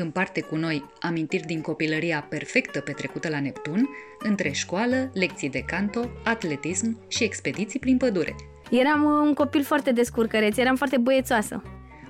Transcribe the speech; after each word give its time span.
împarte 0.00 0.40
cu 0.40 0.56
noi 0.56 0.84
amintiri 1.00 1.46
din 1.46 1.60
copilăria 1.60 2.26
perfectă 2.28 2.80
petrecută 2.80 3.28
la 3.28 3.40
Neptun, 3.40 3.88
între 4.18 4.50
școală, 4.50 5.10
lecții 5.14 5.50
de 5.50 5.60
canto, 5.60 6.10
atletism 6.24 6.98
și 7.08 7.24
expediții 7.24 7.78
prin 7.78 7.96
pădure. 7.96 8.34
Eram 8.70 9.04
un 9.04 9.34
copil 9.34 9.62
foarte 9.62 9.92
descurcăreț, 9.92 10.56
eram 10.56 10.76
foarte 10.76 10.96
băiețoasă. 10.96 11.62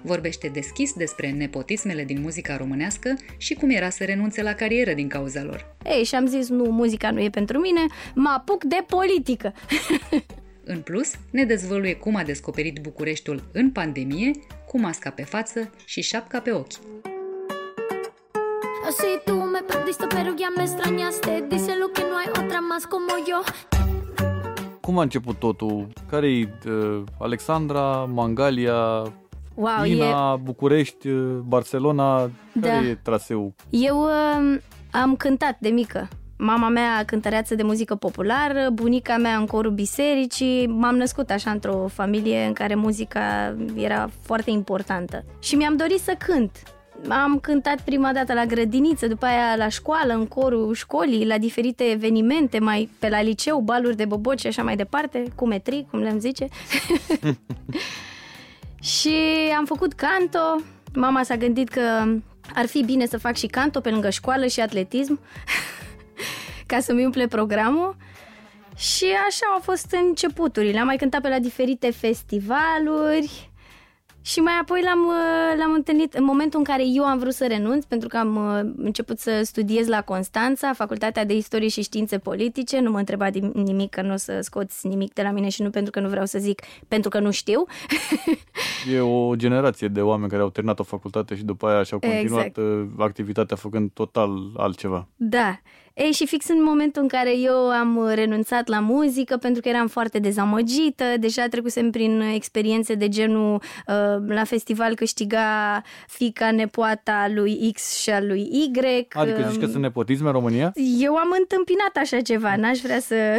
Vorbește 0.03 0.49
deschis 0.49 0.93
despre 0.93 1.31
nepotismele 1.31 2.05
din 2.05 2.21
muzica 2.21 2.57
românească 2.57 3.17
și 3.37 3.55
cum 3.55 3.71
era 3.71 3.91
să 3.91 4.05
renunțe 4.05 4.43
la 4.43 4.55
carieră 4.55 4.93
din 4.93 5.09
cauza 5.09 5.43
lor. 5.43 5.77
Ei, 5.85 6.05
și 6.05 6.15
am 6.15 6.27
zis, 6.27 6.49
nu, 6.49 6.65
muzica 6.65 7.11
nu 7.11 7.21
e 7.21 7.31
pentru 7.31 7.59
mine, 7.59 7.81
mă 8.15 8.35
apuc 8.37 8.65
de 8.65 8.85
politică. 8.87 9.53
În 10.65 10.81
plus, 10.81 11.13
ne 11.31 11.45
dezvăluie 11.45 11.95
cum 11.95 12.17
a 12.17 12.23
descoperit 12.23 12.79
Bucureștiul 12.79 13.51
în 13.53 13.71
pandemie, 13.71 14.31
cu 14.67 14.81
masca 14.81 15.11
pe 15.11 15.23
față 15.23 15.71
și 15.85 16.03
șapca 16.03 16.41
pe 16.41 16.51
ochi. 16.53 16.73
Así 18.89 19.21
tú 19.27 19.45
me 19.45 19.63
perdiste, 19.63 20.07
pero 20.09 20.35
ya 20.35 20.51
me 20.57 20.65
extrañaste. 20.65 21.43
Díselo 21.51 21.93
que 21.93 22.03
no 22.03 22.17
hay 22.19 22.29
otra 22.29 22.61
más 22.61 22.87
como 22.87 23.13
yo. 23.29 23.39
Cum 24.81 24.99
a 24.99 25.03
început 25.03 25.39
totul? 25.39 25.87
Care-i 26.11 26.49
uh, 26.67 27.03
Alexandra, 27.19 28.05
Mangalia, 28.05 29.03
wow, 29.55 29.85
Ina, 29.85 30.35
e... 30.35 30.41
București, 30.43 31.09
uh, 31.09 31.39
Barcelona? 31.45 32.31
Da. 32.53 32.69
Care 32.69 32.87
e 32.87 32.95
traseul? 32.95 33.55
Eu 33.71 34.03
uh, 34.03 34.59
am 34.91 35.17
cântat 35.17 35.57
de 35.59 35.69
mică. 35.69 36.09
Mama 36.39 36.69
mea 36.69 37.05
cântăreață 37.05 37.55
de 37.55 37.63
muzică 37.63 37.95
populară, 37.95 38.71
bunica 38.73 39.17
mea 39.17 39.37
în 39.37 39.47
corul 39.47 39.73
bisericii. 39.73 40.67
M-am 40.67 40.97
născut 40.97 41.31
așa 41.31 41.51
într-o 41.51 41.87
familie 41.93 42.45
în 42.45 42.53
care 42.53 42.75
muzica 42.75 43.57
era 43.75 44.11
foarte 44.23 44.51
importantă. 44.51 45.25
Și 45.39 45.55
mi-am 45.55 45.77
dorit 45.77 46.01
să 46.01 46.15
cânt 46.19 46.63
am 47.09 47.39
cântat 47.39 47.81
prima 47.81 48.13
dată 48.13 48.33
la 48.33 48.45
grădiniță, 48.45 49.07
după 49.07 49.27
aia 49.27 49.57
la 49.57 49.69
școală, 49.69 50.13
în 50.13 50.27
corul 50.27 50.75
școlii, 50.75 51.27
la 51.27 51.39
diferite 51.39 51.85
evenimente, 51.85 52.59
mai 52.59 52.89
pe 52.99 53.09
la 53.09 53.23
liceu, 53.23 53.61
baluri 53.61 53.97
de 53.97 54.05
boboci 54.05 54.41
și 54.41 54.47
așa 54.47 54.63
mai 54.63 54.77
departe, 54.77 55.25
cu 55.35 55.47
metri, 55.47 55.87
cum 55.91 56.01
le-am 56.01 56.19
zice. 56.19 56.49
și 58.95 59.17
am 59.57 59.65
făcut 59.65 59.93
canto. 59.93 60.61
Mama 60.95 61.23
s-a 61.23 61.37
gândit 61.37 61.69
că 61.69 61.81
ar 62.55 62.67
fi 62.67 62.85
bine 62.85 63.07
să 63.07 63.19
fac 63.19 63.37
și 63.37 63.47
canto 63.47 63.81
pe 63.81 63.91
lângă 63.91 64.11
școală 64.11 64.47
și 64.47 64.61
atletism, 64.61 65.21
ca 66.67 66.81
să-mi 66.81 67.05
umple 67.05 67.27
programul. 67.27 67.97
Și 68.77 69.05
așa 69.05 69.47
au 69.55 69.61
fost 69.61 69.97
începuturile. 70.07 70.79
Am 70.79 70.87
mai 70.87 70.97
cântat 70.97 71.21
pe 71.21 71.29
la 71.29 71.39
diferite 71.39 71.91
festivaluri, 71.91 73.50
și 74.31 74.41
mai 74.41 74.53
apoi 74.61 74.81
l-am, 74.85 75.07
uh, 75.07 75.59
l-am 75.59 75.73
întâlnit 75.73 76.15
în 76.15 76.25
momentul 76.25 76.59
în 76.59 76.65
care 76.65 76.83
eu 76.87 77.05
am 77.05 77.19
vrut 77.19 77.33
să 77.33 77.47
renunț, 77.47 77.85
pentru 77.85 78.09
că 78.09 78.17
am 78.17 78.37
uh, 78.37 78.71
început 78.77 79.19
să 79.19 79.41
studiez 79.45 79.87
la 79.87 80.03
Constanța, 80.03 80.73
Facultatea 80.73 81.25
de 81.25 81.35
Istorie 81.35 81.69
și 81.69 81.83
Științe 81.83 82.19
Politice. 82.19 82.81
Nu 82.81 82.91
mă 82.91 82.99
întreba 82.99 83.27
nimic, 83.53 83.91
că 83.91 84.03
nu 84.03 84.13
o 84.13 84.17
să 84.17 84.39
scoți 84.41 84.87
nimic 84.87 85.13
de 85.13 85.23
la 85.23 85.31
mine 85.31 85.49
și 85.49 85.63
nu 85.63 85.71
pentru 85.71 85.91
că 85.91 86.01
nu 86.01 86.09
vreau 86.09 86.25
să 86.25 86.39
zic, 86.39 86.63
pentru 86.89 87.11
că 87.11 87.19
nu 87.19 87.31
știu. 87.31 87.65
E 88.95 89.01
o 89.01 89.35
generație 89.35 89.89
de 89.89 90.01
oameni 90.01 90.31
care 90.31 90.43
au 90.43 90.51
terminat 90.51 90.79
o 90.79 90.83
facultate 90.83 91.37
și 91.37 91.45
după 91.45 91.67
aia 91.67 91.83
și-au 91.83 91.99
continuat 91.99 92.47
exact. 92.47 92.57
Uh, 92.57 92.87
activitatea 92.99 93.57
făcând 93.57 93.91
total 93.91 94.31
altceva. 94.57 95.09
Da. 95.17 95.61
Ei, 95.95 96.13
și 96.13 96.27
fix 96.27 96.49
în 96.49 96.63
momentul 96.63 97.03
în 97.03 97.09
care 97.09 97.39
eu 97.39 97.55
am 97.55 98.09
renunțat 98.09 98.69
la 98.69 98.79
muzică, 98.79 99.37
pentru 99.37 99.63
că 99.63 99.69
eram 99.69 99.87
foarte 99.87 100.19
dezamăgită, 100.19 101.05
deja 101.19 101.47
trecusem 101.49 101.91
prin 101.91 102.21
experiențe 102.21 102.95
de 102.95 103.09
genul 103.09 103.55
uh, 103.55 103.95
la 104.27 104.45
festival 104.45 104.95
câștiga 104.95 105.83
fica 106.07 106.51
nepoata 106.51 107.31
lui 107.35 107.73
X 107.73 108.01
și 108.01 108.11
a 108.11 108.21
lui 108.21 108.41
Y. 108.41 108.71
Adică 109.13 109.49
zici 109.51 109.61
că 109.61 109.67
sunt 109.67 109.83
nepotisme 109.83 110.27
în 110.27 110.33
România? 110.33 110.73
Eu 110.99 111.15
am 111.17 111.37
întâmpinat 111.39 111.97
așa 111.97 112.21
ceva, 112.21 112.57
n-aș 112.57 112.79
vrea 112.79 113.01
să, 113.01 113.15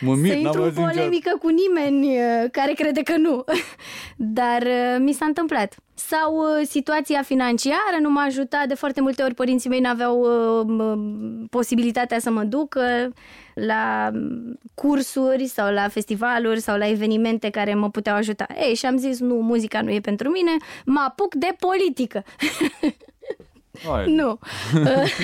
mă 0.00 0.14
mir, 0.14 0.32
să 0.32 0.38
intru 0.38 0.62
în 0.62 0.72
polemică 0.72 1.38
cu 1.40 1.48
nimeni 1.48 2.06
uh, 2.06 2.50
care 2.50 2.72
crede 2.72 3.02
că 3.02 3.16
nu. 3.16 3.44
Dar 4.38 4.62
uh, 4.62 4.96
mi 4.98 5.12
s-a 5.12 5.24
întâmplat 5.24 5.74
sau 5.98 6.36
uh, 6.36 6.66
situația 6.66 7.22
financiară 7.22 7.96
nu 8.00 8.10
m-a 8.10 8.22
ajutat. 8.22 8.66
De 8.66 8.74
foarte 8.74 9.00
multe 9.00 9.22
ori 9.22 9.34
părinții 9.34 9.70
mei 9.70 9.80
n-aveau 9.80 10.20
uh, 10.20 10.98
posibilitatea 11.50 12.18
să 12.18 12.30
mă 12.30 12.42
ducă 12.42 13.12
la 13.54 14.10
cursuri 14.74 15.46
sau 15.46 15.72
la 15.72 15.88
festivaluri 15.88 16.60
sau 16.60 16.76
la 16.76 16.88
evenimente 16.88 17.50
care 17.50 17.74
mă 17.74 17.90
puteau 17.90 18.16
ajuta. 18.16 18.46
Ei, 18.60 18.74
și 18.74 18.86
am 18.86 18.96
zis, 18.96 19.20
nu, 19.20 19.34
muzica 19.34 19.80
nu 19.80 19.90
e 19.90 20.00
pentru 20.00 20.28
mine, 20.28 20.56
mă 20.84 21.04
apuc 21.06 21.34
de 21.34 21.56
politică. 21.58 22.24
Hai. 23.86 24.12
Nu. 24.12 24.38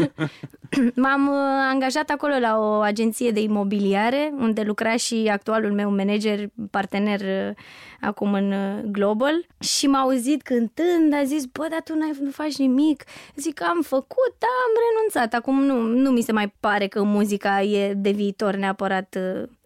M-am 1.03 1.29
uh, 1.29 1.71
angajat 1.71 2.11
acolo 2.11 2.39
la 2.39 2.59
o 2.59 2.81
agenție 2.81 3.31
de 3.31 3.41
imobiliare, 3.41 4.33
unde 4.39 4.63
lucra 4.63 4.97
și 4.97 5.29
actualul 5.33 5.73
meu 5.73 5.91
manager, 5.91 6.49
partener 6.71 7.21
uh, 7.21 7.55
acum 8.01 8.33
în 8.33 8.53
uh, 8.53 8.83
Global 8.85 9.47
și 9.61 9.87
m-a 9.87 9.99
auzit 9.99 10.43
cântând, 10.43 11.15
a 11.15 11.25
zis, 11.25 11.45
bă, 11.45 11.67
dar 11.71 11.81
tu 11.85 11.95
nu 11.95 12.31
faci 12.31 12.57
nimic. 12.57 13.05
Zic, 13.37 13.63
am 13.63 13.83
făcut, 13.83 14.35
da, 14.39 14.47
am 14.47 14.73
renunțat. 14.89 15.41
Acum 15.41 15.63
nu, 15.63 15.81
nu 15.81 16.11
mi 16.11 16.23
se 16.23 16.33
mai 16.33 16.55
pare 16.61 16.87
că 16.87 17.03
muzica 17.03 17.63
e 17.63 17.95
de 17.95 18.11
viitor 18.11 18.55
neapărat 18.55 19.19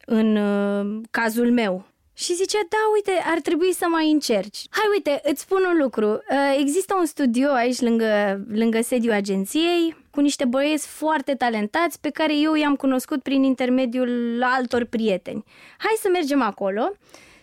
în 0.06 0.38
cazul 1.10 1.50
meu. 1.50 1.84
Și 2.18 2.34
zice, 2.34 2.58
da, 2.68 2.76
uite, 2.94 3.22
ar 3.24 3.40
trebui 3.40 3.72
să 3.72 3.86
mai 3.88 4.10
încerci. 4.10 4.66
Hai, 4.70 4.84
uite, 4.92 5.20
îți 5.22 5.40
spun 5.40 5.64
un 5.64 5.76
lucru. 5.82 6.08
Uh, 6.08 6.56
există 6.58 6.94
un 6.94 7.06
studio 7.06 7.50
aici 7.50 7.80
lângă, 7.80 8.40
lângă 8.48 8.80
sediul 8.80 9.12
agenției 9.12 9.96
cu 10.10 10.20
niște 10.20 10.44
băieți 10.44 10.86
foarte 10.86 11.34
talentați 11.34 12.00
pe 12.00 12.10
care 12.10 12.36
eu 12.36 12.54
i-am 12.54 12.76
cunoscut 12.76 13.22
prin 13.22 13.42
intermediul 13.42 14.42
altor 14.42 14.84
prieteni. 14.84 15.44
Hai 15.78 15.96
să 16.00 16.08
mergem 16.12 16.42
acolo 16.42 16.92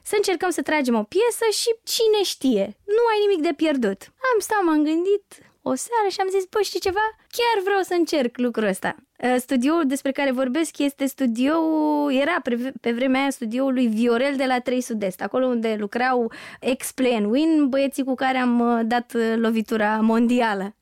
să 0.03 0.13
încercăm 0.15 0.49
să 0.49 0.61
tragem 0.61 0.95
o 0.95 1.03
piesă 1.03 1.45
și 1.51 1.75
cine 1.83 2.23
știe, 2.23 2.77
nu 2.85 3.03
ai 3.11 3.25
nimic 3.27 3.41
de 3.47 3.53
pierdut. 3.55 4.01
Am 4.33 4.39
stat, 4.39 4.63
m-am 4.63 4.83
gândit, 4.83 5.25
o 5.61 5.75
seară 5.75 6.07
și 6.09 6.19
am 6.19 6.29
zis, 6.29 6.45
bă, 6.49 6.61
știi 6.61 6.79
ceva? 6.79 7.05
Chiar 7.37 7.63
vreau 7.63 7.81
să 7.81 7.93
încerc 7.93 8.37
lucrul 8.37 8.67
ăsta. 8.67 8.95
Uh, 9.23 9.35
studioul 9.37 9.83
despre 9.87 10.11
care 10.11 10.31
vorbesc 10.31 10.77
este 10.77 11.05
studioul, 11.05 12.13
era 12.13 12.39
pe, 12.43 12.73
pe 12.81 12.91
vremea 12.91 13.21
aia 13.21 13.29
studioul 13.29 13.73
lui 13.73 13.87
Viorel 13.87 14.35
de 14.35 14.45
la 14.45 14.59
3 14.59 14.81
Sud-Est, 14.81 15.21
acolo 15.21 15.45
unde 15.45 15.75
lucrau 15.79 16.31
Explain 16.59 17.25
Win, 17.25 17.67
băieții 17.69 18.03
cu 18.03 18.13
care 18.15 18.37
am 18.37 18.59
uh, 18.59 18.79
dat 18.85 19.13
uh, 19.15 19.33
lovitura 19.35 19.99
mondială. 20.01 20.75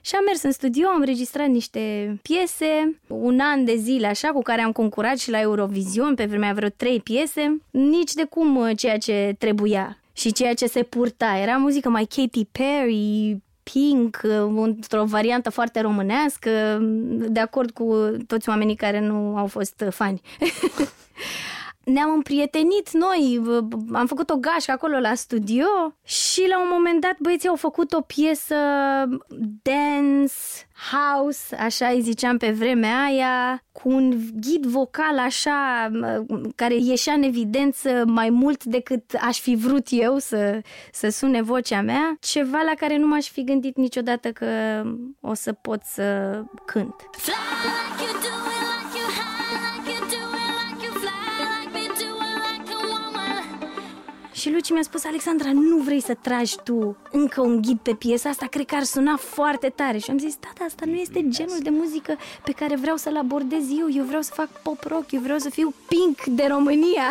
Și 0.00 0.14
am 0.14 0.24
mers 0.24 0.42
în 0.42 0.52
studio, 0.52 0.88
am 0.88 1.00
înregistrat 1.00 1.48
niște 1.48 2.16
piese, 2.22 3.00
un 3.06 3.40
an 3.40 3.64
de 3.64 3.76
zile 3.76 4.06
așa, 4.06 4.28
cu 4.28 4.42
care 4.42 4.60
am 4.60 4.72
concurat 4.72 5.18
și 5.18 5.30
la 5.30 5.40
Eurovision, 5.40 6.14
pe 6.14 6.24
vremea 6.24 6.52
vreo 6.52 6.68
trei 6.68 7.00
piese, 7.00 7.62
nici 7.70 8.12
de 8.12 8.24
cum 8.24 8.72
ceea 8.76 8.98
ce 8.98 9.34
trebuia 9.38 9.98
și 10.12 10.32
ceea 10.32 10.54
ce 10.54 10.66
se 10.66 10.82
purta. 10.82 11.38
Era 11.42 11.56
muzică 11.56 11.88
mai 11.88 12.04
Katy 12.04 12.44
Perry, 12.44 13.42
Pink, 13.62 14.20
într-o 14.56 15.04
variantă 15.04 15.50
foarte 15.50 15.80
românească, 15.80 16.78
de 17.28 17.40
acord 17.40 17.70
cu 17.70 18.16
toți 18.26 18.48
oamenii 18.48 18.76
care 18.76 19.00
nu 19.00 19.36
au 19.36 19.46
fost 19.46 19.84
fani. 19.90 20.20
ne-am 21.84 22.12
împrietenit 22.12 22.92
noi, 22.92 23.42
am 23.92 24.06
făcut 24.06 24.30
o 24.30 24.36
gașcă 24.36 24.70
acolo 24.72 24.98
la 24.98 25.14
studio 25.14 25.66
și 26.04 26.46
la 26.48 26.60
un 26.60 26.68
moment 26.70 27.00
dat 27.00 27.16
băieții 27.18 27.48
au 27.48 27.56
făcut 27.56 27.92
o 27.92 28.00
piesă 28.00 28.54
dance, 29.62 30.34
house, 30.90 31.56
așa 31.56 31.86
îi 31.86 32.00
ziceam 32.00 32.36
pe 32.36 32.50
vremea 32.50 33.02
aia, 33.02 33.64
cu 33.72 33.88
un 33.88 34.14
ghid 34.40 34.66
vocal 34.66 35.18
așa, 35.18 35.90
care 36.54 36.74
ieșea 36.74 37.12
în 37.12 37.22
evidență 37.22 38.04
mai 38.06 38.30
mult 38.30 38.64
decât 38.64 39.12
aș 39.20 39.40
fi 39.40 39.54
vrut 39.54 39.86
eu 39.90 40.18
să, 40.18 40.60
să 40.92 41.08
sune 41.08 41.42
vocea 41.42 41.80
mea, 41.80 42.16
ceva 42.20 42.62
la 42.64 42.72
care 42.76 42.96
nu 42.96 43.06
m-aș 43.06 43.28
fi 43.28 43.44
gândit 43.44 43.76
niciodată 43.76 44.32
că 44.32 44.46
o 45.20 45.34
să 45.34 45.52
pot 45.52 45.82
să 45.84 46.02
cânt. 46.64 46.94
Fly 47.10 47.32
like 47.62 48.02
you 48.02 48.20
do 48.22 48.31
Și 54.42 54.50
Luci 54.50 54.70
mi-a 54.70 54.82
spus, 54.82 55.04
Alexandra, 55.04 55.52
nu 55.52 55.76
vrei 55.76 56.00
să 56.00 56.14
tragi 56.14 56.56
tu 56.64 56.96
încă 57.10 57.40
un 57.40 57.60
ghid 57.62 57.78
pe 57.78 57.94
piesa 57.94 58.28
asta? 58.28 58.46
Cred 58.46 58.66
că 58.66 58.74
ar 58.74 58.82
suna 58.82 59.16
foarte 59.16 59.68
tare. 59.68 59.98
Și 59.98 60.10
am 60.10 60.18
zis, 60.18 60.36
da, 60.40 60.48
da, 60.58 60.64
asta 60.64 60.84
nu 60.86 60.94
este 60.94 61.24
genul 61.28 61.58
de 61.62 61.70
muzică 61.70 62.16
pe 62.44 62.52
care 62.52 62.76
vreau 62.76 62.96
să-l 62.96 63.16
abordez 63.16 63.64
eu. 63.78 63.88
Eu 63.96 64.04
vreau 64.04 64.22
să 64.22 64.32
fac 64.34 64.62
pop 64.62 64.82
rock, 64.82 65.12
eu 65.12 65.20
vreau 65.20 65.38
să 65.38 65.50
fiu 65.50 65.74
pink 65.88 66.36
de 66.36 66.46
România. 66.48 67.10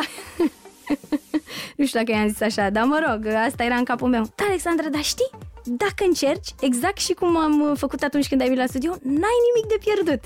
nu 1.78 1.86
știu 1.86 2.00
dacă 2.00 2.12
i-am 2.12 2.28
zis 2.28 2.42
așa, 2.42 2.69
dar 2.69 2.83
mă 2.83 3.00
rog, 3.07 3.25
asta 3.25 3.63
era 3.63 3.75
în 3.75 3.84
capul 3.84 4.10
meu. 4.10 4.24
Da, 4.36 4.44
Alexandra, 4.45 4.89
dar 4.89 5.04
știi? 5.04 5.30
Dacă 5.63 6.04
încerci, 6.04 6.50
exact 6.60 6.98
și 6.98 7.13
cum 7.13 7.38
am 7.38 7.75
făcut 7.75 8.01
atunci 8.01 8.27
când 8.27 8.42
ai 8.42 8.48
venit 8.48 8.62
la 8.62 8.68
studio, 8.68 8.92
n-ai 9.01 9.38
nimic 9.48 9.69
de 9.69 9.77
pierdut. 9.84 10.24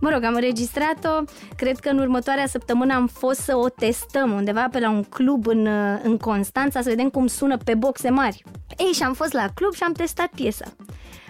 Mă 0.00 0.10
rog, 0.10 0.24
am 0.24 0.34
înregistrat-o, 0.34 1.24
cred 1.56 1.78
că 1.78 1.88
în 1.88 1.98
următoarea 1.98 2.46
săptămână 2.46 2.94
am 2.94 3.06
fost 3.06 3.40
să 3.40 3.56
o 3.56 3.68
testăm 3.68 4.32
undeva 4.32 4.68
pe 4.72 4.78
la 4.78 4.90
un 4.90 5.02
club 5.02 5.46
în, 5.46 5.66
în 6.02 6.16
Constanța 6.16 6.80
să 6.82 6.88
vedem 6.88 7.08
cum 7.08 7.26
sună 7.26 7.56
pe 7.56 7.74
boxe 7.74 8.10
mari. 8.10 8.44
Ei, 8.78 8.92
și 8.92 9.02
am 9.02 9.12
fost 9.14 9.32
la 9.32 9.46
club 9.54 9.74
și 9.74 9.82
am 9.82 9.92
testat 9.92 10.30
piesa. 10.34 10.64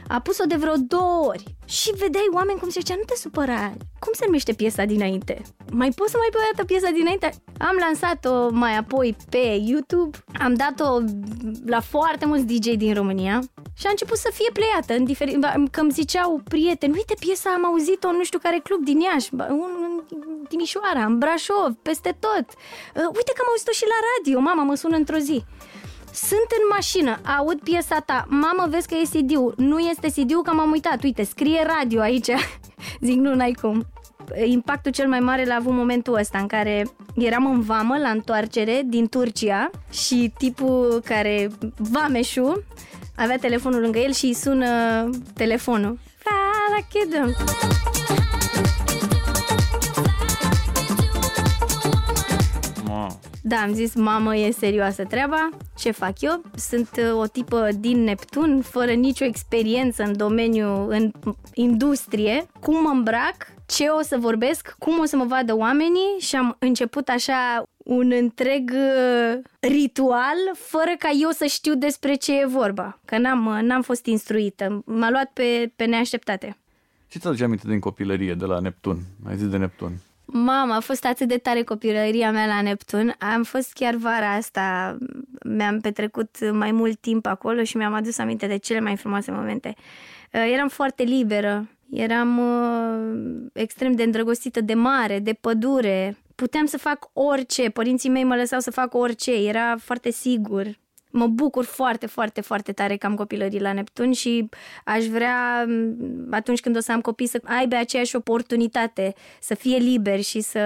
A 0.08 0.20
pus-o 0.20 0.44
de 0.44 0.56
vreo 0.56 0.74
două 0.76 1.26
ori 1.26 1.44
și 1.64 1.90
vedeai 1.96 2.28
oameni 2.32 2.58
cum 2.58 2.68
se 2.68 2.80
zicea, 2.80 2.94
nu 2.96 3.02
te 3.06 3.16
supăra, 3.16 3.72
cum 3.98 4.12
se 4.12 4.24
numește 4.24 4.52
piesa 4.52 4.84
dinainte? 4.84 5.42
Mai 5.70 5.90
poți 5.90 6.10
să 6.10 6.16
mai 6.18 6.28
pui 6.30 6.40
o 6.42 6.48
dată 6.52 6.64
piesa 6.66 6.90
dinainte? 6.90 7.32
Am 7.58 7.76
lansat-o 7.80 8.50
mai 8.50 8.76
apoi 8.76 9.16
pe 9.30 9.60
YouTube, 9.60 10.18
am 10.38 10.54
dat-o 10.54 10.98
la 11.66 11.80
foarte 11.80 12.26
mulți 12.26 12.44
DJ 12.44 12.66
din 12.76 12.94
România 12.94 13.40
și 13.74 13.86
a 13.86 13.90
început 13.90 14.16
să 14.16 14.30
fie 14.32 14.50
pleiată 14.52 14.94
în 14.94 15.04
diferit, 15.04 15.46
că 15.70 15.80
îmi 15.80 15.90
ziceau 15.90 16.40
prieteni, 16.44 16.92
uite 16.96 17.14
piesa 17.18 17.50
am 17.50 17.64
auzit-o 17.64 18.08
în 18.08 18.16
nu 18.16 18.24
știu 18.24 18.38
care 18.38 18.60
club 18.62 18.84
din 18.84 19.00
Iași, 19.00 19.28
în 19.32 20.02
Timișoara, 20.48 21.04
în 21.04 21.18
Brașov, 21.18 21.72
peste 21.82 22.16
tot. 22.20 22.46
Uh, 22.48 23.08
uite 23.18 23.32
că 23.34 23.40
am 23.40 23.50
auzit-o 23.50 23.72
și 23.72 23.84
la 23.92 23.98
radio, 24.10 24.40
mama 24.40 24.62
mă 24.62 24.74
sună 24.74 24.96
într-o 24.96 25.18
zi. 25.18 25.44
Sunt 26.12 26.48
în 26.50 26.68
mașină, 26.70 27.18
aud 27.38 27.60
piesa 27.60 28.00
ta, 28.00 28.26
mamă, 28.28 28.66
vezi 28.70 28.88
că 28.88 28.94
e 28.94 29.20
CD-ul. 29.20 29.54
Nu 29.56 29.78
este 29.78 30.08
CD-ul, 30.08 30.42
că 30.42 30.52
m-am 30.54 30.70
uitat, 30.70 31.02
uite, 31.02 31.24
scrie 31.24 31.66
radio 31.78 32.00
aici. 32.00 32.30
Zic, 33.06 33.16
nu, 33.16 33.34
n-ai 33.34 33.52
cum. 33.60 33.86
Impactul 34.44 34.92
cel 34.92 35.08
mai 35.08 35.20
mare 35.20 35.44
l-a 35.44 35.54
avut 35.54 35.72
momentul 35.72 36.14
ăsta 36.14 36.38
în 36.38 36.46
care 36.46 36.86
eram 37.16 37.46
în 37.46 37.60
vamă 37.60 37.96
la 37.98 38.08
întoarcere 38.08 38.82
din 38.86 39.08
Turcia 39.08 39.70
și 39.90 40.32
tipul 40.38 41.02
care, 41.04 41.50
vameșul, 41.76 42.64
avea 43.16 43.36
telefonul 43.36 43.80
lângă 43.80 43.98
el 43.98 44.12
și 44.12 44.24
îi 44.24 44.34
sună 44.34 44.66
telefonul. 45.34 45.98
Fala, 46.18 46.86
Da, 53.42 53.56
am 53.56 53.72
zis, 53.72 53.94
mamă, 53.94 54.36
e 54.36 54.50
serioasă 54.50 55.04
treaba, 55.04 55.48
ce 55.78 55.90
fac 55.90 56.20
eu? 56.20 56.42
Sunt 56.54 56.88
uh, 56.98 57.18
o 57.18 57.26
tipă 57.26 57.68
din 57.78 58.04
Neptun, 58.04 58.62
fără 58.62 58.92
nicio 58.92 59.24
experiență 59.24 60.02
în 60.02 60.16
domeniu, 60.16 60.88
în 60.88 61.12
industrie, 61.54 62.46
cum 62.60 62.82
mă 62.82 62.88
îmbrac, 62.88 63.36
ce 63.66 63.84
o 63.84 64.02
să 64.02 64.16
vorbesc, 64.18 64.74
cum 64.78 64.98
o 64.98 65.04
să 65.04 65.16
mă 65.16 65.24
vadă 65.24 65.56
oamenii 65.56 66.18
și 66.18 66.36
am 66.36 66.56
început 66.58 67.08
așa 67.08 67.62
un 67.76 68.12
întreg 68.12 68.70
uh, 68.74 69.40
ritual 69.60 70.36
fără 70.54 70.90
ca 70.98 71.10
eu 71.20 71.30
să 71.30 71.44
știu 71.44 71.74
despre 71.74 72.14
ce 72.14 72.40
e 72.40 72.46
vorba, 72.46 72.98
că 73.04 73.18
n-am, 73.18 73.46
uh, 73.46 73.58
n-am 73.62 73.82
fost 73.82 74.06
instruită, 74.06 74.82
m-a 74.86 75.10
luat 75.10 75.30
pe, 75.32 75.72
pe 75.76 75.84
neașteptate. 75.84 76.56
Ce 77.08 77.18
ți-aduce 77.18 77.44
aminte 77.44 77.68
din 77.68 77.78
copilărie 77.78 78.34
de 78.34 78.44
la 78.44 78.58
Neptun? 78.58 78.98
Ai 79.28 79.36
zis 79.36 79.48
de 79.48 79.56
Neptun. 79.56 79.92
Mama, 80.32 80.74
a 80.74 80.80
fost 80.80 81.04
atât 81.04 81.28
de 81.28 81.36
tare 81.38 81.62
copilăria 81.62 82.30
mea 82.30 82.46
la 82.46 82.62
Neptun. 82.62 83.14
Am 83.18 83.42
fost 83.42 83.72
chiar 83.72 83.94
vara 83.94 84.32
asta, 84.32 84.96
mi-am 85.44 85.80
petrecut 85.80 86.50
mai 86.52 86.72
mult 86.72 87.00
timp 87.00 87.26
acolo 87.26 87.62
și 87.62 87.76
mi-am 87.76 87.92
adus 87.94 88.18
aminte 88.18 88.46
de 88.46 88.56
cele 88.56 88.80
mai 88.80 88.96
frumoase 88.96 89.30
momente. 89.30 89.74
Uh, 90.32 90.50
eram 90.52 90.68
foarte 90.68 91.02
liberă, 91.02 91.68
eram 91.90 92.38
uh, 92.38 93.50
extrem 93.52 93.92
de 93.92 94.02
îndrăgostită 94.02 94.60
de 94.60 94.74
mare, 94.74 95.18
de 95.18 95.32
pădure. 95.32 96.16
Puteam 96.34 96.66
să 96.66 96.78
fac 96.78 97.10
orice, 97.12 97.70
părinții 97.70 98.10
mei 98.10 98.24
mă 98.24 98.36
lăsau 98.36 98.60
să 98.60 98.70
fac 98.70 98.94
orice, 98.94 99.32
era 99.32 99.76
foarte 99.76 100.10
sigur 100.10 100.66
mă 101.18 101.26
bucur 101.26 101.64
foarte, 101.64 102.06
foarte, 102.06 102.40
foarte 102.40 102.72
tare 102.72 102.96
că 102.96 103.06
am 103.06 103.14
copilării 103.14 103.60
la 103.60 103.72
Neptun 103.72 104.12
și 104.12 104.48
aș 104.84 105.04
vrea 105.04 105.66
atunci 106.30 106.60
când 106.60 106.76
o 106.76 106.80
să 106.80 106.92
am 106.92 107.00
copii 107.00 107.26
să 107.26 107.40
aibă 107.44 107.76
aceeași 107.76 108.16
oportunitate, 108.16 109.14
să 109.40 109.54
fie 109.54 109.76
liberi 109.76 110.22
și 110.22 110.40
să, 110.40 110.60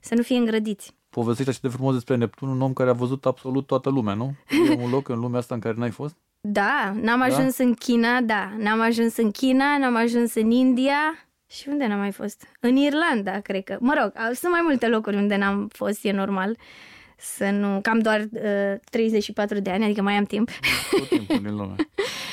să 0.00 0.14
nu 0.14 0.22
fie 0.22 0.36
îngrădiți. 0.36 0.94
Povestești 1.10 1.50
așa 1.50 1.58
de 1.62 1.68
frumos 1.68 1.94
despre 1.94 2.16
Neptun, 2.16 2.48
un 2.48 2.60
om 2.60 2.72
care 2.72 2.90
a 2.90 2.92
văzut 2.92 3.26
absolut 3.26 3.66
toată 3.66 3.90
lumea, 3.90 4.14
nu? 4.14 4.34
E 4.70 4.82
un 4.82 4.90
loc 4.90 5.08
în 5.08 5.18
lumea 5.18 5.38
asta 5.38 5.54
în 5.54 5.60
care 5.60 5.74
n-ai 5.78 5.90
fost? 5.90 6.16
Da, 6.40 6.92
n-am 7.02 7.18
da? 7.18 7.24
ajuns 7.24 7.58
în 7.58 7.74
China, 7.74 8.20
da, 8.20 8.52
n-am 8.58 8.80
ajuns 8.80 9.16
în 9.16 9.30
China, 9.30 9.78
n-am 9.78 9.96
ajuns 9.96 10.34
în 10.34 10.50
India, 10.50 11.28
și 11.50 11.68
unde 11.68 11.86
n-am 11.86 11.98
mai 11.98 12.12
fost? 12.12 12.46
În 12.60 12.76
Irlanda, 12.76 13.40
cred 13.40 13.64
că. 13.64 13.76
Mă 13.80 13.94
rog, 14.00 14.12
sunt 14.34 14.52
mai 14.52 14.60
multe 14.62 14.88
locuri 14.88 15.16
unde 15.16 15.36
n-am 15.36 15.68
fost, 15.72 16.04
e 16.04 16.12
normal 16.12 16.56
să 17.20 17.50
nu... 17.50 17.80
Cam 17.80 17.98
doar 17.98 18.20
uh, 18.20 18.80
34 18.90 19.58
de 19.58 19.70
ani, 19.70 19.84
adică 19.84 20.02
mai 20.02 20.14
am 20.14 20.24
timp. 20.24 20.50
Tot 20.90 21.08
timpul 21.08 21.38
din 21.38 21.56
lume. 21.56 21.74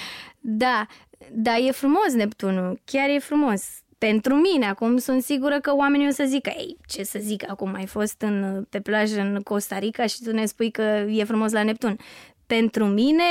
da, 0.39 0.85
da, 1.31 1.55
e 1.57 1.71
frumos 1.71 2.13
Neptunul, 2.13 2.79
chiar 2.85 3.09
e 3.09 3.19
frumos. 3.19 3.63
Pentru 3.97 4.35
mine, 4.35 4.65
acum 4.65 4.97
sunt 4.97 5.23
sigură 5.23 5.59
că 5.59 5.75
oamenii 5.75 6.07
o 6.07 6.11
să 6.11 6.23
zică, 6.27 6.51
ei, 6.57 6.77
ce 6.87 7.03
să 7.03 7.19
zic, 7.21 7.49
acum 7.49 7.73
ai 7.73 7.85
fost 7.85 8.21
în, 8.21 8.65
pe 8.69 8.79
plajă 8.79 9.19
în 9.19 9.41
Costa 9.43 9.79
Rica 9.79 10.05
și 10.05 10.23
tu 10.23 10.31
ne 10.31 10.45
spui 10.45 10.71
că 10.71 11.05
e 11.09 11.23
frumos 11.23 11.51
la 11.51 11.63
Neptun. 11.63 11.97
Pentru 12.45 12.85
mine 12.85 13.23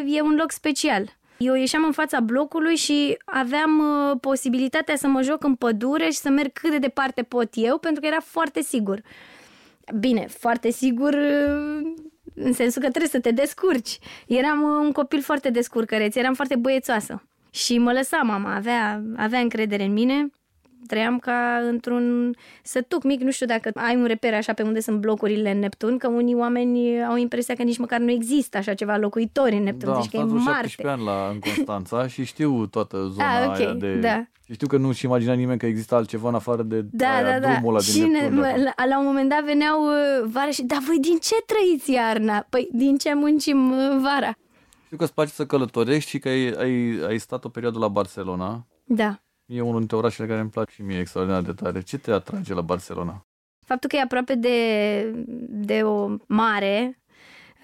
e, 0.00 0.16
e 0.16 0.20
un 0.20 0.34
loc 0.34 0.50
special. 0.50 1.16
Eu 1.36 1.54
ieșeam 1.54 1.84
în 1.84 1.92
fața 1.92 2.20
blocului 2.20 2.76
și 2.76 3.16
aveam 3.24 3.78
uh, 3.78 4.16
posibilitatea 4.20 4.96
să 4.96 5.06
mă 5.06 5.22
joc 5.22 5.44
în 5.44 5.54
pădure 5.54 6.04
și 6.04 6.18
să 6.18 6.28
merg 6.28 6.52
cât 6.52 6.70
de 6.70 6.78
departe 6.78 7.22
pot 7.22 7.48
eu, 7.54 7.78
pentru 7.78 8.00
că 8.00 8.06
era 8.06 8.20
foarte 8.20 8.62
sigur. 8.62 9.02
Bine, 9.98 10.26
foarte 10.26 10.70
sigur 10.70 11.14
în 12.34 12.52
sensul 12.52 12.82
că 12.82 12.88
trebuie 12.88 13.10
să 13.10 13.20
te 13.20 13.30
descurci. 13.30 13.98
Eram 14.26 14.62
un 14.62 14.92
copil 14.92 15.22
foarte 15.22 15.50
descurcăreț, 15.50 16.14
eram 16.14 16.34
foarte 16.34 16.56
băiețoasă. 16.56 17.22
Și 17.50 17.78
mă 17.78 17.92
lăsa 17.92 18.16
mama, 18.16 18.54
avea, 18.54 19.02
avea 19.16 19.38
încredere 19.38 19.84
în 19.84 19.92
mine 19.92 20.30
trăiam 20.86 21.18
ca 21.18 21.60
într-un 21.68 22.34
sătuc 22.62 23.02
mic, 23.02 23.20
nu 23.20 23.30
știu 23.30 23.46
dacă 23.46 23.70
ai 23.74 23.96
un 23.96 24.04
reper 24.04 24.34
așa 24.34 24.52
pe 24.52 24.62
unde 24.62 24.80
sunt 24.80 25.00
blocurile 25.00 25.50
în 25.50 25.58
Neptun, 25.58 25.98
că 25.98 26.08
unii 26.08 26.34
oameni 26.34 27.04
au 27.04 27.16
impresia 27.16 27.54
că 27.54 27.62
nici 27.62 27.78
măcar 27.78 28.00
nu 28.00 28.10
există 28.10 28.56
așa 28.56 28.74
ceva 28.74 28.96
locuitori 28.96 29.56
în 29.56 29.62
Neptun, 29.62 29.92
da, 29.92 29.98
deci 30.00 30.10
că 30.10 30.16
e 30.16 30.22
Marte. 30.22 30.68
17 30.68 30.86
ani 30.86 31.04
la, 31.04 31.28
în 31.32 31.38
Constanța 31.38 32.06
și 32.06 32.24
știu 32.24 32.66
toată 32.66 33.06
zona 33.14 33.40
ah, 33.40 33.48
okay, 33.48 33.64
aia 33.64 33.72
de... 33.74 33.94
Da. 33.94 34.24
Și 34.46 34.52
știu 34.52 34.66
că 34.66 34.76
nu-și 34.76 35.04
imagina 35.04 35.32
nimeni 35.32 35.58
că 35.58 35.66
există 35.66 35.94
altceva 35.94 36.28
în 36.28 36.34
afară 36.34 36.62
de 36.62 36.86
da, 36.90 37.14
aia, 37.14 37.22
da, 37.22 37.38
da. 37.38 37.52
drumul 37.52 37.74
ăla 37.74 37.84
din 37.84 37.92
și 37.92 38.00
Neptun. 38.00 38.38
Ne, 38.38 38.72
la, 38.76 38.84
la 38.86 38.98
un 38.98 39.04
moment 39.04 39.28
dat 39.28 39.44
veneau 39.44 39.84
uh, 39.84 40.30
vara 40.32 40.50
și, 40.50 40.62
dar 40.62 40.78
voi 40.86 40.98
din 40.98 41.18
ce 41.18 41.34
trăiți 41.46 41.92
iarna? 41.92 42.46
Păi 42.48 42.68
din 42.72 42.96
ce 42.96 43.14
muncim 43.14 43.70
uh, 43.70 44.00
vara? 44.02 44.36
Știu 44.84 44.96
că 44.96 45.04
îți 45.04 45.14
place 45.14 45.30
să 45.30 45.46
călătorești 45.46 46.10
și 46.10 46.18
că 46.18 46.28
ai, 46.28 46.48
ai, 46.58 47.00
ai 47.06 47.18
stat 47.18 47.44
o 47.44 47.48
perioadă 47.48 47.78
la 47.78 47.88
Barcelona. 47.88 48.66
Da. 48.84 49.23
E 49.46 49.60
unul 49.60 49.78
dintre 49.78 49.96
orașele 49.96 50.28
care 50.28 50.40
îmi 50.40 50.50
plac 50.50 50.70
și 50.70 50.82
mie 50.82 50.98
extraordinar 50.98 51.42
de 51.42 51.52
tare. 51.52 51.82
Ce 51.82 51.98
te 51.98 52.10
atrage 52.10 52.54
la 52.54 52.60
Barcelona? 52.60 53.26
Faptul 53.66 53.88
că 53.88 53.96
e 53.96 54.00
aproape 54.00 54.34
de, 54.34 55.10
de 55.48 55.82
o 55.82 56.16
mare. 56.26 56.98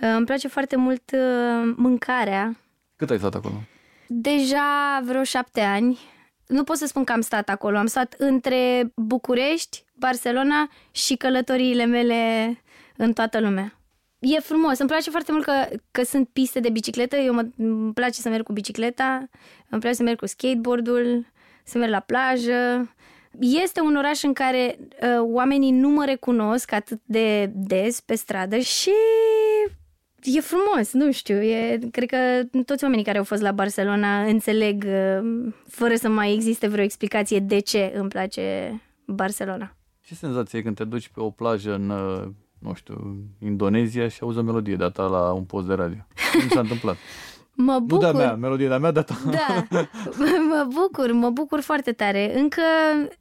Îmi 0.00 0.26
place 0.26 0.49
foarte 0.49 0.76
mult 0.76 1.10
uh, 1.12 1.72
mâncarea. 1.76 2.56
Cât 2.96 3.10
ai 3.10 3.18
stat 3.18 3.34
acolo? 3.34 3.54
Deja 4.06 5.00
vreo 5.04 5.22
șapte 5.22 5.60
ani. 5.60 5.99
Nu 6.46 6.64
pot 6.64 6.76
să 6.76 6.87
spun 6.87 7.04
că 7.04 7.12
am 7.12 7.20
stat 7.20 7.49
acolo. 7.49 7.76
Am 7.76 7.87
stat 7.87 8.14
între 8.18 8.92
București, 8.96 9.84
Barcelona 9.94 10.68
și 10.90 11.16
călătoriile 11.16 11.84
mele 11.84 12.54
în 12.96 13.12
toată 13.12 13.40
lumea. 13.40 13.75
E 14.18 14.40
frumos, 14.40 14.78
îmi 14.78 14.88
place 14.88 15.10
foarte 15.10 15.32
mult 15.32 15.44
că, 15.44 15.52
că 15.90 16.02
sunt 16.02 16.28
piste 16.28 16.60
de 16.60 16.70
bicicletă, 16.70 17.16
eu 17.16 17.34
mă, 17.34 17.46
îmi 17.56 17.92
place 17.92 18.20
să 18.20 18.28
merg 18.28 18.44
cu 18.44 18.52
bicicleta, 18.52 19.28
îmi 19.68 19.80
place 19.80 19.96
să 19.96 20.02
merg 20.02 20.18
cu 20.18 20.26
skateboardul, 20.26 21.26
să 21.70 21.78
merg 21.78 21.90
la 21.90 22.00
plajă, 22.00 22.88
Este 23.38 23.80
un 23.80 23.96
oraș 23.96 24.22
în 24.22 24.32
care 24.32 24.78
uh, 24.78 25.08
oamenii 25.20 25.70
nu 25.70 25.88
mă 25.88 26.04
recunosc 26.04 26.72
atât 26.72 27.00
de 27.04 27.46
des 27.54 28.00
pe 28.00 28.14
stradă 28.14 28.56
și 28.56 28.90
e 30.22 30.40
frumos, 30.40 30.92
nu 30.92 31.12
știu, 31.12 31.42
e, 31.42 31.78
cred 31.90 32.08
că 32.08 32.58
toți 32.64 32.84
oamenii 32.84 33.04
care 33.04 33.18
au 33.18 33.24
fost 33.24 33.42
la 33.42 33.52
Barcelona 33.52 34.22
înțeleg, 34.22 34.84
uh, 34.86 35.52
fără 35.68 35.94
să 35.94 36.08
mai 36.08 36.32
existe 36.32 36.66
vreo 36.66 36.84
explicație 36.84 37.38
de 37.38 37.58
ce 37.58 37.92
îmi 37.94 38.08
place 38.08 38.80
Barcelona. 39.06 39.76
Ce 40.00 40.14
senzație 40.14 40.58
e 40.58 40.62
când 40.62 40.76
te 40.76 40.84
duci 40.84 41.08
pe 41.08 41.20
o 41.20 41.30
plajă 41.30 41.74
în, 41.74 41.90
uh, 41.90 42.28
nu 42.58 42.74
știu, 42.74 43.16
Indonezia 43.38 44.08
și 44.08 44.18
auzi 44.22 44.38
o 44.38 44.42
melodie 44.42 44.76
de 44.76 44.88
ta 44.92 45.06
la 45.06 45.32
un 45.32 45.44
post 45.44 45.66
de 45.66 45.74
radio? 45.74 46.06
Cum 46.32 46.48
s-a 46.48 46.60
întâmplat? 46.60 46.96
Mă 47.54 47.78
bucur. 47.78 48.04
Nu 48.04 48.12
de-a 48.12 48.25
mea, 48.25 48.35
melodie 48.35 48.69
de-a 48.69 48.78
mea, 48.78 48.90
de 48.90 49.00
ta. 49.02 49.16
Da, 49.30 49.66
mă 50.50 50.69
bucur, 50.73 51.12
mă 51.12 51.30
bucur 51.30 51.61
foarte 51.61 51.92
tare. 51.92 52.38
Încă 52.38 52.62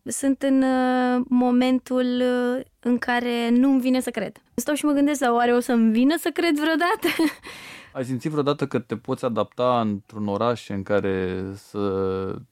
sunt 0.03 0.41
în 0.41 0.61
uh, 0.61 1.21
momentul 1.27 2.21
uh, 2.21 2.65
în 2.79 2.97
care 2.97 3.49
nu-mi 3.49 3.81
vine 3.81 3.99
să 3.99 4.09
cred. 4.09 4.41
Stau 4.55 4.75
și 4.75 4.85
mă 4.85 4.91
gândesc 4.91 5.21
la 5.21 5.33
oare 5.33 5.53
o 5.53 5.59
să-mi 5.59 5.91
vină 5.91 6.15
să 6.17 6.29
cred 6.33 6.55
vreodată? 6.55 7.07
Ai 7.93 8.05
simțit 8.05 8.31
vreodată 8.31 8.67
că 8.67 8.79
te 8.79 8.95
poți 8.95 9.25
adapta 9.25 9.79
într-un 9.81 10.27
oraș 10.27 10.69
în 10.69 10.83
care, 10.83 11.43
să, 11.55 11.77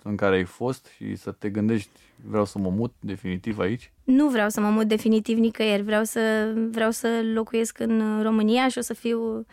în 0.04 0.16
care 0.16 0.36
ai 0.36 0.44
fost 0.44 0.88
și 0.96 1.16
să 1.16 1.32
te 1.32 1.50
gândești 1.50 1.90
vreau 2.26 2.46
să 2.46 2.60
mă 2.60 2.70
mut 2.70 2.94
definitiv 3.00 3.60
aici? 3.60 3.92
Nu 4.04 4.28
vreau 4.28 4.50
să 4.50 4.62
mă 4.62 4.70
mut 4.70 4.88
definitiv 4.88 5.38
nicăieri. 5.38 5.82
Vreau 5.84 6.04
să, 6.04 6.54
vreau 6.72 6.92
să 6.92 7.08
locuiesc 7.34 7.80
în 7.80 8.22
România 8.24 8.68
și 8.68 8.78
o 8.78 8.82
să 8.82 8.94
fiu 8.94 9.38
uh, 9.38 9.46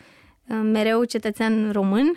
mereu 0.47 1.03
cetățean 1.03 1.71
român 1.71 2.13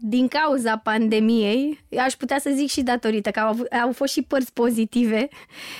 din 0.00 0.28
cauza 0.28 0.76
pandemiei, 0.76 1.84
aș 1.98 2.12
putea 2.12 2.38
să 2.38 2.50
zic 2.54 2.70
și 2.70 2.82
datorită, 2.82 3.30
că 3.30 3.40
au, 3.40 3.48
avut, 3.48 3.66
au 3.66 3.92
fost 3.92 4.12
și 4.12 4.22
părți 4.22 4.52
pozitive, 4.52 5.28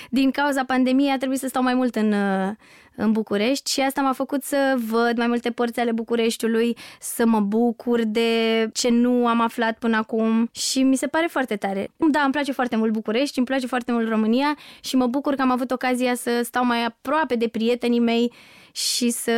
din 0.09 0.31
cauza 0.31 0.63
pandemiei 0.63 1.11
a 1.11 1.17
trebuit 1.17 1.39
să 1.39 1.47
stau 1.47 1.63
mai 1.63 1.73
mult 1.73 1.95
în, 1.95 2.11
uh, 2.11 2.51
în 2.95 3.11
București 3.11 3.71
și 3.71 3.81
asta 3.81 4.01
m-a 4.01 4.13
făcut 4.13 4.43
să 4.43 4.75
văd 4.89 5.17
mai 5.17 5.27
multe 5.27 5.51
părți 5.51 5.79
ale 5.79 5.91
Bucureștiului, 5.91 6.77
să 6.99 7.25
mă 7.25 7.39
bucur 7.39 8.03
de 8.03 8.29
ce 8.73 8.89
nu 8.89 9.27
am 9.27 9.41
aflat 9.41 9.77
până 9.77 9.97
acum 9.97 10.49
și 10.51 10.83
mi 10.83 10.95
se 10.95 11.07
pare 11.07 11.27
foarte 11.29 11.55
tare. 11.55 11.91
Da, 11.97 12.21
îmi 12.21 12.31
place 12.31 12.51
foarte 12.51 12.75
mult 12.75 12.91
București, 12.91 13.37
îmi 13.37 13.47
place 13.47 13.67
foarte 13.67 13.91
mult 13.91 14.09
România 14.09 14.57
și 14.83 14.95
mă 14.95 15.07
bucur 15.07 15.35
că 15.35 15.41
am 15.41 15.51
avut 15.51 15.71
ocazia 15.71 16.15
să 16.15 16.41
stau 16.43 16.65
mai 16.65 16.85
aproape 16.85 17.35
de 17.35 17.47
prietenii 17.47 17.99
mei 17.99 18.31
și 18.79 19.09
să, 19.09 19.31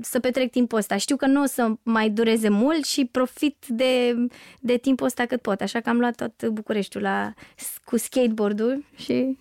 să 0.00 0.20
petrec 0.20 0.50
timpul 0.50 0.78
ăsta. 0.78 0.96
Știu 0.96 1.16
că 1.16 1.26
nu 1.26 1.42
o 1.42 1.46
să 1.46 1.72
mai 1.82 2.10
dureze 2.10 2.48
mult 2.48 2.84
și 2.84 3.04
profit 3.04 3.56
de, 3.68 4.14
de 4.60 4.76
timpul 4.76 5.06
ăsta 5.06 5.26
cât 5.26 5.40
pot, 5.40 5.60
așa 5.60 5.80
că 5.80 5.88
am 5.88 5.98
luat 5.98 6.14
tot 6.14 6.48
Bucureștiul 6.48 7.02
la, 7.02 7.34
cu 7.84 7.96
skateboard-ul 7.96 8.84
și 8.96 9.36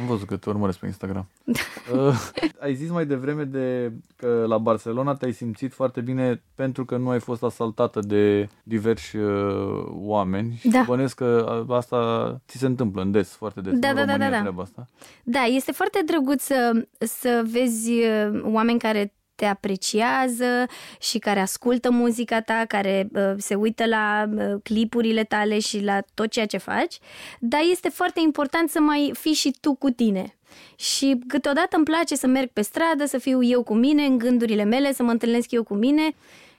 am 0.00 0.06
văzut 0.06 0.26
că 0.26 0.36
te 0.36 0.48
urmăresc 0.48 0.78
pe 0.78 0.86
Instagram. 0.86 1.28
uh, 1.94 2.32
ai 2.60 2.74
zis 2.74 2.90
mai 2.90 3.06
devreme 3.06 3.44
de 3.44 3.92
că 4.16 4.44
la 4.48 4.58
Barcelona 4.58 5.14
te-ai 5.14 5.32
simțit 5.32 5.72
foarte 5.72 6.00
bine 6.00 6.42
pentru 6.54 6.84
că 6.84 6.96
nu 6.96 7.08
ai 7.08 7.20
fost 7.20 7.42
asaltată 7.42 8.00
de 8.00 8.48
diversi 8.62 9.16
uh, 9.16 9.84
oameni 9.88 10.56
și 10.58 10.68
da. 10.68 10.84
bănesc 10.86 11.16
că 11.16 11.64
asta 11.68 12.40
ți 12.48 12.58
se 12.58 12.66
întâmplă 12.66 13.02
în 13.02 13.10
des, 13.10 13.34
foarte 13.34 13.60
des 13.60 13.78
da, 13.78 13.88
în 13.88 13.94
da, 13.94 14.04
da, 14.04 14.16
da, 14.16 14.28
da. 14.28 14.62
asta. 14.62 14.88
Da, 15.24 15.40
este 15.40 15.72
foarte 15.72 16.02
drăguț 16.06 16.42
să, 16.42 16.86
să 16.98 17.42
vezi 17.52 17.90
uh, 17.90 18.40
oameni 18.42 18.78
care 18.78 19.14
te 19.42 19.48
apreciază 19.48 20.66
și 21.00 21.18
care 21.18 21.40
ascultă 21.40 21.90
muzica 21.90 22.40
ta, 22.40 22.64
care 22.68 23.08
uh, 23.12 23.32
se 23.36 23.54
uită 23.54 23.86
la 23.86 24.28
uh, 24.36 24.54
clipurile 24.62 25.24
tale 25.24 25.58
și 25.58 25.84
la 25.84 26.00
tot 26.14 26.30
ceea 26.30 26.46
ce 26.46 26.56
faci, 26.56 26.98
dar 27.40 27.60
este 27.70 27.88
foarte 27.88 28.20
important 28.20 28.70
să 28.70 28.80
mai 28.80 29.10
fii 29.18 29.32
și 29.32 29.54
tu 29.60 29.74
cu 29.74 29.90
tine. 29.90 30.36
Și 30.76 31.18
câteodată 31.26 31.76
îmi 31.76 31.84
place 31.84 32.14
să 32.14 32.26
merg 32.26 32.48
pe 32.52 32.62
stradă, 32.62 33.04
să 33.04 33.18
fiu 33.18 33.42
eu 33.42 33.62
cu 33.62 33.74
mine, 33.74 34.04
în 34.04 34.18
gândurile 34.18 34.64
mele, 34.64 34.92
să 34.92 35.02
mă 35.02 35.10
întâlnesc 35.10 35.50
eu 35.50 35.62
cu 35.62 35.74
mine 35.74 36.14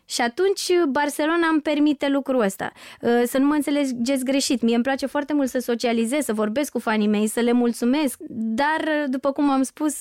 și 0.05 0.21
atunci 0.21 0.67
uh, 0.69 0.83
Barcelona 0.89 1.47
îmi 1.51 1.61
permite 1.61 2.07
lucrul 2.07 2.41
ăsta. 2.41 2.71
Uh, 3.01 3.21
să 3.25 3.37
nu 3.37 3.45
mă 3.45 3.53
înțelegeți 3.53 4.23
greșit, 4.23 4.61
mie 4.61 4.75
îmi 4.75 4.83
place 4.83 5.05
foarte 5.05 5.33
mult 5.33 5.49
să 5.49 5.59
socializez, 5.59 6.25
să 6.25 6.33
vorbesc 6.33 6.71
cu 6.71 6.79
fanii 6.79 7.07
mei, 7.07 7.27
să 7.27 7.39
le 7.39 7.51
mulțumesc, 7.51 8.17
dar, 8.29 8.79
uh, 8.79 9.03
după 9.09 9.31
cum 9.31 9.49
am 9.49 9.63
spus, 9.63 9.95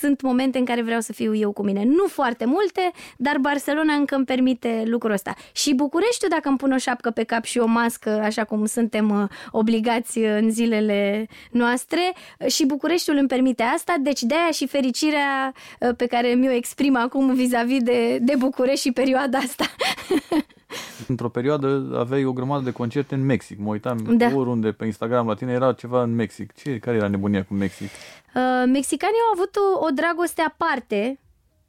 sunt 0.00 0.20
momente 0.20 0.58
în 0.58 0.64
care 0.64 0.82
vreau 0.82 1.00
să 1.00 1.12
fiu 1.12 1.34
eu 1.34 1.52
cu 1.52 1.62
mine. 1.62 1.84
Nu 1.84 2.06
foarte 2.06 2.44
multe, 2.44 2.90
dar 3.16 3.38
Barcelona 3.38 3.92
încă 3.92 4.14
îmi 4.14 4.24
permite 4.24 4.82
lucrul 4.86 5.12
ăsta. 5.12 5.34
Și 5.52 5.74
Bucureștiul, 5.74 6.30
dacă 6.30 6.48
îmi 6.48 6.56
pun 6.56 6.72
o 6.72 6.76
șapcă 6.76 7.10
pe 7.10 7.22
cap 7.22 7.44
și 7.44 7.58
o 7.58 7.66
mască, 7.66 8.10
așa 8.10 8.44
cum 8.44 8.66
suntem 8.66 9.30
obligați 9.50 10.18
în 10.18 10.50
zilele 10.50 11.26
noastre, 11.50 12.12
și 12.46 12.66
Bucureștiul 12.66 13.16
îmi 13.16 13.28
permite 13.28 13.62
asta, 13.62 13.94
deci 14.00 14.22
de-aia 14.22 14.50
și 14.50 14.66
fericirea 14.66 15.52
pe 15.96 16.06
care 16.06 16.28
mi-o 16.28 16.50
exprim 16.50 16.96
acum 16.96 17.34
vis-a-vis 17.34 17.82
de, 17.82 18.18
de 18.20 18.34
București 18.38 18.86
și 18.86 18.92
perioada 18.92 19.38
asta. 19.46 19.64
Într-o 21.08 21.28
perioadă 21.28 21.96
aveai 21.98 22.24
o 22.24 22.32
grămadă 22.32 22.64
de 22.64 22.70
concerte 22.70 23.14
în 23.14 23.24
Mexic. 23.24 23.58
Mă 23.58 23.68
uitam 23.68 24.16
da. 24.16 24.26
oriunde 24.34 24.72
pe 24.72 24.84
Instagram 24.84 25.26
la 25.26 25.34
tine, 25.34 25.52
era 25.52 25.72
ceva 25.72 26.02
în 26.02 26.14
Mexic. 26.14 26.54
Ce, 26.54 26.78
care 26.78 26.96
era 26.96 27.08
nebunia 27.08 27.44
cu 27.44 27.54
Mexic? 27.54 27.86
Uh, 27.86 28.42
mexicanii 28.66 29.18
au 29.26 29.32
avut 29.32 29.56
o, 29.56 29.84
o 29.86 29.88
dragoste 29.90 30.42
aparte 30.42 31.20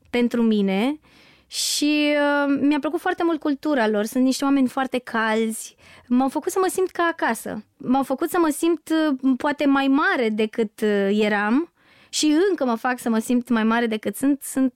pentru 0.09 0.41
mine 0.41 0.99
și 1.47 2.13
uh, 2.15 2.57
mi-a 2.61 2.79
plăcut 2.79 2.99
foarte 2.99 3.23
mult 3.23 3.39
cultura 3.39 3.87
lor. 3.87 4.05
Sunt 4.05 4.23
niște 4.23 4.43
oameni 4.43 4.67
foarte 4.67 4.97
calzi. 4.97 5.75
M-au 6.07 6.29
făcut 6.29 6.51
să 6.51 6.59
mă 6.61 6.67
simt 6.69 6.89
ca 6.89 7.09
acasă. 7.11 7.63
M-au 7.77 8.03
făcut 8.03 8.29
să 8.29 8.37
mă 8.41 8.49
simt 8.49 8.89
uh, 8.89 9.33
poate 9.37 9.65
mai 9.65 9.87
mare 9.87 10.29
decât 10.29 10.81
uh, 10.81 11.09
eram 11.11 11.71
și 12.09 12.35
încă 12.49 12.65
mă 12.65 12.75
fac 12.75 12.99
să 12.99 13.09
mă 13.09 13.19
simt 13.19 13.49
mai 13.49 13.63
mare 13.63 13.87
decât 13.87 14.15
sunt, 14.15 14.41
sunt 14.41 14.73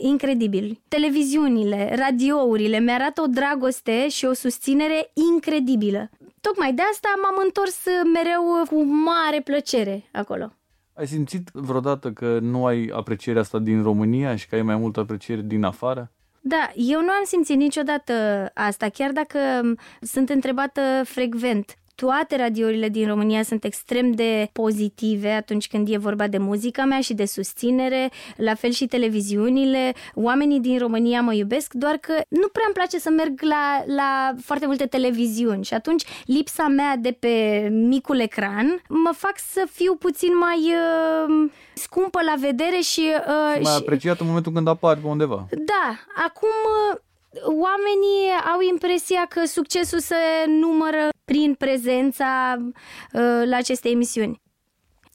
incredibili. 0.00 0.80
Televiziunile, 0.88 1.94
radiourile 1.96 2.78
mi-arată 2.78 3.22
o 3.22 3.26
dragoste 3.26 4.08
și 4.08 4.24
o 4.24 4.32
susținere 4.32 5.10
incredibilă. 5.34 6.10
Tocmai 6.40 6.72
de 6.72 6.82
asta 6.92 7.08
m-am 7.22 7.40
întors 7.44 7.78
mereu 8.12 8.42
cu 8.70 8.84
mare 8.84 9.40
plăcere 9.40 10.08
acolo. 10.12 10.52
Ai 10.94 11.06
simțit 11.06 11.48
vreodată 11.52 12.10
că 12.10 12.38
nu 12.40 12.66
ai 12.66 12.90
aprecierea 12.92 13.40
asta 13.40 13.58
din 13.58 13.82
România 13.82 14.36
și 14.36 14.48
că 14.48 14.54
ai 14.54 14.62
mai 14.62 14.76
multă 14.76 15.00
apreciere 15.00 15.40
din 15.40 15.64
afară? 15.64 16.12
Da, 16.40 16.70
eu 16.74 17.00
nu 17.00 17.10
am 17.10 17.24
simțit 17.24 17.56
niciodată 17.56 18.12
asta, 18.54 18.88
chiar 18.88 19.10
dacă 19.10 19.38
sunt 20.00 20.28
întrebată 20.28 20.80
frecvent 21.04 21.74
toate 22.04 22.36
radiourile 22.36 22.88
din 22.88 23.06
România 23.06 23.42
sunt 23.42 23.64
extrem 23.64 24.10
de 24.10 24.48
pozitive 24.52 25.30
atunci 25.30 25.68
când 25.68 25.88
e 25.90 25.96
vorba 25.96 26.26
de 26.26 26.38
muzica 26.38 26.84
mea 26.84 27.00
și 27.00 27.14
de 27.14 27.24
susținere, 27.24 28.10
la 28.36 28.54
fel 28.54 28.70
și 28.70 28.86
televiziunile. 28.86 29.92
Oamenii 30.14 30.60
din 30.60 30.78
România 30.78 31.20
mă 31.20 31.34
iubesc, 31.34 31.72
doar 31.72 31.96
că 31.96 32.12
nu 32.28 32.48
prea 32.52 32.64
îmi 32.66 32.74
place 32.74 32.98
să 32.98 33.10
merg 33.10 33.42
la, 33.42 33.94
la 33.94 34.34
foarte 34.40 34.66
multe 34.66 34.86
televiziuni 34.86 35.64
și 35.64 35.74
atunci 35.74 36.04
lipsa 36.26 36.66
mea 36.66 36.96
de 36.96 37.16
pe 37.18 37.68
micul 37.70 38.20
ecran 38.20 38.82
mă 38.88 39.10
fac 39.12 39.34
să 39.52 39.68
fiu 39.72 39.94
puțin 39.94 40.38
mai 40.38 40.58
uh, 40.58 41.50
scumpă 41.74 42.18
la 42.22 42.34
vedere 42.38 42.80
și... 42.80 43.12
Uh, 43.26 43.56
și 43.56 43.62
mai 43.62 43.76
apreciat 43.76 44.20
în 44.20 44.26
momentul 44.26 44.52
când 44.52 44.68
apar 44.68 44.96
pe 44.96 45.06
undeva. 45.06 45.46
Da, 45.50 45.98
acum... 46.26 46.48
Uh, 46.92 47.00
oamenii 47.44 48.28
au 48.52 48.60
impresia 48.60 49.26
că 49.28 49.44
succesul 49.44 49.98
se 49.98 50.14
numără 50.46 51.08
prin 51.24 51.54
prezența 51.54 52.56
uh, 52.58 53.42
la 53.44 53.56
aceste 53.56 53.88
emisiuni. 53.88 54.40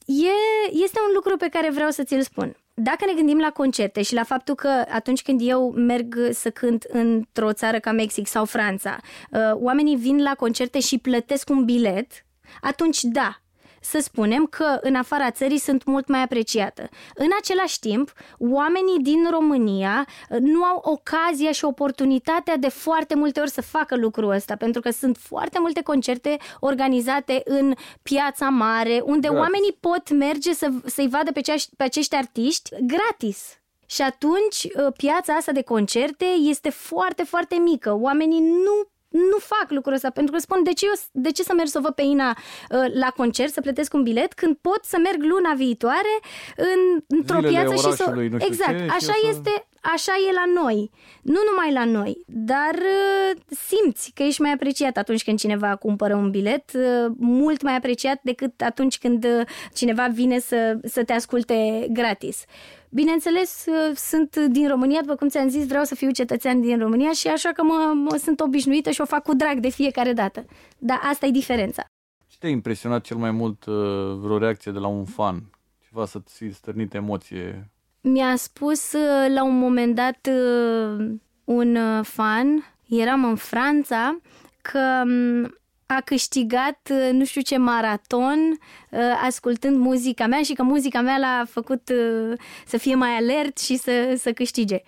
E, 0.06 0.32
este 0.70 0.98
un 1.08 1.14
lucru 1.14 1.36
pe 1.36 1.48
care 1.48 1.70
vreau 1.70 1.90
să 1.90 2.02
ți-l 2.02 2.22
spun. 2.22 2.56
Dacă 2.74 3.04
ne 3.06 3.12
gândim 3.12 3.38
la 3.38 3.50
concerte 3.50 4.02
și 4.02 4.14
la 4.14 4.22
faptul 4.22 4.54
că 4.54 4.84
atunci 4.88 5.22
când 5.22 5.40
eu 5.42 5.70
merg 5.70 6.28
să 6.30 6.50
cânt 6.50 6.82
într-o 6.82 7.52
țară 7.52 7.78
ca 7.78 7.92
Mexic 7.92 8.26
sau 8.26 8.44
Franța, 8.44 8.96
uh, 9.30 9.40
oamenii 9.54 9.96
vin 9.96 10.22
la 10.22 10.34
concerte 10.34 10.80
și 10.80 10.98
plătesc 10.98 11.48
un 11.50 11.64
bilet, 11.64 12.26
atunci 12.60 13.02
da, 13.02 13.42
să 13.80 13.98
spunem 14.00 14.46
că 14.46 14.78
în 14.80 14.94
afara 14.94 15.30
țării 15.30 15.58
sunt 15.58 15.84
mult 15.84 16.08
mai 16.08 16.22
apreciată. 16.22 16.88
În 17.14 17.28
același 17.38 17.78
timp, 17.78 18.12
oamenii 18.38 18.98
din 18.98 19.30
România 19.30 20.06
uh, 20.30 20.38
nu 20.40 20.64
au 20.64 20.80
ocazia 20.84 21.52
și 21.52 21.64
oportunitatea 21.64 22.56
de 22.56 22.68
foarte 22.68 23.14
multe 23.14 23.40
ori 23.40 23.50
să 23.50 23.62
facă 23.62 23.96
lucrul 23.96 24.30
ăsta, 24.30 24.56
pentru 24.56 24.80
că 24.80 24.90
sunt 24.90 25.16
foarte 25.16 25.58
multe 25.60 25.82
concerte 25.82 26.36
organizate 26.60 27.42
în 27.44 27.74
piața 28.02 28.48
mare, 28.48 29.00
unde 29.04 29.28
gratis. 29.28 29.38
oamenii 29.38 29.76
pot 29.80 30.10
merge 30.10 30.52
să, 30.52 30.68
să-i 30.84 31.08
vadă 31.08 31.32
pe, 31.32 31.40
ceași, 31.40 31.68
pe 31.76 31.82
acești 31.82 32.14
artiști 32.14 32.70
gratis. 32.80 33.58
Și 33.86 34.02
atunci 34.02 34.64
uh, 34.64 34.92
piața 34.96 35.32
asta 35.32 35.52
de 35.52 35.62
concerte 35.62 36.24
este 36.24 36.70
foarte, 36.70 37.22
foarte 37.22 37.56
mică. 37.56 37.98
Oamenii 38.00 38.40
nu 38.40 38.90
nu 39.08 39.38
fac 39.38 39.70
lucrul 39.70 39.94
ăsta 39.94 40.10
pentru 40.10 40.32
că 40.34 40.40
spun 40.40 40.62
de 40.62 40.72
ce, 40.72 40.86
eu, 40.86 40.92
de 41.12 41.30
ce 41.30 41.42
să 41.42 41.52
merg 41.56 41.68
să 41.68 41.78
o 41.78 41.80
văd 41.80 41.94
pe 41.94 42.02
Ina 42.02 42.28
uh, 42.28 42.84
la 42.92 43.10
concert, 43.16 43.52
să 43.52 43.60
plătesc 43.60 43.94
un 43.94 44.02
bilet 44.02 44.32
când 44.32 44.56
pot 44.56 44.80
să 44.82 44.96
merg 45.02 45.22
luna 45.22 45.52
viitoare 45.54 46.14
în, 46.56 47.02
într-o 47.06 47.40
Zilele 47.40 47.64
piață 47.64 47.88
și 47.88 47.94
să... 47.94 48.10
Nu 48.10 48.36
exact, 48.38 48.78
ce, 48.78 48.86
așa 48.90 49.12
și 49.12 49.28
este, 49.28 49.66
așa 49.80 50.12
e 50.28 50.32
la 50.32 50.62
noi. 50.62 50.90
Nu 51.22 51.40
numai 51.50 51.72
la 51.72 51.84
noi, 51.84 52.24
dar 52.26 52.74
uh, 52.74 53.40
simți 53.48 54.10
că 54.14 54.22
ești 54.22 54.40
mai 54.40 54.52
apreciat 54.52 54.96
atunci 54.96 55.24
când 55.24 55.38
cineva 55.38 55.76
cumpără 55.76 56.14
un 56.14 56.30
bilet, 56.30 56.72
uh, 56.74 57.12
mult 57.18 57.62
mai 57.62 57.76
apreciat 57.76 58.20
decât 58.22 58.60
atunci 58.60 58.98
când 58.98 59.24
uh, 59.24 59.46
cineva 59.74 60.06
vine 60.06 60.38
să, 60.38 60.78
să 60.82 61.04
te 61.04 61.12
asculte 61.12 61.86
gratis. 61.90 62.44
Bineînțeles, 62.90 63.66
sunt 63.94 64.36
din 64.36 64.68
România, 64.68 65.00
după 65.00 65.14
cum 65.14 65.28
ți-am 65.28 65.48
zis, 65.48 65.66
vreau 65.66 65.84
să 65.84 65.94
fiu 65.94 66.10
cetățean 66.10 66.60
din 66.60 66.78
România 66.78 67.12
și 67.12 67.28
așa 67.28 67.50
că 67.52 67.62
mă, 67.62 67.92
mă 67.94 68.16
sunt 68.16 68.40
obișnuită 68.40 68.90
și 68.90 69.00
o 69.00 69.04
fac 69.04 69.22
cu 69.22 69.34
drag 69.34 69.58
de 69.58 69.68
fiecare 69.68 70.12
dată. 70.12 70.44
Dar 70.78 71.00
asta 71.02 71.26
e 71.26 71.30
diferența. 71.30 71.84
Ce 72.26 72.36
te-a 72.38 72.48
impresionat 72.48 73.04
cel 73.04 73.16
mai 73.16 73.30
mult 73.30 73.64
vreo 74.20 74.38
reacție 74.38 74.72
de 74.72 74.78
la 74.78 74.86
un 74.86 75.04
fan? 75.04 75.50
Ceva 75.88 76.06
să-ți 76.06 76.36
fi 76.36 76.52
stârnit 76.52 76.94
emoție 76.94 77.70
mi-a 78.00 78.36
spus 78.36 78.92
uh, 78.92 79.34
la 79.34 79.44
un 79.44 79.58
moment 79.58 79.94
dat 79.94 80.28
uh, 80.30 81.06
un 81.44 81.76
uh, 81.76 82.04
fan, 82.04 82.74
eram 82.88 83.24
în 83.24 83.36
Franța, 83.36 84.18
că 84.62 85.02
um, 85.04 85.57
a 85.90 86.00
câștigat 86.00 86.92
nu 87.12 87.24
știu 87.24 87.40
ce 87.40 87.56
maraton 87.56 88.58
ascultând 89.22 89.76
muzica 89.76 90.26
mea 90.26 90.42
și 90.42 90.52
că 90.52 90.62
muzica 90.62 91.00
mea 91.00 91.18
l-a 91.18 91.44
făcut 91.48 91.82
să 92.66 92.76
fie 92.76 92.94
mai 92.94 93.10
alert 93.10 93.58
și 93.58 93.76
să, 93.76 94.14
să 94.16 94.32
câștige. 94.32 94.82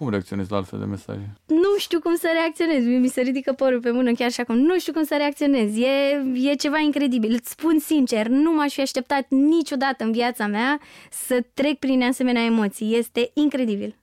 Cum 0.00 0.10
reacționezi 0.10 0.50
la 0.50 0.56
altfel 0.56 0.78
de 0.78 0.84
mesaje? 0.84 1.32
Nu 1.46 1.78
știu 1.78 2.00
cum 2.00 2.16
să 2.16 2.28
reacționez. 2.32 2.84
Mi 2.84 3.08
se 3.08 3.20
ridică 3.20 3.52
părul 3.52 3.80
pe 3.80 3.90
mână 3.90 4.12
chiar 4.12 4.30
și 4.30 4.40
acum. 4.40 4.58
Nu 4.58 4.78
știu 4.78 4.92
cum 4.92 5.04
să 5.04 5.14
reacționez. 5.16 5.76
E, 5.76 5.88
e 6.34 6.54
ceva 6.54 6.78
incredibil. 6.78 7.32
Îți 7.32 7.50
spun 7.50 7.78
sincer, 7.78 8.26
nu 8.26 8.52
m-aș 8.52 8.72
fi 8.72 8.80
așteptat 8.80 9.26
niciodată 9.28 10.04
în 10.04 10.12
viața 10.12 10.46
mea 10.46 10.80
să 11.10 11.44
trec 11.54 11.78
prin 11.78 12.02
asemenea 12.02 12.44
emoții. 12.44 12.96
Este 12.96 13.30
incredibil. 13.34 13.96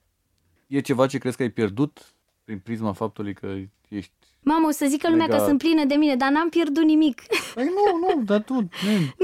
E 0.66 0.80
ceva 0.80 1.06
ce 1.06 1.18
crezi 1.18 1.36
că 1.36 1.42
ai 1.42 1.50
pierdut 1.50 2.14
prin 2.44 2.58
prisma 2.58 2.92
faptului 2.92 3.34
că 3.34 3.54
ești 3.88 4.12
Mamă, 4.42 4.66
o 4.66 4.70
să 4.70 4.86
zică 4.88 5.08
lumea 5.10 5.26
legat. 5.26 5.40
că 5.40 5.46
sunt 5.46 5.58
plină 5.58 5.84
de 5.84 5.94
mine, 5.94 6.14
dar 6.16 6.30
n-am 6.30 6.48
pierdut 6.48 6.84
nimic. 6.84 7.22
Păi 7.54 7.64
nu, 7.64 7.98
nu, 7.98 8.22
dar 8.22 8.40
tu... 8.40 8.52
Man, 8.52 8.68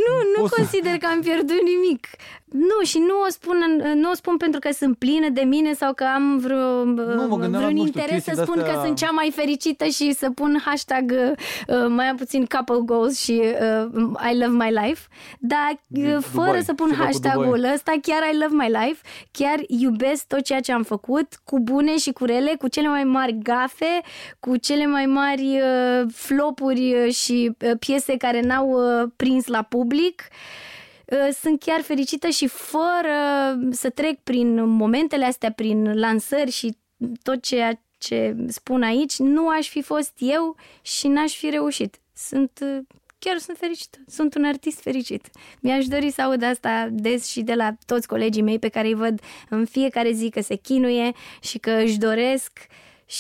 nu, 0.07 0.15
nu 0.37 0.49
consider 0.57 0.93
să... 0.93 0.99
că 0.99 1.07
am 1.07 1.21
pierdut 1.21 1.61
nimic. 1.63 2.07
Nu, 2.55 2.85
și 2.85 2.99
nu 2.99 3.21
o, 3.27 3.31
spun, 3.31 3.83
nu 3.95 4.11
o 4.11 4.15
spun 4.15 4.37
pentru 4.37 4.61
că 4.61 4.73
sunt 4.73 4.99
plină 4.99 5.29
de 5.29 5.41
mine 5.41 5.73
sau 5.73 5.93
că 5.95 6.05
am 6.15 6.39
vreo, 6.39 6.85
nu, 6.85 7.05
vreun 7.05 7.41
gândeam, 7.41 7.77
interes 7.77 8.21
știu, 8.21 8.35
să 8.35 8.43
spun 8.43 8.63
că 8.63 8.81
sunt 8.85 8.97
cea 8.97 9.11
mai 9.11 9.33
fericită 9.35 9.85
și 9.85 10.13
să 10.13 10.31
pun 10.31 10.63
hashtag 10.65 11.13
uh, 11.13 11.87
mai 11.89 12.07
am 12.07 12.17
puțin 12.17 12.45
couple 12.45 12.81
goals 12.85 13.21
și 13.21 13.43
uh, 13.43 14.03
I 14.33 14.39
love 14.39 14.65
my 14.65 14.71
life. 14.85 15.01
Dar 15.39 15.81
uh, 15.91 16.17
fără 16.21 16.47
Dubai, 16.47 16.63
să 16.63 16.75
pun 16.75 16.95
hashtagul 16.99 17.65
ăsta, 17.75 17.93
chiar 18.03 18.23
I 18.33 18.37
love 18.37 18.55
my 18.55 18.69
life, 18.85 19.01
chiar 19.31 19.59
iubesc 19.67 20.27
tot 20.27 20.43
ceea 20.43 20.61
ce 20.61 20.73
am 20.73 20.83
făcut, 20.83 21.29
cu 21.45 21.61
bune 21.61 21.97
și 21.97 22.13
cu 22.13 22.25
rele, 22.25 22.55
cu 22.59 22.69
cele 22.69 22.89
mai 22.89 23.05
mari 23.05 23.39
gafe, 23.43 24.01
cu 24.41 24.57
cele 24.57 24.87
mai 24.87 25.04
mari 25.07 25.61
uh, 25.61 26.07
flopuri 26.13 26.95
uh, 26.95 27.13
și 27.13 27.57
uh, 27.65 27.71
piese 27.79 28.17
care 28.17 28.41
n-au 28.41 28.69
uh, 28.71 29.11
prins 29.17 29.47
la 29.47 29.63
public. 29.63 30.23
Uh, 30.31 30.73
Uh, 31.05 31.29
sunt 31.41 31.61
chiar 31.61 31.81
fericită 31.81 32.29
și 32.29 32.47
fără 32.47 33.59
să 33.71 33.91
trec 33.91 34.19
prin 34.21 34.65
momentele 34.65 35.25
astea, 35.25 35.53
prin 35.53 35.99
lansări 35.99 36.51
și 36.51 36.77
tot 37.23 37.43
ceea 37.43 37.83
ce 37.99 38.37
spun 38.49 38.83
aici, 38.83 39.19
nu 39.19 39.49
aș 39.49 39.69
fi 39.69 39.83
fost 39.83 40.13
eu 40.19 40.57
și 40.83 41.09
n-aș 41.09 41.35
fi 41.35 41.51
reușit. 41.51 42.01
Sunt 42.15 42.59
uh, 42.63 42.79
chiar 43.19 43.39
sunt 43.39 43.57
fericită. 43.57 43.99
Sunt 44.07 44.35
un 44.35 44.45
artist 44.45 44.81
fericit. 44.81 45.29
Mi-aș 45.61 45.87
dori 45.87 46.11
să 46.11 46.23
aud 46.23 46.43
asta 46.43 46.89
des 46.91 47.27
și 47.27 47.43
de 47.43 47.55
la 47.55 47.75
toți 47.87 48.07
colegii 48.07 48.43
mei 48.43 48.59
pe 48.59 48.69
care 48.69 48.87
îi 48.87 48.95
văd 48.95 49.21
în 49.49 49.65
fiecare 49.65 50.13
zi 50.13 50.31
că 50.31 50.41
se 50.41 50.55
chinuie 50.55 51.13
și 51.43 51.59
că 51.59 51.71
își 51.71 51.99
doresc 51.99 52.67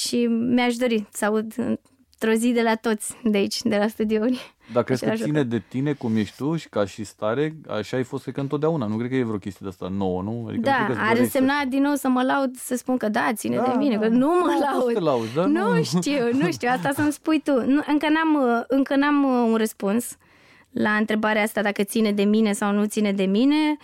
și 0.03 0.27
mi-aș 0.27 0.77
dori 0.77 1.07
să 1.13 1.25
aud 1.25 1.55
într-o 1.57 2.33
zi 2.33 2.53
de 2.53 2.63
la 2.63 2.75
toți 2.75 3.17
de 3.25 3.37
aici, 3.37 3.63
de 3.63 3.77
la 3.77 3.87
studiouri. 3.87 4.55
Dar 4.73 4.83
crezi 4.83 5.05
că 5.05 5.15
ține 5.15 5.43
de 5.43 5.63
tine 5.69 5.93
cum 5.93 6.17
ești 6.17 6.37
tu 6.37 6.57
și 6.57 6.69
ca 6.69 6.87
și 6.87 7.05
stare, 7.05 7.57
așa 7.69 7.97
ai 7.97 8.03
fost, 8.03 8.23
cred 8.23 8.35
că 8.35 8.41
întotdeauna. 8.41 8.87
Nu 8.87 8.97
cred 8.97 9.11
că 9.11 9.17
e 9.17 9.23
vreo 9.23 9.39
chestie 9.39 9.61
de 9.63 9.69
asta 9.69 9.89
nouă, 9.89 10.23
nu? 10.23 10.45
Adică 10.49 10.63
da, 10.63 10.87
nu 10.89 10.95
ar 10.99 11.17
însemna 11.17 11.61
să... 11.61 11.69
din 11.69 11.83
nou 11.83 11.95
să 11.95 12.09
mă 12.09 12.23
laud, 12.23 12.57
să 12.57 12.77
spun 12.77 12.97
că 12.97 13.09
da, 13.09 13.31
ține 13.35 13.57
da, 13.57 13.63
de 13.63 13.73
mine, 13.77 13.97
da, 13.97 14.01
că 14.01 14.09
nu 14.09 14.29
mă 14.29 14.57
da, 14.61 14.71
laud. 14.71 15.03
Lauzi, 15.03 15.35
dar 15.35 15.47
nu, 15.47 15.75
nu 15.75 15.83
știu, 15.83 16.33
nu 16.33 16.51
știu, 16.51 16.69
asta 16.73 16.91
să-mi 16.95 17.13
spui 17.13 17.41
tu. 17.41 17.53
Nu, 17.53 17.83
încă, 17.87 18.07
n-am, 18.09 18.65
încă 18.69 18.97
n-am 18.97 19.25
uh, 19.25 19.49
un 19.51 19.57
răspuns 19.57 20.17
la 20.71 20.91
întrebarea 20.91 21.43
asta 21.43 21.63
dacă 21.63 21.83
ține 21.83 22.13
de 22.13 22.25
mine 22.25 22.53
sau 22.53 22.73
nu 22.73 22.85
ține 22.85 23.13
de 23.13 23.25
mine. 23.25 23.57
Uh, 23.71 23.77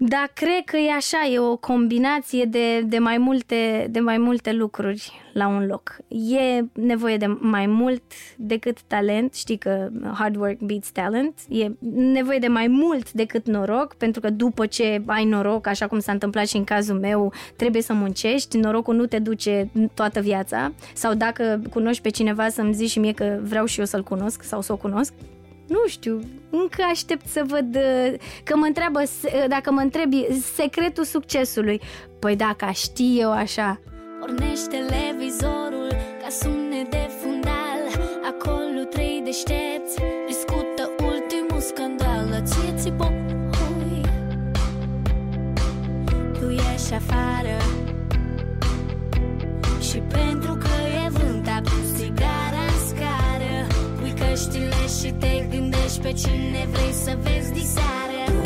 da, 0.00 0.28
cred 0.34 0.64
că 0.64 0.76
e 0.76 0.92
așa, 0.92 1.28
e 1.32 1.38
o 1.38 1.56
combinație 1.56 2.44
de, 2.44 2.80
de, 2.80 2.98
mai 2.98 3.18
multe, 3.18 3.86
de 3.90 4.00
mai 4.00 4.18
multe 4.18 4.52
lucruri 4.52 5.12
la 5.32 5.48
un 5.48 5.66
loc. 5.66 5.96
E 6.08 6.64
nevoie 6.72 7.16
de 7.16 7.26
mai 7.26 7.66
mult 7.66 8.02
decât 8.36 8.78
talent, 8.86 9.34
știi 9.34 9.56
că 9.56 9.88
hard 10.14 10.36
work 10.36 10.58
beats 10.58 10.90
talent, 10.90 11.34
e 11.48 11.70
nevoie 11.94 12.38
de 12.38 12.46
mai 12.46 12.66
mult 12.66 13.12
decât 13.12 13.46
noroc, 13.46 13.94
pentru 13.94 14.20
că 14.20 14.30
după 14.30 14.66
ce 14.66 15.02
ai 15.06 15.24
noroc, 15.24 15.66
așa 15.66 15.86
cum 15.86 15.98
s-a 15.98 16.12
întâmplat 16.12 16.46
și 16.46 16.56
în 16.56 16.64
cazul 16.64 16.98
meu, 16.98 17.32
trebuie 17.56 17.82
să 17.82 17.92
muncești, 17.92 18.58
norocul 18.58 18.94
nu 18.94 19.06
te 19.06 19.18
duce 19.18 19.70
toată 19.94 20.20
viața, 20.20 20.72
sau 20.94 21.14
dacă 21.14 21.62
cunoști 21.70 22.02
pe 22.02 22.08
cineva 22.08 22.48
să-mi 22.48 22.74
zici 22.74 22.90
și 22.90 22.98
mie 22.98 23.12
că 23.12 23.38
vreau 23.42 23.64
și 23.64 23.78
eu 23.78 23.84
să-l 23.84 24.02
cunosc 24.02 24.42
sau 24.42 24.60
să 24.60 24.72
o 24.72 24.76
cunosc, 24.76 25.12
nu 25.68 25.86
știu, 25.86 26.20
încă 26.50 26.82
aștept 26.90 27.26
să 27.26 27.42
văd 27.46 27.76
uh, 27.76 28.14
că 28.44 28.56
mă 28.56 28.64
întreabă, 28.66 29.00
uh, 29.02 29.44
dacă 29.48 29.70
mă 29.72 29.80
întrebi 29.80 30.26
secretul 30.54 31.04
succesului. 31.04 31.80
Păi 32.18 32.36
dacă 32.36 32.70
ști 32.72 33.18
eu 33.20 33.30
așa. 33.32 33.80
Pornește 34.20 34.68
televizorul 34.68 35.88
ca 36.22 36.28
sunet 36.28 36.90
de 36.90 37.08
fundal 37.20 37.82
Acolo 38.30 38.82
trei 38.90 39.20
deștepți 39.24 39.96
discută 40.26 40.90
ultimul 41.02 41.60
scandal 41.60 42.42
Ție 42.44 42.74
ți 42.76 42.92
Tu 46.38 46.48
ieși 46.50 46.94
afară 46.94 47.58
Și 49.80 49.98
pentru 49.98 50.54
că 50.54 50.87
căștile 54.48 55.08
și 55.08 55.14
te 55.14 55.56
gândești 55.56 56.00
pe 56.00 56.12
cine 56.12 56.66
vrei 56.70 56.92
să 56.92 57.18
vezi 57.20 57.52
diseară 57.52 58.40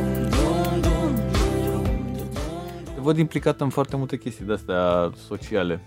Te 2.94 3.00
văd 3.00 3.18
implicat 3.18 3.60
în 3.60 3.68
foarte 3.68 3.96
multe 3.96 4.16
chestii 4.16 4.44
de-astea 4.44 5.12
sociale 5.26 5.80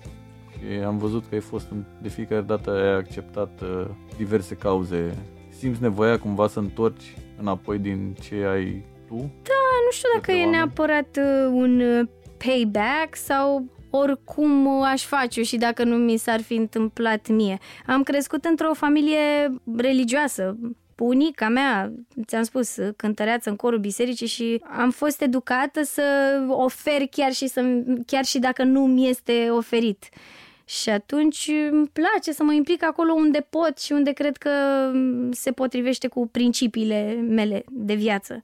și 0.52 0.84
am 0.86 0.98
văzut 0.98 1.26
că 1.30 1.36
ai 1.36 1.42
fost 1.42 1.68
de 2.02 2.10
fiecare 2.10 2.42
dată 2.42 2.72
ai 2.72 2.94
acceptat 2.94 3.62
uh, 3.62 3.86
diverse 4.18 4.56
cauze. 4.56 5.18
Simți 5.58 5.82
nevoia 5.82 6.20
cumva 6.20 6.48
să 6.48 6.60
întorci 6.60 7.18
înapoi 7.40 7.78
din 7.78 8.16
ce 8.22 8.36
ai 8.36 8.86
tu? 9.08 9.16
Da, 9.44 9.64
nu 9.86 9.92
știu 9.92 10.10
dacă 10.14 10.32
e 10.32 10.46
neapărat 10.46 11.18
uh, 11.18 11.52
un 11.52 11.80
uh, 11.80 12.08
payback 12.46 13.16
sau 13.16 13.66
oricum 13.96 14.82
aș 14.82 15.06
face 15.06 15.44
și 15.44 15.58
dacă 15.58 15.84
nu 15.84 15.96
mi 15.96 16.18
s-ar 16.18 16.42
fi 16.42 16.54
întâmplat 16.54 17.28
mie. 17.28 17.58
Am 17.86 18.04
crescut 18.04 18.46
într-o 18.46 18.74
familie 18.74 19.52
religioasă, 19.78 20.58
bunica 20.96 21.50
mea, 21.50 21.92
ți-am 22.26 22.44
spus, 22.44 22.78
cântăreață 22.96 23.50
în 23.50 23.56
corul 23.56 23.80
bisericii 23.80 24.28
și 24.28 24.62
am 24.78 24.92
fost 24.92 25.22
educată 25.22 25.84
să 25.84 26.04
ofer 26.48 27.08
chiar 27.12 27.32
și, 27.32 27.48
să, 27.48 27.84
chiar 28.06 28.26
și 28.26 28.40
dacă 28.40 28.64
nu 28.64 28.86
mi 28.86 29.10
este 29.10 29.48
oferit. 29.50 30.10
Și 30.66 30.90
atunci 30.90 31.52
îmi 31.72 31.88
place 31.88 32.32
să 32.32 32.44
mă 32.44 32.54
implic 32.54 32.84
acolo 32.84 33.14
unde 33.14 33.48
pot 33.50 33.80
și 33.80 33.92
unde 33.92 34.12
cred 34.12 34.38
că 34.38 34.52
se 35.32 35.52
potrivește 35.52 36.08
cu 36.08 36.28
principiile 36.28 37.26
mele 37.28 37.64
de 37.70 37.94
viață. 37.94 38.44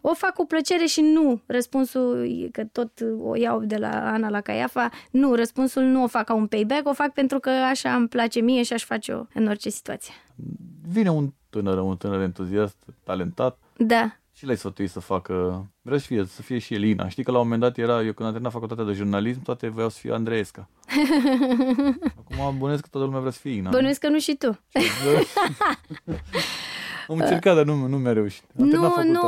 O 0.00 0.14
fac 0.14 0.34
cu 0.34 0.46
plăcere 0.46 0.84
și 0.84 1.00
nu. 1.00 1.40
Răspunsul, 1.46 2.28
că 2.52 2.64
tot 2.72 2.90
o 3.22 3.36
iau 3.36 3.60
de 3.64 3.76
la 3.76 4.12
Ana 4.12 4.28
la 4.28 4.40
Caiafa, 4.40 4.90
nu, 5.10 5.34
răspunsul 5.34 5.82
nu 5.82 6.02
o 6.02 6.06
fac 6.06 6.24
ca 6.24 6.34
un 6.34 6.46
payback, 6.46 6.88
o 6.88 6.92
fac 6.92 7.12
pentru 7.12 7.38
că 7.38 7.50
așa 7.50 7.94
îmi 7.94 8.08
place 8.08 8.40
mie 8.40 8.62
și 8.62 8.72
aș 8.72 8.84
face-o 8.84 9.22
în 9.34 9.46
orice 9.46 9.70
situație. 9.70 10.14
Vine 10.88 11.10
un 11.10 11.32
tânăr, 11.50 11.78
un 11.78 11.96
tânăr 11.96 12.20
entuziast, 12.20 12.76
talentat. 13.04 13.58
Da. 13.76 14.14
Și 14.32 14.46
l-ai 14.46 14.56
sfătuit 14.56 14.90
să 14.90 15.00
facă, 15.00 15.66
vreau 15.82 15.98
să 15.98 16.06
fie, 16.06 16.24
să 16.24 16.42
fie 16.42 16.58
și 16.58 16.74
Elina. 16.74 17.08
Știi 17.08 17.24
că 17.24 17.30
la 17.30 17.38
un 17.38 17.42
moment 17.42 17.62
dat 17.62 17.78
era, 17.78 18.02
eu 18.02 18.12
când 18.12 18.20
am 18.20 18.30
terminat 18.30 18.52
facultatea 18.52 18.84
de 18.84 18.92
jurnalism, 18.92 19.42
toate 19.42 19.68
voiau 19.68 19.88
să 19.88 19.98
fie 19.98 20.12
Andreesca. 20.12 20.68
Acum 22.18 22.58
bănuiesc 22.58 22.82
că 22.82 22.88
toată 22.90 23.06
lumea 23.06 23.20
vrea 23.20 23.32
să 23.32 23.38
fie 23.38 23.52
Ina. 23.52 23.70
Bănuiesc 23.70 24.00
că 24.00 24.08
nu 24.08 24.18
și 24.18 24.34
tu. 24.34 24.58
Am 27.10 27.18
încercat, 27.18 27.54
dar 27.54 27.64
nu, 27.64 27.86
nu 27.86 27.96
mi-a 27.96 28.12
reușit. 28.12 28.42
Am 28.60 28.66
nu, 28.66 28.80
nu, 29.04 29.20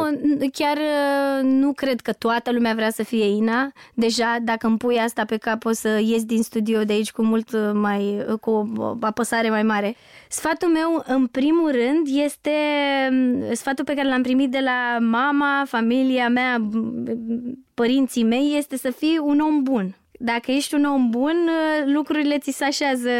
chiar 0.53 0.77
uh, 0.77 1.43
nu 1.43 1.73
cred 1.73 2.01
că 2.01 2.13
toată 2.13 2.53
lumea 2.53 2.75
vrea 2.75 2.91
să 2.91 3.03
fie 3.03 3.25
Ina. 3.25 3.73
Deja, 3.95 4.37
dacă 4.43 4.67
îmi 4.67 4.77
pui 4.77 4.99
asta 4.99 5.25
pe 5.25 5.37
cap, 5.37 5.65
o 5.65 5.73
să 5.73 6.01
ies 6.03 6.25
din 6.25 6.43
studio 6.43 6.85
de 6.85 6.93
aici 6.93 7.13
cu 7.13 7.23
mult 7.23 7.53
uh, 7.53 7.71
mai, 7.73 8.25
uh, 8.29 8.39
cu 8.41 8.73
o 8.77 8.97
apăsare 9.01 9.51
mai 9.51 9.63
mare. 9.63 9.97
Sfatul 10.29 10.69
meu, 10.69 11.05
în 11.07 11.27
primul 11.27 11.71
rând, 11.71 12.07
este 12.25 12.51
um, 13.11 13.55
sfatul 13.55 13.85
pe 13.85 13.95
care 13.95 14.09
l-am 14.09 14.23
primit 14.23 14.51
de 14.51 14.61
la 14.61 14.99
mama, 15.01 15.63
familia 15.67 16.29
mea, 16.29 16.69
părinții 17.75 18.25
mei, 18.25 18.55
este 18.57 18.77
să 18.77 18.91
fii 18.91 19.19
un 19.23 19.41
om 19.41 19.63
bun 19.63 19.97
Dacă 20.19 20.51
ești 20.51 20.75
un 20.75 20.85
om 20.85 21.11
bun, 21.11 21.37
lucrurile 21.85 22.39
ți 22.39 22.51
se 22.51 22.65
așează 22.65 23.11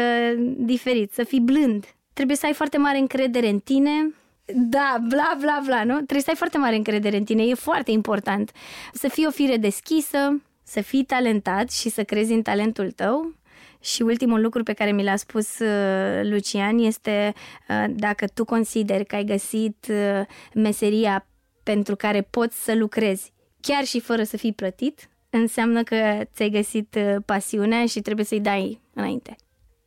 diferit, 0.57 1.11
să 1.13 1.23
fii 1.23 1.39
blând. 1.39 1.85
Trebuie 2.13 2.35
să 2.35 2.45
ai 2.45 2.53
foarte 2.53 2.77
mare 2.77 2.97
încredere 2.97 3.49
în 3.49 3.59
tine, 3.59 4.13
da, 4.45 4.97
bla, 5.07 5.35
bla, 5.39 5.61
bla, 5.65 5.83
nu? 5.83 5.93
Trebuie 5.93 6.21
să 6.21 6.29
ai 6.29 6.35
foarte 6.35 6.57
mare 6.57 6.75
încredere 6.75 7.17
în 7.17 7.23
tine, 7.23 7.43
e 7.43 7.53
foarte 7.53 7.91
important. 7.91 8.51
Să 8.93 9.07
fii 9.07 9.25
o 9.27 9.31
fire 9.31 9.57
deschisă, 9.57 10.41
să 10.63 10.81
fii 10.81 11.03
talentat 11.03 11.71
și 11.71 11.89
să 11.89 12.03
crezi 12.03 12.33
în 12.33 12.41
talentul 12.41 12.91
tău. 12.91 13.33
Și 13.79 14.01
ultimul 14.01 14.41
lucru 14.41 14.63
pe 14.63 14.73
care 14.73 14.91
mi 14.91 15.03
l-a 15.03 15.15
spus 15.15 15.59
uh, 15.59 16.21
Lucian 16.23 16.77
este 16.77 17.33
uh, 17.69 17.85
dacă 17.89 18.27
tu 18.27 18.45
consideri 18.45 19.05
că 19.05 19.15
ai 19.15 19.23
găsit 19.23 19.87
uh, 19.89 20.25
meseria 20.53 21.27
pentru 21.63 21.95
care 21.95 22.21
poți 22.21 22.63
să 22.63 22.75
lucrezi, 22.75 23.33
chiar 23.61 23.83
și 23.83 23.99
fără 23.99 24.23
să 24.23 24.37
fii 24.37 24.53
plătit, 24.53 25.09
înseamnă 25.29 25.83
că 25.83 25.95
ți-ai 26.33 26.49
găsit 26.49 26.97
pasiunea 27.25 27.85
și 27.85 28.01
trebuie 28.01 28.25
să-i 28.25 28.39
dai 28.39 28.81
înainte. 28.93 29.35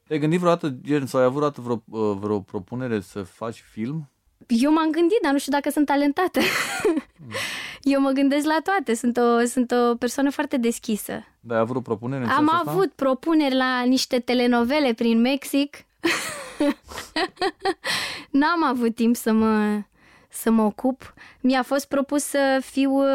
Te-ai 0.07 0.19
gândit 0.19 0.38
vreodată, 0.38 0.77
gen, 0.83 1.07
sau 1.07 1.21
ai 1.21 1.27
avut 1.27 1.38
vreodată 1.38 1.61
vreo, 1.61 2.14
vreo 2.14 2.40
propunere 2.40 3.01
să 3.01 3.23
faci 3.23 3.64
film? 3.71 4.11
Eu 4.46 4.72
m-am 4.72 4.90
gândit, 4.90 5.18
dar 5.22 5.33
nu 5.33 5.38
știu 5.38 5.53
dacă 5.53 5.70
sunt 5.70 5.87
talentată. 5.87 6.40
Eu 7.83 8.01
mă 8.01 8.11
gândesc 8.11 8.46
la 8.46 8.59
toate, 8.64 8.94
sunt 8.94 9.16
o, 9.16 9.44
sunt 9.44 9.70
o 9.70 9.94
persoană 9.94 10.31
foarte 10.31 10.57
deschisă. 10.57 11.12
Dar 11.40 11.57
ai 11.57 11.62
avut 11.62 11.77
o 11.77 11.81
propunere 11.81 12.25
în 12.25 12.31
Am 12.31 12.51
avut 12.53 12.83
asta? 12.83 12.92
propuneri 12.94 13.55
la 13.55 13.83
niște 13.83 14.18
telenovele 14.18 14.92
prin 14.92 15.20
Mexic. 15.20 15.77
N-am 18.31 18.64
avut 18.64 18.94
timp 18.94 19.16
să 19.16 19.33
mă 19.33 19.83
să 20.37 20.51
mă 20.51 20.62
ocup. 20.62 21.14
Mi-a 21.40 21.62
fost 21.62 21.88
propus 21.88 22.22
să 22.22 22.62
fiu, 22.64 22.90
uh, 22.90 23.07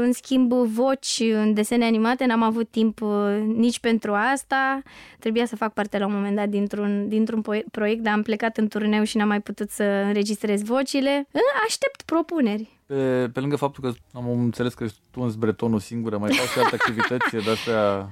în 0.00 0.12
schimb, 0.12 0.52
voci 0.52 1.22
în 1.32 1.54
desene 1.54 1.84
animate. 1.84 2.26
N-am 2.26 2.42
avut 2.42 2.70
timp 2.70 3.00
uh, 3.00 3.10
nici 3.46 3.80
pentru 3.80 4.12
asta. 4.12 4.82
Trebuia 5.18 5.46
să 5.46 5.56
fac 5.56 5.72
parte 5.72 5.98
la 5.98 6.06
un 6.06 6.12
moment 6.12 6.36
dat 6.36 6.48
dintr-un, 6.48 7.08
dintr-un 7.08 7.44
proiect, 7.70 8.02
dar 8.02 8.12
am 8.12 8.22
plecat 8.22 8.56
în 8.56 8.68
turneu 8.68 9.04
și 9.04 9.16
n-am 9.16 9.28
mai 9.28 9.40
putut 9.40 9.70
să 9.70 9.82
înregistrez 9.82 10.62
vocile. 10.62 11.28
Aștept 11.66 12.02
propuneri. 12.02 12.68
Pe, 12.86 13.30
pe 13.32 13.40
lângă 13.40 13.56
faptul 13.56 13.82
că 13.82 13.92
am 14.12 14.28
înțeles 14.28 14.74
că 14.74 14.86
tu 15.10 15.20
în 15.20 15.32
bretonul 15.38 15.80
singură, 15.80 16.18
mai 16.18 16.32
faci 16.32 16.48
și 16.48 16.58
alte 16.58 16.74
activități 16.74 17.44
de-astea 17.44 18.08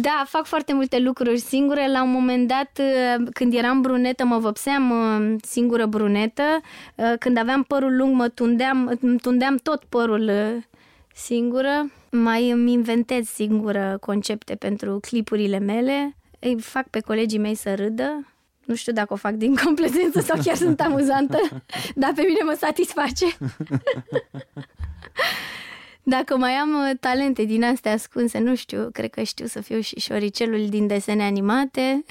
da, 0.00 0.24
fac 0.26 0.44
foarte 0.46 0.72
multe 0.72 0.98
lucruri 0.98 1.38
singure. 1.38 1.90
La 1.90 2.02
un 2.02 2.10
moment 2.10 2.48
dat, 2.48 2.70
uh, 2.78 3.26
când 3.32 3.54
eram 3.54 3.80
brunetă, 3.80 4.24
mă 4.24 4.38
vopseam 4.38 4.90
uh, 4.90 5.36
singură 5.42 5.86
brunetă. 5.86 6.42
Uh, 6.94 7.12
când 7.18 7.38
aveam 7.38 7.62
părul 7.62 7.96
lung, 7.96 8.14
mă 8.14 8.28
tundeam, 8.28 8.98
tundeam 9.22 9.56
tot 9.56 9.84
părul 9.84 10.30
singură. 11.14 11.90
Mai 12.10 12.50
îmi 12.50 12.72
inventez 12.72 13.26
singură 13.26 13.98
concepte 14.00 14.54
pentru 14.54 14.98
clipurile 15.00 15.58
mele. 15.58 16.16
Îi 16.38 16.60
fac 16.60 16.88
pe 16.88 17.00
colegii 17.00 17.38
mei 17.38 17.54
să 17.54 17.74
râdă. 17.74 18.26
Nu 18.64 18.74
știu 18.74 18.92
dacă 18.92 19.12
o 19.12 19.16
fac 19.16 19.32
din 19.32 19.56
complezență 19.64 20.20
sau 20.20 20.40
chiar 20.44 20.56
sunt 20.56 20.80
amuzantă, 20.80 21.38
dar 21.94 22.12
pe 22.14 22.22
mine 22.22 22.40
mă 22.44 22.56
satisface. 22.58 23.26
Dacă 26.08 26.36
mai 26.36 26.52
am 26.52 26.68
uh, 26.68 26.90
talente 27.00 27.44
din 27.44 27.64
astea 27.64 27.92
ascunse, 27.92 28.38
nu 28.38 28.54
știu, 28.54 28.88
cred 28.92 29.10
că 29.10 29.22
știu 29.22 29.46
să 29.46 29.60
fiu 29.60 29.80
și 29.80 30.00
șoricelul 30.00 30.68
din 30.68 30.86
desene 30.86 31.22
animate. 31.22 32.04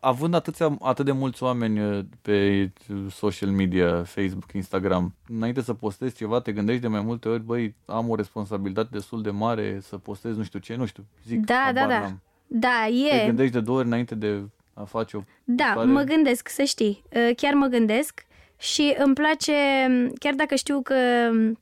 Având 0.00 0.34
atâția, 0.34 0.76
atât 0.80 1.04
de 1.04 1.12
mulți 1.12 1.42
oameni 1.42 1.80
uh, 1.80 2.04
pe 2.22 2.70
social 3.10 3.50
media, 3.50 4.02
Facebook, 4.02 4.52
Instagram, 4.52 5.14
înainte 5.28 5.60
să 5.60 5.74
postezi 5.74 6.16
ceva, 6.16 6.40
te 6.40 6.52
gândești 6.52 6.80
de 6.80 6.88
mai 6.88 7.00
multe 7.00 7.28
ori, 7.28 7.42
băi, 7.42 7.74
am 7.86 8.08
o 8.08 8.14
responsabilitate 8.14 8.88
destul 8.92 9.22
de 9.22 9.30
mare 9.30 9.78
să 9.82 9.98
postez 9.98 10.36
nu 10.36 10.42
știu 10.42 10.58
ce, 10.58 10.74
nu 10.74 10.86
știu, 10.86 11.04
zic. 11.26 11.44
Da, 11.44 11.70
da, 11.74 11.86
da. 11.86 12.12
Da, 12.46 12.86
e. 12.86 13.18
Te 13.18 13.26
gândești 13.26 13.52
de 13.52 13.60
două 13.60 13.78
ori 13.78 13.86
înainte 13.86 14.14
de 14.14 14.42
a 14.74 14.84
face 14.84 15.16
o 15.16 15.20
Da, 15.44 15.64
postare? 15.64 15.90
mă 15.90 16.02
gândesc, 16.02 16.48
să 16.48 16.62
știi. 16.62 17.02
Uh, 17.12 17.30
chiar 17.36 17.54
mă 17.54 17.66
gândesc 17.66 18.26
și 18.64 18.94
îmi 18.98 19.14
place, 19.14 19.52
chiar 20.18 20.34
dacă 20.34 20.54
știu 20.54 20.80
că 20.82 20.94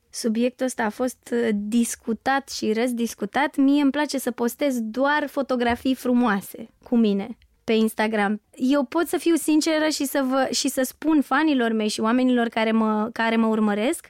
subiectul 0.09 0.65
ăsta 0.65 0.83
a 0.83 0.89
fost 0.89 1.29
uh, 1.31 1.49
discutat 1.53 2.49
și 2.49 2.73
răzdiscutat, 2.73 3.55
mie 3.55 3.81
îmi 3.81 3.91
place 3.91 4.17
să 4.17 4.31
postez 4.31 4.79
doar 4.81 5.27
fotografii 5.27 5.95
frumoase 5.95 6.69
cu 6.83 6.95
mine 6.95 7.37
pe 7.63 7.73
Instagram. 7.73 8.41
Eu 8.55 8.83
pot 8.83 9.07
să 9.07 9.17
fiu 9.17 9.35
sinceră 9.35 9.87
și 9.87 10.05
să, 10.05 10.25
vă, 10.29 10.47
și 10.51 10.69
să 10.69 10.81
spun 10.83 11.21
fanilor 11.21 11.71
mei 11.71 11.87
și 11.87 11.99
oamenilor 11.99 12.47
care 12.47 12.71
mă, 12.71 13.09
care 13.13 13.35
mă 13.35 13.47
urmăresc 13.47 14.07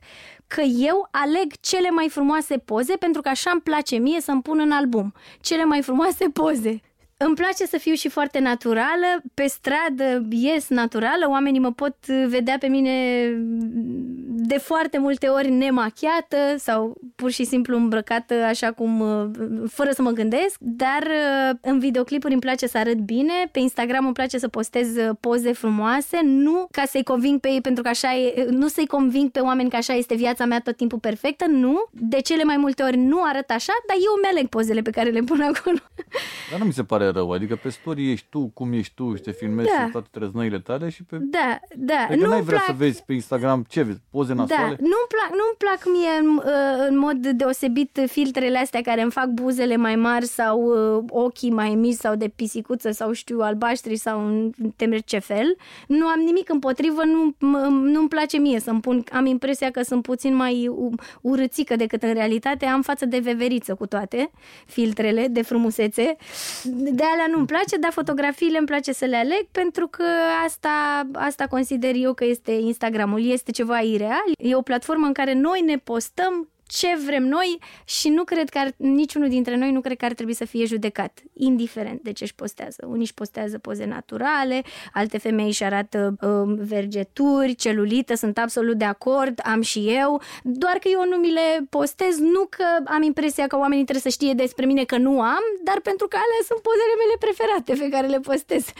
că 0.47 0.61
eu 0.61 1.07
aleg 1.11 1.53
cele 1.59 1.89
mai 1.89 2.09
frumoase 2.09 2.57
poze 2.57 2.95
pentru 2.95 3.21
că 3.21 3.29
așa 3.29 3.49
îmi 3.51 3.61
place 3.61 3.95
mie 3.95 4.21
să-mi 4.21 4.41
pun 4.41 4.59
în 4.59 4.71
album. 4.71 5.13
Cele 5.41 5.63
mai 5.63 5.81
frumoase 5.81 6.25
poze. 6.33 6.81
Îmi 7.17 7.35
place 7.35 7.65
să 7.65 7.77
fiu 7.77 7.93
și 7.93 8.09
foarte 8.09 8.39
naturală, 8.39 9.21
pe 9.33 9.47
stradă 9.47 10.25
ies 10.29 10.69
naturală, 10.69 11.25
oamenii 11.29 11.59
mă 11.59 11.71
pot 11.71 12.05
vedea 12.07 12.57
pe 12.59 12.67
mine 12.67 13.27
de 14.45 14.57
foarte 14.57 14.97
multe 14.97 15.27
ori 15.27 15.49
nemachiată 15.49 16.37
sau 16.57 16.97
pur 17.15 17.31
și 17.31 17.43
simplu 17.43 17.77
îmbrăcată 17.77 18.33
așa 18.33 18.71
cum, 18.71 19.03
fără 19.69 19.91
să 19.91 20.01
mă 20.01 20.11
gândesc, 20.11 20.55
dar 20.59 21.07
în 21.61 21.79
videoclipuri 21.79 22.31
îmi 22.33 22.41
place 22.41 22.67
să 22.67 22.77
arăt 22.77 22.97
bine, 22.97 23.33
pe 23.51 23.59
Instagram 23.59 24.05
îmi 24.05 24.13
place 24.13 24.37
să 24.37 24.47
postez 24.47 24.87
poze 25.19 25.51
frumoase, 25.51 26.21
nu 26.23 26.67
ca 26.71 26.83
să-i 26.87 27.03
conving 27.03 27.39
pe 27.39 27.49
ei 27.49 27.61
pentru 27.61 27.83
că 27.83 27.89
așa 27.89 28.15
e, 28.15 28.47
nu 28.49 28.67
să-i 28.67 28.87
conving 28.87 29.29
pe 29.29 29.39
oameni 29.39 29.69
că 29.69 29.75
așa 29.75 29.93
este 29.93 30.15
viața 30.15 30.45
mea 30.45 30.59
tot 30.59 30.77
timpul 30.77 30.99
perfectă, 30.99 31.45
nu, 31.47 31.83
de 31.91 32.19
cele 32.21 32.43
mai 32.43 32.57
multe 32.57 32.83
ori 32.83 32.97
nu 32.97 33.21
arăt 33.23 33.49
așa, 33.49 33.73
dar 33.87 33.97
eu 33.97 34.19
mi 34.21 34.27
aleg 34.27 34.47
pozele 34.47 34.81
pe 34.81 34.89
care 34.89 35.09
le 35.09 35.19
pun 35.19 35.41
acolo. 35.53 35.77
Dar 36.51 36.59
nu 36.59 36.65
mi 36.65 36.73
se 36.73 36.83
pare 36.83 37.02
rău. 37.09 37.31
Adică 37.31 37.55
pe 37.55 37.69
story 37.69 38.11
ești 38.11 38.25
tu, 38.29 38.51
cum 38.53 38.73
ești 38.73 38.93
tu 38.93 39.15
și 39.15 39.21
te 39.21 39.31
filmezi 39.31 39.69
da. 39.77 39.89
toate 39.91 40.07
trăznăile 40.11 40.59
tale 40.59 40.89
și 40.89 41.03
pe... 41.03 41.17
Da, 41.21 41.59
da. 41.75 42.05
Adică 42.09 42.25
nu 42.25 42.33
ai 42.33 42.41
vrea 42.41 42.57
plac... 42.57 42.77
să 42.77 42.83
vezi 42.83 43.03
pe 43.03 43.13
Instagram 43.13 43.65
ce 43.69 43.81
vezi, 43.81 43.99
poze 44.11 44.33
nasoale? 44.33 44.75
Da, 44.75 44.75
nu-mi 44.79 45.07
plac, 45.07 45.29
nu-mi 45.29 45.55
plac 45.57 45.81
mie 45.85 46.09
în, 46.19 46.35
uh, 46.35 46.87
în 46.89 46.97
mod 46.97 47.27
deosebit 47.27 47.99
filtrele 48.05 48.57
astea 48.57 48.81
care 48.81 49.01
îmi 49.01 49.11
fac 49.11 49.27
buzele 49.27 49.75
mai 49.75 49.95
mari 49.95 50.25
sau 50.25 50.61
uh, 50.61 51.03
ochii 51.09 51.51
mai 51.51 51.75
mici 51.75 51.95
sau 51.95 52.15
de 52.15 52.27
pisicuță 52.27 52.91
sau 52.91 53.11
știu 53.11 53.39
albaștri 53.39 53.95
sau 53.95 54.25
în 54.25 54.51
temer 54.75 55.01
ce 55.01 55.19
fel. 55.19 55.55
Nu 55.87 56.05
am 56.05 56.19
nimic 56.19 56.49
împotrivă, 56.49 57.01
nu, 57.03 57.35
nu-mi 57.69 58.07
place 58.07 58.37
mie 58.37 58.59
să-mi 58.59 58.81
pun, 58.81 59.03
am 59.11 59.25
impresia 59.25 59.71
că 59.71 59.81
sunt 59.81 60.01
puțin 60.01 60.35
mai 60.35 60.71
urâțică 61.21 61.75
decât 61.75 62.03
în 62.03 62.13
realitate, 62.13 62.65
am 62.65 62.81
față 62.81 63.05
de 63.05 63.19
veveriță 63.19 63.75
cu 63.75 63.85
toate 63.85 64.31
filtrele 64.65 65.27
de 65.27 65.41
frumusețe. 65.41 66.15
De 66.95 67.03
alea 67.03 67.27
nu-mi 67.31 67.45
place, 67.45 67.77
dar 67.77 67.91
fotografiile 67.91 68.57
îmi 68.57 68.67
place 68.67 68.93
să 68.93 69.05
le 69.05 69.15
aleg 69.15 69.47
pentru 69.51 69.87
că 69.87 70.03
asta, 70.45 71.07
asta 71.13 71.47
consider 71.47 71.91
eu 71.95 72.13
că 72.13 72.25
este 72.25 72.51
Instagramul. 72.51 73.25
Este 73.25 73.51
ceva 73.51 73.79
ireal, 73.79 74.31
e 74.37 74.55
o 74.55 74.61
platformă 74.61 75.05
în 75.05 75.13
care 75.13 75.33
noi 75.33 75.61
ne 75.61 75.77
postăm 75.77 76.49
ce 76.67 76.87
vrem 77.05 77.23
noi 77.23 77.59
și 77.85 78.09
nu 78.09 78.23
cred 78.23 78.49
că 78.49 78.57
ar, 78.57 78.73
niciunul 78.77 79.29
dintre 79.29 79.55
noi 79.55 79.71
nu 79.71 79.81
cred 79.81 79.97
că 79.97 80.05
ar 80.05 80.13
trebui 80.13 80.33
să 80.33 80.45
fie 80.45 80.65
judecat, 80.65 81.19
indiferent 81.33 82.01
de 82.01 82.11
ce 82.11 82.23
își 82.23 82.35
postează. 82.35 82.85
Unii 82.87 83.01
își 83.01 83.13
postează 83.13 83.57
poze 83.57 83.85
naturale, 83.85 84.61
alte 84.93 85.17
femei 85.17 85.47
își 85.47 85.63
arată 85.63 86.15
uh, 86.21 86.55
vergeturi, 86.57 87.55
celulită, 87.55 88.15
sunt 88.15 88.37
absolut 88.37 88.77
de 88.77 88.85
acord, 88.85 89.39
am 89.43 89.61
și 89.61 89.89
eu, 89.89 90.21
doar 90.43 90.73
că 90.73 90.87
eu 90.91 91.05
nu 91.09 91.15
mi 91.15 91.31
le 91.31 91.65
postez, 91.69 92.17
nu 92.19 92.45
că 92.49 92.65
am 92.85 93.01
impresia 93.01 93.47
că 93.47 93.57
oamenii 93.57 93.83
trebuie 93.83 94.11
să 94.11 94.17
știe 94.19 94.33
despre 94.33 94.65
mine 94.65 94.83
că 94.83 94.97
nu 94.97 95.21
am, 95.21 95.43
dar 95.63 95.79
pentru 95.79 96.07
că 96.07 96.15
alea 96.15 96.41
sunt 96.47 96.59
pozele 96.61 96.95
mele 96.97 97.15
preferate 97.19 97.73
pe 97.83 97.89
care 97.95 98.07
le 98.07 98.19
postez. 98.19 98.65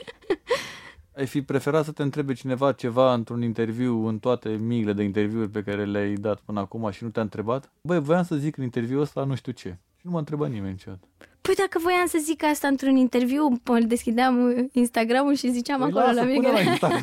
Ai 1.16 1.26
fi 1.26 1.42
preferat 1.42 1.86
să 1.86 1.92
te 1.92 2.02
întrebe 2.04 2.34
cineva 2.34 2.72
ceva 2.72 3.14
într-un 3.14 3.42
interviu, 3.42 4.06
în 4.08 4.20
toate 4.20 4.50
miile 4.50 4.94
de 4.94 5.04
interviuri 5.04 5.50
pe 5.50 5.64
care 5.64 5.86
le-ai 5.86 6.14
dat 6.14 6.40
până 6.40 6.60
acum 6.60 6.90
și 6.92 7.04
nu 7.04 7.10
te-a 7.10 7.22
întrebat? 7.22 7.72
Băi, 7.82 8.00
voiam 8.00 8.24
să 8.24 8.36
zic 8.36 8.58
în 8.58 8.64
interviul 8.64 9.02
ăsta 9.02 9.24
nu 9.24 9.36
știu 9.36 9.52
ce. 9.52 9.78
Și 9.96 10.02
nu 10.02 10.12
m-a 10.12 10.18
întrebat 10.20 10.50
nimeni 10.50 10.72
niciodată. 10.72 11.08
Păi 11.42 11.54
dacă 11.58 11.80
voiam 11.82 12.06
să 12.08 12.18
zic 12.22 12.44
asta 12.44 12.68
într-un 12.68 12.96
interviu, 12.96 13.62
îl 13.64 13.88
deschideam 13.88 14.68
Instagram-ul 14.72 15.36
și 15.36 15.52
ziceam 15.52 15.80
păi 15.80 15.90
acolo 15.90 16.14
la 16.14 16.24
mine. 16.24 16.50
Până 16.50 17.00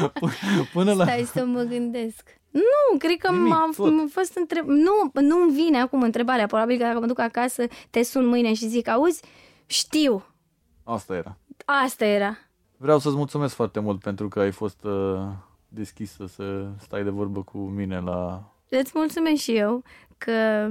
la 0.00 0.12
până 0.72 0.92
la... 0.92 1.04
Stai 1.04 1.22
să 1.34 1.44
mă 1.44 1.62
gândesc. 1.62 2.40
Nu, 2.50 2.98
cred 2.98 3.16
că 3.18 3.30
Nimic, 3.32 3.48
m-am 3.48 3.72
m- 3.72 4.12
fost 4.12 4.36
întreb... 4.36 4.66
Nu, 4.66 5.10
nu-mi 5.20 5.52
vine 5.52 5.80
acum 5.80 6.02
întrebarea. 6.02 6.46
Probabil 6.46 6.78
că 6.78 6.84
dacă 6.84 6.98
mă 6.98 7.06
duc 7.06 7.18
acasă, 7.18 7.64
te 7.90 8.02
sun 8.02 8.26
mâine 8.26 8.54
și 8.54 8.68
zic, 8.68 8.88
auzi, 8.88 9.22
știu. 9.66 10.24
Asta 10.84 11.14
era. 11.14 11.36
Asta 11.64 12.04
era. 12.04 12.38
Vreau 12.82 12.98
să-ți 12.98 13.16
mulțumesc 13.16 13.54
foarte 13.54 13.80
mult 13.80 14.00
pentru 14.00 14.28
că 14.28 14.40
ai 14.40 14.50
fost 14.50 14.84
uh, 14.84 15.20
deschisă 15.68 16.26
să 16.26 16.66
stai 16.78 17.04
de 17.04 17.10
vorbă 17.10 17.42
cu 17.42 17.58
mine 17.58 18.00
la... 18.00 18.44
Îți 18.68 18.92
mulțumesc 18.94 19.42
și 19.42 19.56
eu 19.56 19.82
că 20.18 20.68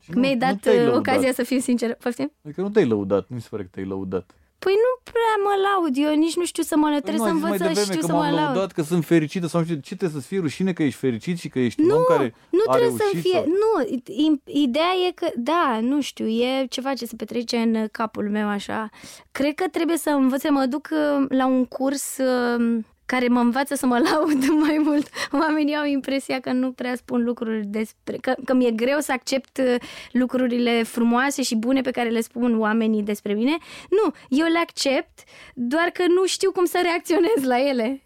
și 0.00 0.10
mi-ai 0.10 0.36
dat 0.36 0.66
uh, 0.66 0.92
ocazia 0.94 1.32
să 1.32 1.42
fiu 1.42 1.58
sinceră. 1.58 1.92
Poftim? 1.92 2.32
Adică 2.44 2.60
nu 2.60 2.68
te-ai 2.68 2.86
lăudat, 2.86 3.28
nu 3.28 3.34
mi 3.36 3.42
se 3.42 3.48
pare 3.50 3.62
că 3.62 3.68
te-ai 3.72 3.86
lăudat. 3.86 4.34
Păi 4.58 4.72
nu 4.72 5.10
prea 5.12 5.34
mă 5.44 5.50
laud, 5.66 5.94
eu 5.96 6.14
nici 6.20 6.36
nu 6.36 6.44
știu 6.44 6.62
să 6.62 6.76
mă 6.76 6.88
laud, 6.88 7.02
Păi 7.02 7.10
trebuie 7.12 7.32
nu, 7.32 7.38
să 7.38 7.46
ai 7.46 7.52
zis 7.52 7.60
mai 7.60 7.68
învăț 7.68 7.76
să 7.76 7.82
devreme 7.82 7.96
știu 7.96 8.00
că 8.00 8.06
să 8.06 8.12
mă 8.12 8.18
m-am 8.18 8.34
laud. 8.34 8.54
laudat, 8.54 8.72
că 8.72 8.82
sunt 8.82 9.04
fericită 9.04 9.46
sau 9.46 9.60
nu 9.60 9.66
știu, 9.66 9.76
ce 9.78 9.94
trebuie 9.96 10.10
să-ți 10.10 10.26
fie 10.26 10.38
rușine 10.40 10.72
că 10.72 10.82
ești 10.82 10.98
fericit 10.98 11.38
și 11.38 11.48
că 11.48 11.58
ești 11.58 11.80
un 11.80 11.86
Nu, 11.86 11.96
om 11.96 12.02
care 12.08 12.34
nu 12.50 12.58
a 12.66 12.72
trebuie 12.76 12.98
să 12.98 13.04
reușit 13.12 13.30
fie. 13.30 13.38
sau... 13.40 13.46
Nu, 13.46 13.82
i- 14.14 14.62
ideea 14.62 14.92
e 15.08 15.12
că, 15.12 15.26
da, 15.36 15.78
nu 15.82 16.00
știu, 16.00 16.26
e 16.26 16.66
ceva 16.68 16.94
ce 16.94 17.06
se 17.06 17.16
petrece 17.16 17.56
în 17.56 17.86
capul 17.92 18.30
meu 18.30 18.48
așa. 18.48 18.88
Cred 19.32 19.54
că 19.54 19.64
trebuie 19.70 19.96
să 19.96 20.10
învăț 20.10 20.40
să 20.40 20.48
mă 20.50 20.66
duc 20.66 20.88
uh, 20.92 21.24
la 21.28 21.46
un 21.46 21.64
curs 21.64 22.16
uh, 22.18 22.78
care 23.06 23.28
mă 23.28 23.40
învață 23.40 23.74
să 23.74 23.86
mă 23.86 23.98
laud 24.10 24.48
mai 24.48 24.80
mult. 24.84 25.08
Oamenii 25.32 25.76
au 25.76 25.84
impresia 25.84 26.40
că 26.40 26.52
nu 26.52 26.72
prea 26.72 26.94
spun 26.94 27.24
lucruri 27.24 27.66
despre... 27.66 28.16
Că, 28.16 28.34
că 28.44 28.54
mi-e 28.54 28.70
greu 28.70 28.98
să 28.98 29.12
accept 29.12 29.58
uh, 29.58 29.74
lucrurile 30.12 30.82
frumoase 30.82 31.42
și 31.42 31.56
bune 31.56 31.80
pe 31.80 31.90
care 31.90 32.08
le 32.08 32.20
spun 32.20 32.60
oamenii 32.60 33.02
despre 33.02 33.32
mine. 33.32 33.56
Nu, 33.90 34.12
eu 34.28 34.46
le 34.46 34.58
accept, 34.58 35.18
doar 35.54 35.90
că 35.92 36.02
nu 36.08 36.26
știu 36.26 36.52
cum 36.52 36.64
să 36.64 36.78
reacționez 36.82 37.42
la 37.42 37.68
ele. 37.68 37.98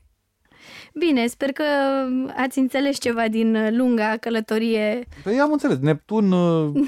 Bine, 0.94 1.26
sper 1.26 1.52
că 1.52 1.64
ați 2.37 2.58
înțeles 2.58 2.98
ceva 2.98 3.28
din 3.28 3.54
uh, 3.54 3.68
lunga 3.70 4.16
călătorie. 4.20 5.06
Păi 5.22 5.40
am 5.40 5.52
înțeles, 5.52 5.78
Neptun, 5.78 6.32
uh, 6.32 6.70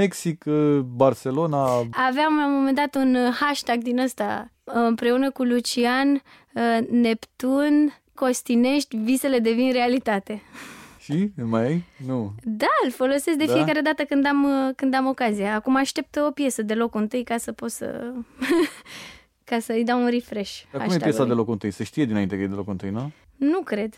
Mexic, 0.00 0.44
uh, 0.46 0.78
Barcelona, 0.78 1.64
Aveam 2.08 2.36
la 2.36 2.46
un 2.46 2.52
moment 2.52 2.76
dat 2.76 2.94
un 2.94 3.14
uh, 3.14 3.34
hashtag 3.40 3.82
din 3.82 3.98
ăsta 3.98 4.52
uh, 4.64 4.74
împreună 4.74 5.30
cu 5.30 5.42
Lucian, 5.42 6.12
uh, 6.12 6.20
Neptun, 6.90 7.98
Costinești, 8.14 8.96
visele 8.96 9.38
devin 9.38 9.72
realitate. 9.72 10.42
și 10.98 11.30
îl 11.36 11.44
mai 11.46 11.62
ai? 11.66 11.84
Nu. 12.06 12.32
Da, 12.42 12.66
îl 12.84 12.90
folosesc 12.90 13.36
de 13.38 13.44
Da? 13.44 13.52
fiecare 13.52 13.80
dată 13.80 14.02
când 14.02 14.26
am, 14.26 14.44
uh, 14.44 14.72
când 14.76 14.94
am 14.94 15.06
ocazia. 15.06 15.54
Acum 15.54 15.76
aștept 15.76 16.16
o 16.16 16.30
piesă 16.30 16.62
de 16.62 16.74
locul 16.74 17.00
întâi 17.00 17.24
ca 17.24 17.36
să 17.36 17.52
pot 17.52 17.70
să... 17.70 18.12
ca 19.50 19.58
să-i 19.58 19.84
dau 19.84 20.02
un 20.02 20.08
refresh. 20.08 20.60
Dar 20.72 20.80
cum 20.80 20.80
e 20.80 20.86
piesa 20.86 21.04
hashtag-ului. 21.04 21.28
de 21.28 21.34
locul 21.34 21.52
întâi? 21.52 21.70
Se 21.70 21.84
știe 21.84 22.04
dinainte 22.04 22.36
că 22.36 22.42
e 22.42 22.46
de 22.46 22.54
locul 22.54 22.72
întâi, 22.72 22.90
nu? 22.90 23.10
Nu 23.36 23.60
cred. 23.60 23.94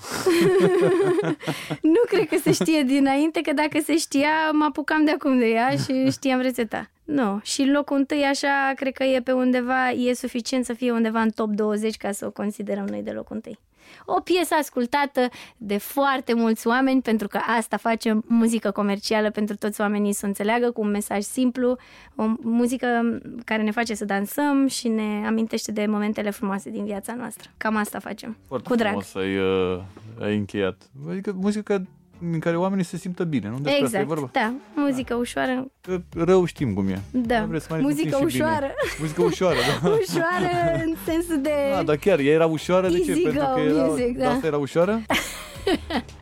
nu 1.95 2.01
cred 2.09 2.29
că 2.29 2.37
se 2.42 2.53
știe 2.53 2.83
dinainte, 2.83 3.40
că 3.40 3.53
dacă 3.53 3.79
se 3.85 3.97
știa, 3.97 4.51
mă 4.53 4.64
apucam 4.64 5.05
de 5.05 5.11
acum 5.11 5.38
de 5.38 5.47
ea 5.49 5.71
și 5.71 6.11
știam 6.11 6.40
rețeta. 6.40 6.90
Nu. 7.07 7.40
Și 7.42 7.64
locul 7.64 7.97
întâi, 7.97 8.23
așa, 8.23 8.73
cred 8.77 8.92
că 8.92 9.05
e 9.05 9.21
pe 9.21 9.33
undeva, 9.33 9.90
e 9.90 10.14
suficient 10.14 10.64
să 10.64 10.73
fie 10.73 10.92
undeva 10.92 11.21
în 11.21 11.31
top 11.31 11.49
20 11.49 11.97
ca 11.97 12.12
să 12.12 12.27
o 12.27 12.31
considerăm 12.31 12.87
noi 12.87 13.03
de 13.03 13.11
locul 13.11 13.35
întâi. 13.37 13.59
O 14.05 14.21
piesă 14.21 14.55
ascultată 14.55 15.29
de 15.57 15.79
foarte 15.79 16.35
mulți 16.35 16.66
oameni, 16.66 17.03
pentru 17.03 17.29
că 17.29 17.38
asta 17.59 17.77
face 17.77 18.19
muzică 18.27 18.71
comercială 18.71 19.31
pentru 19.31 19.57
toți 19.57 19.81
oamenii 19.81 20.12
să 20.12 20.27
înțeleagă 20.27 20.71
cu 20.71 20.81
un 20.81 20.90
mesaj 20.90 21.23
simplu, 21.23 21.77
o 22.16 22.25
muzică 22.40 23.21
care 23.45 23.62
ne 23.62 23.71
face 23.71 23.95
să 23.95 24.05
dansăm 24.05 24.66
și 24.66 24.88
ne 24.88 25.27
amintește 25.27 25.73
de 25.73 25.87
momentele 25.87 26.31
frumoase 26.31 26.71
din 26.71 26.85
viața 26.85 27.14
noastră. 27.14 27.51
Cam 27.57 27.77
asta 27.77 27.99
facem. 27.99 28.37
Foarte 28.47 28.69
cu 28.69 28.75
drag. 28.75 29.03
frumos 29.03 29.14
ai, 29.14 29.37
uh, 29.38 29.81
ai 30.21 30.37
încheiat. 30.37 30.90
Adică 31.09 31.33
muzică 31.37 31.87
în 32.33 32.39
care 32.39 32.57
oamenii 32.57 32.85
se 32.85 32.97
simtă 32.97 33.25
bine, 33.25 33.49
nu? 33.49 33.55
Despre 33.59 33.73
asta 33.85 33.97
e 33.99 34.01
Exact, 34.01 34.07
vorba. 34.07 34.29
da. 34.33 34.53
Muzică 34.75 35.15
ușoară, 35.15 35.67
Că 35.81 36.01
rău 36.17 36.45
știm 36.45 36.75
cum 36.75 36.89
e. 36.89 37.01
da. 37.11 37.45
Vrei 37.49 37.61
să 37.61 37.67
mai 37.71 37.81
Muzică 37.81 38.09
simțim 38.09 38.29
și 38.29 38.37
bine. 38.37 38.45
ușoară. 38.49 38.71
Muzică 39.01 39.23
ușoară, 39.23 39.57
da. 39.83 39.89
ușoară 40.01 40.83
în 40.85 40.95
sensul 41.07 41.41
de... 41.43 41.51
Da, 41.75 41.83
dar 41.83 41.97
chiar, 41.97 42.19
ea 42.19 42.33
era 42.33 42.47
ușoară, 42.47 42.89
de 42.89 42.99
ce? 42.99 43.11
Easy 43.11 43.23
Pentru 43.23 43.41
go 43.41 43.53
că 43.55 43.61
era, 43.61 43.85
music, 43.85 44.19
da. 44.19 44.31
asta 44.31 44.47
era 44.47 44.57
ușoară? 44.57 45.01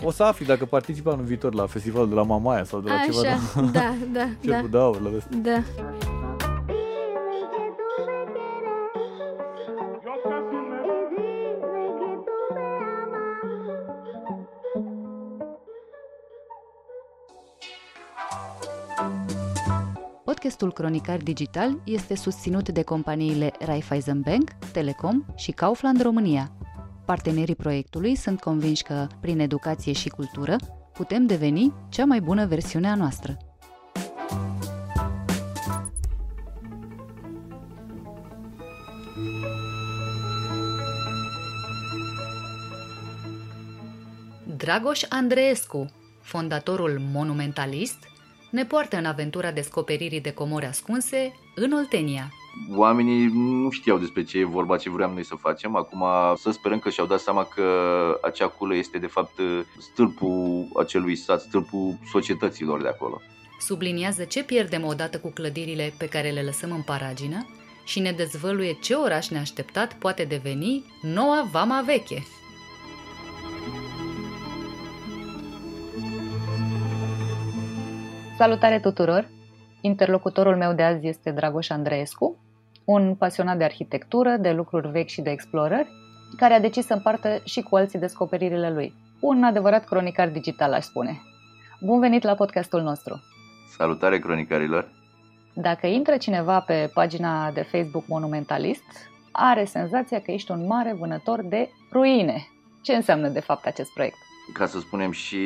O 0.05 0.11
să 0.11 0.23
afli 0.23 0.47
dacă 0.47 0.65
participa 0.65 1.11
anul 1.13 1.25
viitor 1.25 1.55
la 1.55 1.67
festivalul 1.67 2.09
de 2.09 2.15
la 2.15 2.23
Mamaia 2.23 2.65
sau 2.65 2.81
de 2.81 2.91
la 2.91 2.97
ceva 3.05 3.21
Așa, 3.21 3.61
de 3.61 3.71
da, 3.79 3.95
da, 4.13 4.19
da, 4.21 4.29
Cercul 4.53 4.69
de 4.71 4.79
aur, 4.79 5.01
la 5.01 5.11
ăsta. 5.17 5.29
da. 5.43 5.63
Podcastul 20.45 20.73
Cronicar 20.73 21.19
Digital 21.19 21.81
este 21.85 22.17
susținut 22.17 22.69
de 22.69 22.83
companiile 22.83 23.53
Raiffeisen 23.61 24.21
Bank, 24.21 24.51
Telecom 24.73 25.25
și 25.37 25.51
Kaufland 25.51 26.03
România. 26.03 26.53
Partenerii 27.05 27.55
proiectului 27.55 28.15
sunt 28.15 28.41
convinși 28.41 28.83
că, 28.83 29.07
prin 29.21 29.39
educație 29.39 29.93
și 29.93 30.09
cultură, 30.09 30.57
putem 30.93 31.27
deveni 31.27 31.73
cea 31.89 32.05
mai 32.05 32.21
bună 32.21 32.47
versiune 32.47 32.89
a 32.89 32.95
noastră. 32.95 33.37
Dragoș 44.57 45.03
Andreescu, 45.09 45.91
fondatorul 46.21 47.01
Monumentalist, 47.13 47.99
ne 48.55 48.65
poartă 48.65 48.97
în 48.97 49.05
aventura 49.05 49.51
descoperirii 49.51 50.21
de 50.21 50.33
comori 50.33 50.67
ascunse 50.67 51.37
în 51.55 51.73
Oltenia. 51.73 52.33
Oamenii 52.75 53.27
nu 53.33 53.71
știau 53.71 53.99
despre 53.99 54.25
ce 54.25 54.39
e 54.39 54.45
vorba, 54.45 54.77
ce 54.77 54.91
vreau 54.91 55.13
noi 55.13 55.25
să 55.25 55.35
facem. 55.35 55.77
Acum 55.77 56.05
să 56.37 56.51
sperăm 56.51 56.79
că 56.79 56.91
și-au 56.91 57.07
dat 57.07 57.21
seama 57.21 57.45
că 57.45 57.65
acea 58.23 58.49
culă 58.49 58.75
este 58.75 58.99
de 58.99 59.07
fapt 59.07 59.41
stâlpul 59.79 60.69
acelui 60.77 61.17
sat, 61.17 61.41
stâlpul 61.41 61.99
societăților 62.11 62.83
de 62.83 62.89
acolo. 62.89 63.21
Subliniază 63.61 64.25
ce 64.25 64.45
pierdem 64.45 64.85
odată 64.85 65.19
cu 65.19 65.31
clădirile 65.31 65.95
pe 65.99 66.07
care 66.09 66.31
le 66.31 66.43
lăsăm 66.43 66.71
în 66.71 66.83
paragină 66.83 67.47
și 67.85 68.01
ne 68.01 68.13
dezvăluie 68.13 68.73
ce 68.83 68.95
oraș 68.95 69.29
neașteptat 69.29 69.95
poate 69.95 70.25
deveni 70.25 70.85
noua 71.03 71.49
Vama 71.53 71.83
Veche. 71.87 72.23
Salutare 78.37 78.81
tuturor! 78.81 79.29
Interlocutorul 79.81 80.57
meu 80.57 80.73
de 80.73 80.83
azi 80.83 81.07
este 81.07 81.31
Dragoș 81.31 81.69
Andreescu, 81.71 82.37
un 82.85 83.15
pasionat 83.15 83.59
de 83.59 83.65
arhitectură, 83.65 84.37
de 84.37 84.53
lucruri 84.53 84.89
vechi 84.89 85.09
și 85.09 85.21
de 85.21 85.31
explorări, 85.31 85.89
care 86.37 86.55
a 86.55 86.61
decis 86.61 86.87
să 86.87 86.93
împartă 86.93 87.41
și 87.45 87.63
cu 87.63 87.77
alții 87.77 87.99
descoperirile 87.99 88.71
lui. 88.71 88.95
Un 89.21 89.45
adevărat 89.45 89.85
cronicar 89.85 90.29
digital, 90.29 90.73
aș 90.73 90.85
spune. 90.85 91.21
Bun 91.81 92.01
venit 92.01 92.23
la 92.23 92.35
podcastul 92.35 92.81
nostru! 92.83 93.23
Salutare 93.77 94.19
cronicarilor! 94.19 94.89
Dacă 95.53 95.87
intră 95.87 96.17
cineva 96.17 96.61
pe 96.61 96.91
pagina 96.95 97.51
de 97.51 97.63
Facebook 97.63 98.07
Monumentalist, 98.07 98.85
are 99.33 99.65
senzația 99.65 100.21
că 100.21 100.31
ești 100.31 100.51
un 100.51 100.67
mare 100.67 100.93
vânător 100.93 101.43
de 101.43 101.69
ruine. 101.93 102.47
Ce 102.83 102.95
înseamnă 102.95 103.29
de 103.29 103.41
fapt 103.41 103.67
acest 103.67 103.93
proiect? 103.93 104.17
Ca 104.53 104.67
să 104.67 104.79
spunem 104.79 105.11
și, 105.11 105.37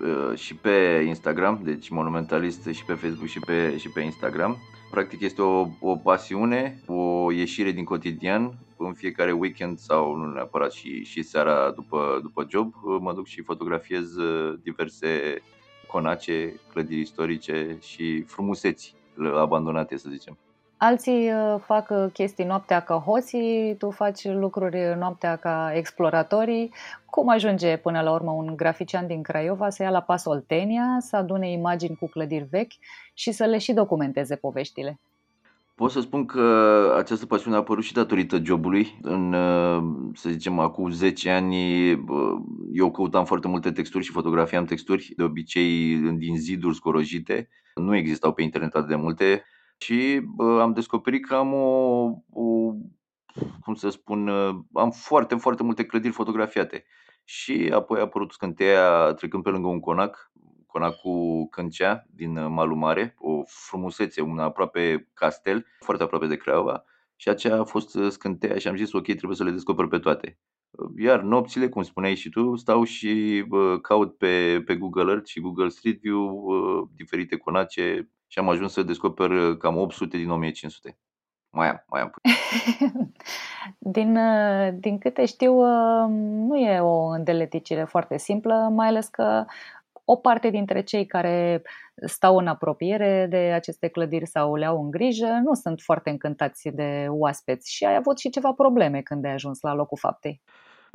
uh, 0.00 0.38
și 0.38 0.54
pe 0.54 1.04
Instagram, 1.06 1.60
deci 1.62 1.88
monumentalist 1.88 2.66
și 2.66 2.84
pe 2.84 2.92
Facebook 2.92 3.28
și 3.28 3.38
pe, 3.38 3.76
și 3.78 3.88
pe 3.88 4.00
Instagram. 4.00 4.56
Practic 4.90 5.20
este 5.20 5.42
o, 5.42 5.68
o 5.80 5.96
pasiune, 5.96 6.80
o 6.86 7.32
ieșire 7.32 7.70
din 7.70 7.84
cotidian. 7.84 8.58
În 8.76 8.92
fiecare 8.92 9.32
weekend 9.32 9.78
sau 9.78 10.14
nu 10.14 10.32
neapărat 10.32 10.72
și, 10.72 11.04
și 11.04 11.22
seara 11.22 11.70
după, 11.70 12.18
după 12.22 12.46
job 12.48 12.74
uh, 12.82 12.96
mă 13.00 13.12
duc 13.12 13.26
și 13.26 13.42
fotografiez 13.42 14.16
uh, 14.16 14.58
diverse 14.62 15.42
conace, 15.86 16.60
clădiri 16.72 17.00
istorice 17.00 17.78
și 17.80 18.22
frumuseți 18.22 18.94
abandonate, 19.34 19.96
să 19.96 20.08
zicem. 20.10 20.38
Alții 20.76 21.32
uh, 21.32 21.60
fac 21.60 21.90
uh, 21.90 22.06
chestii 22.12 22.44
noaptea 22.44 22.80
ca 22.80 22.94
hoții, 22.94 23.74
tu 23.78 23.90
faci 23.90 24.24
lucruri 24.24 24.94
noaptea 24.98 25.36
ca 25.36 25.70
exploratorii. 25.74 26.72
Cum 27.10 27.28
ajunge 27.28 27.76
până 27.76 28.00
la 28.00 28.12
urmă 28.12 28.30
un 28.30 28.56
grafician 28.56 29.06
din 29.06 29.22
Craiova 29.22 29.70
să 29.70 29.82
ia 29.82 29.90
la 29.90 30.00
pas 30.00 30.24
Oltenia, 30.24 30.96
să 31.00 31.16
adune 31.16 31.50
imagini 31.50 31.96
cu 31.96 32.08
clădiri 32.08 32.46
vechi 32.50 32.72
și 33.14 33.32
să 33.32 33.44
le 33.44 33.58
și 33.58 33.72
documenteze 33.72 34.36
poveștile? 34.36 35.00
Pot 35.74 35.90
să 35.90 36.00
spun 36.00 36.26
că 36.26 36.94
această 36.98 37.26
pasiune 37.26 37.56
a 37.56 37.58
apărut 37.58 37.84
și 37.84 37.92
datorită 37.92 38.40
jobului. 38.42 38.98
În, 39.02 39.34
să 40.14 40.30
zicem, 40.30 40.58
acum 40.58 40.90
10 40.90 41.30
ani 41.30 41.90
eu 42.72 42.90
căutam 42.90 43.24
foarte 43.24 43.48
multe 43.48 43.70
texturi 43.70 44.04
și 44.04 44.10
fotografiam 44.10 44.64
texturi, 44.64 45.12
de 45.16 45.22
obicei 45.22 45.96
din 45.96 46.36
ziduri 46.36 46.74
scorojite. 46.74 47.48
Nu 47.74 47.96
existau 47.96 48.32
pe 48.32 48.42
internet 48.42 48.74
atât 48.74 48.88
de 48.88 48.96
multe 48.96 49.44
și 49.78 50.22
am 50.60 50.72
descoperit 50.72 51.26
că 51.26 51.34
am 51.34 51.52
o, 51.52 52.10
o 52.30 52.74
cum 53.60 53.74
să 53.74 53.88
spun, 53.88 54.28
am 54.72 54.90
foarte, 54.90 55.34
foarte 55.34 55.62
multe 55.62 55.84
clădiri 55.84 56.12
fotografiate. 56.12 56.84
Și 57.24 57.70
apoi 57.74 57.98
a 57.98 58.02
apărut 58.02 58.32
scânteia 58.32 59.12
trecând 59.12 59.42
pe 59.42 59.50
lângă 59.50 59.68
un 59.68 59.80
conac, 59.80 60.32
conacul 60.66 61.46
Câncea 61.50 62.06
din 62.10 62.52
Malul 62.52 62.76
Mare, 62.76 63.14
o 63.18 63.42
frumusețe, 63.46 64.20
un 64.20 64.38
aproape 64.38 65.10
castel, 65.14 65.66
foarte 65.80 66.02
aproape 66.02 66.26
de 66.26 66.36
Craiova. 66.36 66.84
Și 67.16 67.28
aceea 67.28 67.60
a 67.60 67.64
fost 67.64 67.98
scânteia 68.08 68.58
și 68.58 68.68
am 68.68 68.76
zis, 68.76 68.92
ok, 68.92 69.04
trebuie 69.04 69.36
să 69.36 69.44
le 69.44 69.50
descoper 69.50 69.86
pe 69.86 69.98
toate. 69.98 70.38
Iar 70.96 71.20
nopțile, 71.20 71.68
cum 71.68 71.82
spuneai 71.82 72.14
și 72.14 72.28
tu, 72.28 72.56
stau 72.56 72.84
și 72.84 73.44
uh, 73.48 73.80
caut 73.80 74.16
pe, 74.16 74.62
pe 74.66 74.76
Google 74.76 75.10
Earth 75.10 75.26
și 75.28 75.40
Google 75.40 75.68
Street 75.68 76.00
View 76.00 76.44
uh, 76.44 76.88
diferite 76.94 77.36
conace 77.36 78.10
și 78.34 78.40
am 78.40 78.48
ajuns 78.48 78.72
să 78.72 78.82
descoper 78.82 79.56
cam 79.58 79.76
800 79.76 80.16
din 80.16 80.30
1500. 80.30 80.98
mai 81.50 81.68
am, 81.68 81.84
mai 81.88 82.00
am. 82.00 82.12
din, 83.94 84.18
din 84.80 84.98
câte 84.98 85.24
știu, 85.24 85.52
nu 86.46 86.56
e 86.56 86.80
o 86.80 87.06
îndeleticire 87.06 87.84
foarte 87.84 88.18
simplă, 88.18 88.54
mai 88.54 88.86
ales 88.86 89.06
că 89.06 89.44
o 90.04 90.16
parte 90.16 90.50
dintre 90.50 90.82
cei 90.82 91.06
care 91.06 91.62
stau 92.06 92.36
în 92.36 92.46
apropiere 92.46 93.26
de 93.30 93.36
aceste 93.36 93.88
clădiri 93.88 94.26
sau 94.26 94.54
le 94.54 94.64
au 94.64 94.82
în 94.82 94.90
grijă 94.90 95.40
nu 95.44 95.54
sunt 95.54 95.80
foarte 95.80 96.10
încântați 96.10 96.68
de 96.68 97.06
oaspeți 97.08 97.72
și 97.72 97.84
ai 97.84 97.94
avut 97.94 98.18
și 98.18 98.30
ceva 98.30 98.52
probleme 98.52 99.00
când 99.00 99.24
ai 99.24 99.32
ajuns 99.32 99.60
la 99.60 99.74
locul 99.74 99.98
faptei. 99.98 100.42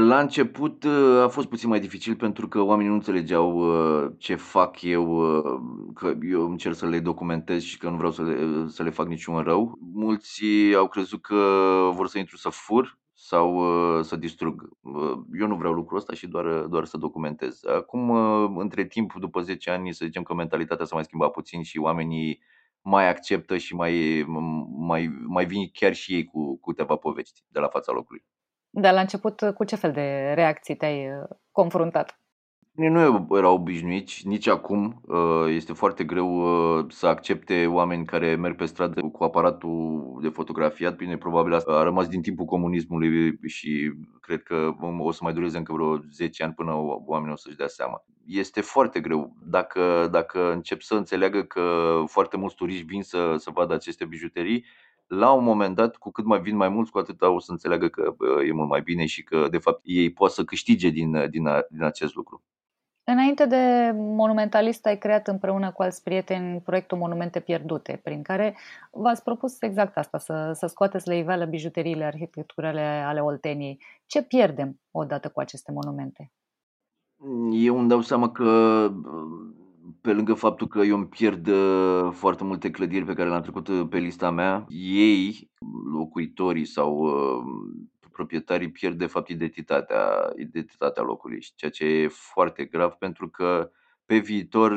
La 0.01 0.19
început 0.19 0.83
uh, 0.83 1.21
a 1.21 1.27
fost 1.27 1.47
puțin 1.47 1.69
mai 1.69 1.79
dificil 1.79 2.15
pentru 2.15 2.47
că 2.47 2.61
oamenii 2.61 2.89
nu 2.89 2.95
înțelegeau 2.95 3.57
uh, 3.57 4.11
ce 4.17 4.35
fac 4.35 4.81
eu, 4.81 5.37
uh, 5.37 5.59
că 5.93 6.13
eu 6.21 6.49
încerc 6.49 6.75
să 6.75 6.87
le 6.87 6.99
documentez 6.99 7.61
și 7.61 7.77
că 7.77 7.89
nu 7.89 7.95
vreau 7.95 8.11
să 8.11 8.23
le, 8.23 8.67
să 8.67 8.83
le 8.83 8.89
fac 8.89 9.07
niciun 9.07 9.41
rău. 9.41 9.77
Mulți 9.93 10.43
au 10.77 10.87
crezut 10.87 11.21
că 11.21 11.35
vor 11.93 12.07
să 12.07 12.17
intru 12.17 12.37
să 12.37 12.49
fur 12.49 12.99
sau 13.13 13.63
să 14.03 14.15
distrug. 14.15 14.69
Eu 15.39 15.47
nu 15.47 15.55
vreau 15.55 15.73
lucrul 15.73 15.97
ăsta 15.97 16.13
și 16.13 16.27
doar, 16.27 16.45
doar 16.45 16.85
să 16.85 16.97
documentez. 16.97 17.65
Acum, 17.65 18.11
între 18.57 18.85
timp, 18.85 19.13
după 19.13 19.41
10 19.41 19.69
ani, 19.69 19.93
să 19.93 20.05
zicem 20.05 20.23
că 20.23 20.33
mentalitatea 20.33 20.85
s-a 20.85 20.95
mai 20.95 21.03
schimbat 21.03 21.31
puțin 21.31 21.63
și 21.63 21.77
oamenii 21.77 22.41
mai 22.81 23.09
acceptă 23.09 23.57
și 23.57 23.75
mai, 23.75 24.25
mai, 24.77 25.23
mai 25.27 25.45
vin 25.45 25.69
chiar 25.73 25.93
și 25.93 26.13
ei 26.13 26.25
cu, 26.25 26.57
cu 26.59 26.71
câteva 26.71 26.95
povești 26.95 27.43
de 27.47 27.59
la 27.59 27.67
fața 27.67 27.91
locului. 27.91 28.25
Dar 28.69 28.93
la 28.93 28.99
început, 28.99 29.51
cu 29.55 29.63
ce 29.63 29.75
fel 29.75 29.91
de 29.91 30.31
reacții 30.35 30.75
te-ai 30.75 31.07
uh, 31.07 31.23
confruntat? 31.51 32.19
Nu 32.79 33.27
erau 33.31 33.53
obișnuiți, 33.53 34.27
nici 34.27 34.47
acum. 34.47 35.01
Uh, 35.05 35.45
este 35.47 35.73
foarte 35.73 36.03
greu 36.03 36.29
uh, 36.77 36.85
să 36.89 37.07
accepte 37.07 37.65
oameni 37.65 38.05
care 38.05 38.35
merg 38.35 38.55
pe 38.55 38.65
stradă 38.65 39.01
cu 39.01 39.23
aparatul 39.23 40.19
de 40.21 40.29
fotografiat. 40.29 40.95
Bine, 40.95 41.17
probabil 41.17 41.53
asta 41.53 41.71
a 41.71 41.83
rămas 41.83 42.07
din 42.07 42.21
timpul 42.21 42.45
comunismului 42.45 43.39
și 43.45 43.91
cred 44.21 44.43
că 44.43 44.71
o 44.99 45.11
să 45.11 45.19
mai 45.23 45.33
dureze 45.33 45.57
încă 45.57 45.73
vreo 45.73 45.99
10 46.11 46.43
ani 46.43 46.53
până 46.53 46.73
oamenii 47.05 47.33
o 47.33 47.37
să-și 47.37 47.55
dea 47.55 47.67
seama. 47.67 48.03
Este 48.25 48.61
foarte 48.61 48.99
greu. 48.99 49.35
Dacă, 49.45 50.07
dacă 50.11 50.51
încep 50.51 50.81
să 50.81 50.95
înțeleagă 50.95 51.43
că 51.43 51.63
foarte 52.05 52.37
mulți 52.37 52.55
turiști 52.55 52.85
vin 52.85 53.01
să, 53.01 53.35
să 53.37 53.49
vadă 53.53 53.73
aceste 53.73 54.05
bijuterii, 54.05 54.65
la 55.09 55.31
un 55.31 55.43
moment 55.43 55.75
dat, 55.75 55.95
cu 55.95 56.11
cât 56.11 56.25
mai 56.25 56.41
vin 56.41 56.55
mai 56.55 56.69
mulți, 56.69 56.91
cu 56.91 56.97
atât 56.97 57.21
o 57.21 57.39
să 57.39 57.51
înțeleagă 57.51 57.87
că 57.87 58.13
e 58.47 58.51
mult 58.51 58.69
mai 58.69 58.81
bine 58.81 59.05
și 59.05 59.23
că, 59.23 59.47
de 59.51 59.57
fapt, 59.57 59.81
ei 59.83 60.11
pot 60.11 60.31
să 60.31 60.43
câștige 60.43 60.89
din, 60.89 61.29
din, 61.29 61.47
din 61.69 61.83
acest 61.83 62.15
lucru. 62.15 62.43
Înainte 63.03 63.45
de 63.45 63.91
Monumentalist 63.95 64.85
ai 64.85 64.97
creat 64.97 65.27
împreună 65.27 65.71
cu 65.71 65.81
alți 65.81 66.03
prieteni 66.03 66.61
proiectul 66.61 66.97
Monumente 66.97 67.39
Pierdute, 67.39 67.99
prin 68.03 68.21
care 68.21 68.57
v-ați 68.91 69.23
propus 69.23 69.61
exact 69.61 69.97
asta, 69.97 70.17
să, 70.17 70.51
să 70.53 70.67
scoateți 70.67 71.07
la 71.07 71.13
iveală 71.13 71.45
bijuteriile 71.45 72.03
arhitecturale 72.03 72.81
ale 72.81 73.19
Olteniei. 73.19 73.81
Ce 74.05 74.23
pierdem 74.23 74.79
odată 74.91 75.29
cu 75.29 75.39
aceste 75.39 75.71
monumente? 75.71 76.31
Eu 77.51 77.79
îmi 77.79 77.89
dau 77.89 78.01
seama 78.01 78.31
că 78.31 78.45
pe 80.01 80.13
lângă 80.13 80.33
faptul 80.33 80.67
că 80.67 80.79
eu 80.79 80.95
îmi 80.95 81.07
pierd 81.07 81.47
uh, 81.47 82.09
foarte 82.11 82.43
multe 82.43 82.71
clădiri 82.71 83.05
pe 83.05 83.13
care 83.13 83.29
le-am 83.29 83.41
trecut 83.41 83.67
uh, 83.67 83.87
pe 83.89 83.97
lista 83.97 84.31
mea, 84.31 84.65
ei, 84.69 85.51
locuitorii 85.91 86.65
sau 86.65 86.97
uh, 86.97 87.43
proprietarii 88.11 88.71
pierd 88.71 88.97
de 88.97 89.05
fapt 89.05 89.29
identitatea, 89.29 90.33
identitatea 90.37 91.03
locului, 91.03 91.45
ceea 91.55 91.71
ce 91.71 91.85
e 91.85 92.07
foarte 92.07 92.65
grav 92.65 92.91
pentru 92.91 93.29
că 93.29 93.71
pe 94.05 94.17
viitor, 94.17 94.71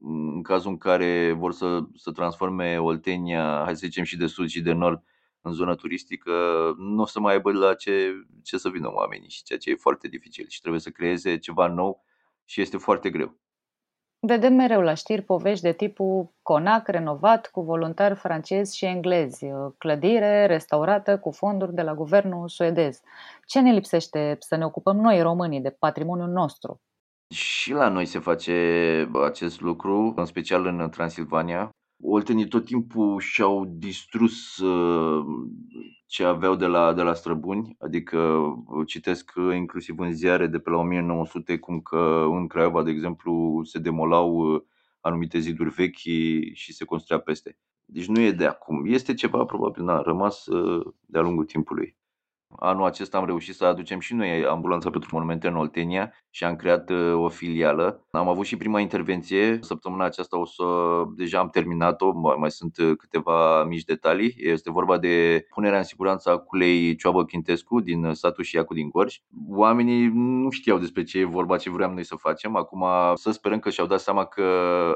în 0.00 0.42
cazul 0.42 0.70
în 0.70 0.78
care 0.78 1.32
vor 1.32 1.52
să, 1.52 1.80
să 1.94 2.10
transforme 2.10 2.78
Oltenia, 2.78 3.62
hai 3.64 3.76
să 3.76 3.86
zicem 3.86 4.04
și 4.04 4.16
de 4.16 4.26
sud 4.26 4.48
și 4.48 4.60
de 4.60 4.72
nord, 4.72 5.02
în 5.40 5.52
zonă 5.52 5.74
turistică, 5.74 6.32
nu 6.78 7.02
o 7.02 7.06
să 7.06 7.20
mai 7.20 7.32
aibă 7.32 7.52
la 7.52 7.74
ce, 7.74 8.12
ce 8.42 8.56
să 8.56 8.68
vină 8.68 8.92
oamenii 8.92 9.28
și 9.28 9.42
ceea 9.42 9.58
ce 9.58 9.70
e 9.70 9.74
foarte 9.74 10.08
dificil 10.08 10.46
și 10.48 10.60
trebuie 10.60 10.80
să 10.80 10.90
creeze 10.90 11.38
ceva 11.38 11.66
nou 11.66 12.04
și 12.44 12.60
este 12.60 12.76
foarte 12.76 13.10
greu. 13.10 13.40
Vedem 14.26 14.54
mereu 14.54 14.80
la 14.80 14.94
știri 14.94 15.22
povești 15.22 15.62
de 15.62 15.72
tipul 15.72 16.32
conac 16.42 16.88
renovat 16.88 17.46
cu 17.46 17.60
voluntari 17.60 18.14
francezi 18.14 18.76
și 18.76 18.84
englezi, 18.84 19.46
clădire 19.78 20.46
restaurată 20.46 21.18
cu 21.18 21.30
fonduri 21.30 21.74
de 21.74 21.82
la 21.82 21.94
guvernul 21.94 22.48
suedez. 22.48 23.00
Ce 23.46 23.60
ne 23.60 23.72
lipsește 23.72 24.36
să 24.40 24.56
ne 24.56 24.64
ocupăm 24.64 24.96
noi, 24.96 25.20
românii, 25.20 25.60
de 25.60 25.70
patrimoniul 25.70 26.28
nostru? 26.28 26.80
Și 27.34 27.72
la 27.72 27.88
noi 27.88 28.06
se 28.06 28.18
face 28.18 28.52
acest 29.24 29.60
lucru, 29.60 30.12
în 30.16 30.24
special 30.24 30.66
în 30.66 30.90
Transilvania. 30.90 31.70
Oltenii 32.04 32.48
tot 32.48 32.64
timpul 32.64 33.20
și-au 33.20 33.64
distrus 33.64 34.56
uh, 34.56 35.24
ce 36.06 36.24
aveau 36.24 36.56
de 36.56 36.66
la, 36.66 36.92
de 36.92 37.02
la 37.02 37.14
străbuni, 37.14 37.76
adică 37.78 38.18
uh, 38.18 38.86
citesc 38.86 39.32
uh, 39.36 39.54
inclusiv 39.54 39.98
în 39.98 40.12
ziare 40.12 40.46
de 40.46 40.58
pe 40.58 40.70
la 40.70 40.76
1900 40.76 41.58
cum 41.58 41.80
că 41.80 42.26
în 42.28 42.46
Craiova, 42.46 42.82
de 42.82 42.90
exemplu, 42.90 43.62
se 43.64 43.78
demolau 43.78 44.64
anumite 45.00 45.38
ziduri 45.38 45.70
vechi 45.70 45.96
și 46.52 46.72
se 46.72 46.84
construia 46.84 47.20
peste. 47.20 47.58
Deci 47.84 48.06
nu 48.06 48.20
e 48.20 48.30
de 48.30 48.46
acum. 48.46 48.84
Este 48.86 49.14
ceva, 49.14 49.44
probabil, 49.44 49.84
n-a 49.84 50.00
rămas 50.00 50.44
de-a 51.06 51.20
lungul 51.20 51.44
timpului. 51.44 51.96
Anul 52.56 52.84
acesta 52.84 53.18
am 53.18 53.26
reușit 53.26 53.54
să 53.54 53.64
aducem 53.64 53.98
și 53.98 54.14
noi 54.14 54.44
ambulanța 54.46 54.90
pentru 54.90 55.10
monumente 55.12 55.48
în 55.48 55.56
Oltenia 55.56 56.12
și 56.30 56.44
am 56.44 56.56
creat 56.56 56.90
uh, 56.90 57.14
o 57.14 57.28
filială. 57.28 58.06
Am 58.10 58.28
avut 58.28 58.46
și 58.46 58.56
prima 58.56 58.80
intervenție. 58.80 59.58
Săptămâna 59.60 60.04
aceasta 60.04 60.38
o 60.38 60.44
să 60.44 60.64
deja 61.16 61.38
am 61.38 61.48
terminat-o, 61.48 62.12
mai 62.38 62.50
sunt 62.50 62.76
uh, 62.76 62.96
câteva 62.96 63.64
mici 63.64 63.84
detalii. 63.84 64.34
Este 64.36 64.70
vorba 64.70 64.98
de 64.98 65.46
punerea 65.54 65.78
în 65.78 65.84
siguranță 65.84 66.30
a 66.30 66.38
culei 66.38 66.96
Cioabă 66.96 67.24
Chintescu 67.24 67.80
din 67.80 68.04
uh, 68.04 68.14
satul 68.14 68.44
Șiacu 68.44 68.74
din 68.74 68.88
Gorj. 68.88 69.16
Oamenii 69.48 70.10
nu 70.14 70.50
știau 70.50 70.78
despre 70.78 71.02
ce 71.02 71.18
e 71.18 71.24
vorba, 71.24 71.56
ce 71.56 71.70
vreau 71.70 71.92
noi 71.92 72.04
să 72.04 72.14
facem. 72.16 72.56
Acum 72.56 72.84
să 73.14 73.30
sperăm 73.30 73.58
că 73.58 73.70
și-au 73.70 73.86
dat 73.86 74.00
seama 74.00 74.24
că 74.24 74.44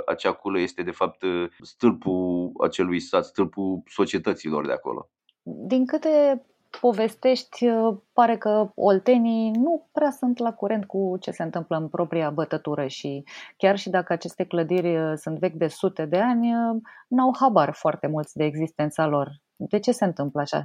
acea 0.07 0.33
culă 0.33 0.61
este 0.61 0.83
de 0.83 0.90
fapt 0.90 1.25
stâlpul 1.61 2.53
acelui 2.62 3.01
sat, 3.01 3.25
stâlpul 3.25 3.83
societăților 3.87 4.66
de 4.66 4.73
acolo. 4.73 5.09
Din 5.42 5.87
câte 5.87 6.42
povestești, 6.81 7.67
uh, 7.67 7.97
pare 8.12 8.37
că 8.37 8.71
oltenii 8.75 9.51
nu 9.51 9.89
prea 9.93 10.11
sunt 10.11 10.39
la 10.39 10.53
curent 10.53 10.85
cu 10.85 11.17
ce 11.21 11.31
se 11.31 11.43
întâmplă 11.43 11.77
în 11.77 11.89
propria 11.89 12.31
bătătură 12.31 12.87
și 12.87 13.25
chiar 13.57 13.79
și 13.79 13.91
dacă 13.91 14.12
aceste 14.12 14.45
clădiri 14.45 14.97
uh, 14.97 15.12
sunt 15.17 15.39
vechi 15.39 15.55
de 15.55 15.69
sute 15.69 16.05
de 16.05 16.19
ani, 16.19 16.53
uh, 16.53 16.77
n-au 17.09 17.35
habar 17.41 17.75
foarte 17.75 18.07
mulți 18.07 18.37
de 18.37 18.45
existența 18.45 19.07
lor. 19.07 19.31
De 19.57 19.79
ce 19.79 19.93
se 19.93 20.05
întâmplă 20.05 20.41
așa? 20.41 20.65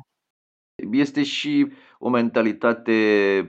Este 0.92 1.24
și 1.24 1.72
o 2.00 2.10
mentalitate 2.10 2.94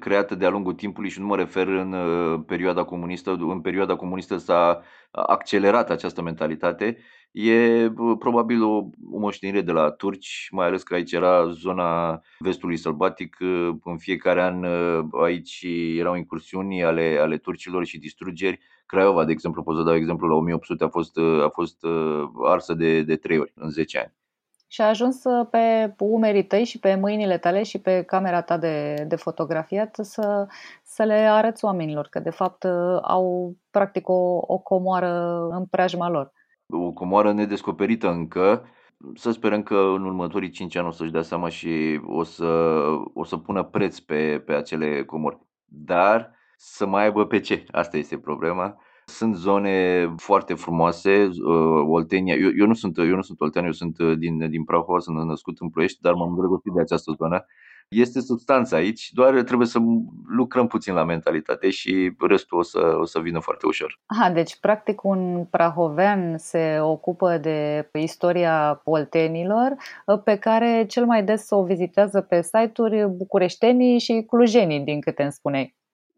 creată 0.01 0.35
de-a 0.35 0.49
lungul 0.49 0.75
timpului 0.75 1.11
și 1.11 1.21
nu 1.21 1.27
mă 1.27 1.37
refer 1.37 1.67
în 1.67 1.95
perioada 2.43 2.85
comunistă. 2.85 3.31
În 3.31 3.61
perioada 3.61 3.97
comunistă 3.97 4.37
s-a 4.37 4.83
accelerat 5.11 5.91
această 5.91 6.23
mentalitate 6.23 6.97
E 7.33 7.91
probabil 8.19 8.63
o, 8.63 8.77
o 9.11 9.19
moștenire 9.19 9.61
de 9.61 9.73
la 9.73 9.91
turci, 9.91 10.49
mai 10.51 10.67
ales 10.67 10.83
că 10.83 10.95
aici 10.95 11.13
era 11.13 11.47
zona 11.49 12.21
vestului 12.39 12.77
sălbatic. 12.77 13.37
În 13.85 13.99
fiecare 13.99 14.43
an 14.43 14.65
aici 15.23 15.67
erau 15.97 16.15
incursiuni 16.15 16.85
ale, 16.85 17.19
ale 17.21 17.37
turcilor 17.37 17.85
și 17.85 17.99
distrugeri. 17.99 18.61
Craiova, 18.87 19.25
de 19.25 19.33
exemplu, 19.33 19.63
pot 19.63 19.77
să 19.77 19.83
dau 19.83 19.95
exemplu, 19.95 20.29
la 20.29 20.35
1800 20.35 20.85
a 20.85 20.89
fost, 20.89 21.17
a 21.45 21.49
fost 21.49 21.77
arsă 22.47 22.75
de, 22.75 23.03
de 23.03 23.17
trei 23.17 23.39
ori 23.39 23.53
în 23.55 23.71
10 23.71 23.99
ani. 23.99 24.15
Și 24.67 24.81
a 24.81 24.89
ajuns 24.89 25.23
pe 25.51 25.95
umerii 25.99 26.47
tăi 26.47 26.65
și 26.65 26.79
pe 26.79 26.95
mâinile 26.95 27.39
tale 27.39 27.63
și 27.63 27.79
pe 27.79 28.03
camera 28.03 28.43
ta 28.43 28.57
de, 28.57 29.05
de 29.09 29.17
fotografiat 29.17 29.99
să, 30.01 30.47
să 30.83 31.03
le 31.03 31.15
arăți 31.15 31.65
oamenilor 31.65 32.07
că 32.11 32.21
de 32.21 32.31
fapt 32.31 32.65
au 33.03 33.57
practic 33.71 34.09
o, 34.09 34.39
o 34.41 34.59
comoară 34.59 35.47
în 35.51 35.67
preajma 35.67 36.09
lor 36.09 36.33
o 36.73 36.91
comoară 36.91 37.33
nedescoperită 37.33 38.11
încă. 38.11 38.65
Să 39.15 39.31
sperăm 39.31 39.63
că 39.63 39.75
în 39.75 40.05
următorii 40.05 40.51
5 40.51 40.77
ani 40.77 40.87
o 40.87 40.91
să-și 40.91 41.13
dea 41.13 41.23
seama 41.23 41.49
și 41.49 42.01
o 42.05 42.23
să, 42.23 42.83
o 43.15 43.25
să 43.25 43.37
pună 43.37 43.63
preț 43.63 43.99
pe, 43.99 44.43
pe 44.47 44.53
acele 44.53 45.05
comori. 45.05 45.39
Dar 45.65 46.31
să 46.57 46.87
mai 46.87 47.05
aibă 47.05 47.27
pe 47.27 47.41
ce? 47.41 47.65
Asta 47.71 47.97
este 47.97 48.19
problema. 48.19 48.77
Sunt 49.05 49.35
zone 49.35 50.07
foarte 50.17 50.55
frumoase, 50.55 51.25
uh, 51.25 51.85
Oltenia. 51.87 52.35
Eu, 52.35 52.51
eu, 52.59 52.67
nu 52.67 52.75
sunt, 52.75 52.99
eu 52.99 53.15
nu 53.15 53.23
sunt 53.23 53.41
oltean, 53.41 53.65
eu 53.65 53.73
sunt 53.73 53.99
uh, 53.99 54.19
din, 54.19 54.51
din 54.51 54.65
Prahova, 54.65 54.99
sunt 54.99 55.17
născut 55.25 55.59
în 55.61 55.71
Ploiești, 55.71 56.01
dar 56.01 56.13
m-am 56.13 56.29
îndrăgostit 56.29 56.73
de 56.73 56.81
această 56.81 57.13
zonă 57.19 57.47
este 57.93 58.21
substanța 58.21 58.77
aici, 58.77 59.11
doar 59.13 59.43
trebuie 59.43 59.67
să 59.67 59.79
lucrăm 60.29 60.67
puțin 60.67 60.95
la 60.95 61.05
mentalitate 61.05 61.71
și 61.71 62.13
restul 62.19 62.59
o 62.59 62.63
să, 62.63 62.97
o 63.01 63.05
să 63.05 63.19
vină 63.19 63.39
foarte 63.39 63.67
ușor. 63.67 64.01
Aha, 64.07 64.31
deci 64.31 64.59
practic 64.61 65.05
un 65.05 65.45
prahovean 65.51 66.39
se 66.39 66.79
ocupă 66.81 67.39
de 67.39 67.89
istoria 67.93 68.81
poltenilor 68.85 69.75
pe 70.25 70.37
care 70.37 70.87
cel 70.89 71.05
mai 71.05 71.25
des 71.25 71.51
o 71.51 71.65
vizitează 71.65 72.21
pe 72.21 72.43
site-uri 72.43 73.09
bucureștenii 73.09 73.99
și 73.99 74.25
clujenii, 74.27 74.81
din 74.81 75.01
câte 75.01 75.23
îmi 75.23 75.33
spuneai. 75.33 75.75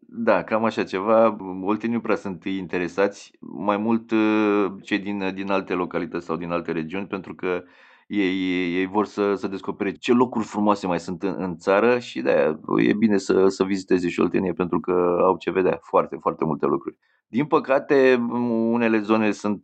Da, 0.07 0.43
cam 0.43 0.63
așa 0.63 0.83
ceva. 0.83 1.37
Oltenii 1.61 1.95
nu 1.95 2.01
prea 2.01 2.15
sunt 2.15 2.43
interesați, 2.43 3.31
mai 3.39 3.77
mult 3.77 4.11
uh, 4.11 4.65
cei 4.81 4.99
din, 4.99 5.31
din 5.33 5.51
alte 5.51 5.73
localități 5.73 6.25
sau 6.25 6.35
din 6.35 6.51
alte 6.51 6.71
regiuni, 6.71 7.07
pentru 7.07 7.35
că 7.35 7.63
ei, 8.07 8.51
ei, 8.51 8.75
ei 8.75 8.85
vor 8.85 9.05
să, 9.05 9.35
să 9.35 9.47
descopere 9.47 9.91
ce 9.91 10.13
locuri 10.13 10.45
frumoase 10.45 10.87
mai 10.87 10.99
sunt 10.99 11.23
în, 11.23 11.35
în 11.37 11.57
țară 11.57 11.99
și 11.99 12.21
de 12.21 12.57
e 12.77 12.93
bine 12.93 13.17
să, 13.17 13.47
să 13.47 13.63
viziteze 13.63 14.09
și 14.09 14.19
Oltenia 14.19 14.53
pentru 14.53 14.79
că 14.79 15.17
au 15.21 15.37
ce 15.37 15.51
vedea, 15.51 15.79
foarte, 15.81 16.17
foarte 16.19 16.45
multe 16.45 16.65
lucruri. 16.65 16.97
Din 17.27 17.45
păcate, 17.45 18.25
unele 18.71 18.99
zone 18.99 19.31
sunt, 19.31 19.63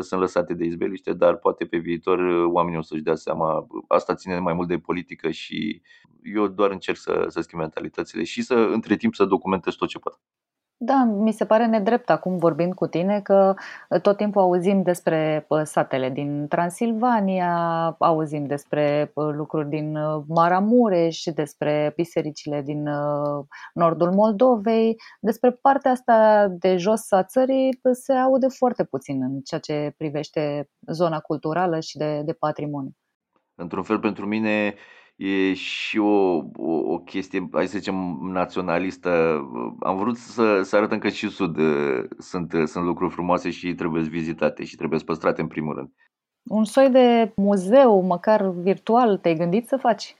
sunt 0.00 0.20
lăsate 0.20 0.54
de 0.54 0.64
izbeliște, 0.64 1.12
dar 1.12 1.36
poate 1.36 1.64
pe 1.64 1.76
viitor 1.76 2.18
oamenii 2.46 2.78
o 2.78 2.82
să-și 2.82 3.02
dea 3.02 3.14
seama. 3.14 3.66
Asta 3.88 4.14
ține 4.14 4.38
mai 4.38 4.54
mult 4.54 4.68
de 4.68 4.78
politică 4.78 5.30
și 5.30 5.82
eu 6.22 6.46
doar 6.46 6.70
încerc 6.70 6.96
să, 6.96 7.24
să 7.28 7.40
schimb 7.40 7.60
mentalitățile 7.60 8.24
și 8.24 8.42
să, 8.42 8.54
între 8.54 8.96
timp, 8.96 9.14
să 9.14 9.24
documentez 9.24 9.74
tot 9.74 9.88
ce 9.88 9.98
pot. 9.98 10.20
Da, 10.80 11.04
mi 11.04 11.32
se 11.32 11.46
pare 11.46 11.66
nedrept 11.66 12.10
acum 12.10 12.36
vorbind 12.36 12.74
cu 12.74 12.86
tine 12.86 13.20
că 13.20 13.54
uh, 13.88 14.00
tot 14.00 14.16
timpul 14.16 14.42
auzim 14.42 14.82
despre 14.82 15.44
uh, 15.48 15.60
satele 15.64 16.10
din 16.10 16.46
Transilvania, 16.48 17.56
auzim 17.98 18.46
despre 18.46 19.10
uh, 19.14 19.28
lucruri 19.32 19.68
din 19.68 19.98
Maramureș, 20.28 21.22
despre 21.34 21.92
bisericile 21.96 22.62
din 22.62 22.88
nordul 23.72 24.12
Moldovei. 24.12 24.96
Despre 25.20 25.50
partea 25.50 25.90
asta 25.90 26.48
de 26.48 26.76
jos 26.76 27.12
a 27.12 27.22
țării 27.22 27.80
se 27.92 28.12
aude 28.12 28.46
foarte 28.48 28.84
puțin 28.84 29.22
în 29.22 29.40
ceea 29.40 29.60
ce 29.60 29.94
privește 29.96 30.70
zona 30.86 31.20
culturală 31.20 31.80
și 31.80 31.96
de, 31.96 32.22
de 32.24 32.32
patrimoniu. 32.32 32.96
Într-un 33.54 33.82
fel, 33.82 33.98
pentru 33.98 34.26
mine, 34.26 34.74
e 35.18 35.54
și 35.54 35.98
o, 35.98 36.36
o, 36.56 36.92
o 36.92 36.98
chestie, 36.98 37.48
hai 37.52 37.66
să 37.66 37.78
zicem, 37.78 38.18
naționalistă. 38.22 39.40
Am 39.80 39.96
vrut 39.96 40.16
să, 40.16 40.62
să 40.62 40.76
arătăm 40.76 40.98
că 40.98 41.08
și 41.08 41.28
Sud 41.28 41.58
uh, 41.58 42.04
sunt, 42.18 42.52
uh, 42.52 42.64
sunt 42.64 42.84
lucruri 42.84 43.12
frumoase 43.12 43.50
și 43.50 43.74
trebuie 43.74 44.02
vizitate 44.02 44.64
și 44.64 44.76
trebuie 44.76 44.98
păstrate 45.04 45.40
în 45.40 45.46
primul 45.46 45.74
rând. 45.74 45.90
Un 46.42 46.64
soi 46.64 46.90
de 46.90 47.32
muzeu, 47.36 48.00
măcar 48.00 48.50
virtual, 48.50 49.18
te-ai 49.18 49.34
gândit 49.34 49.66
să 49.68 49.76
faci? 49.76 50.16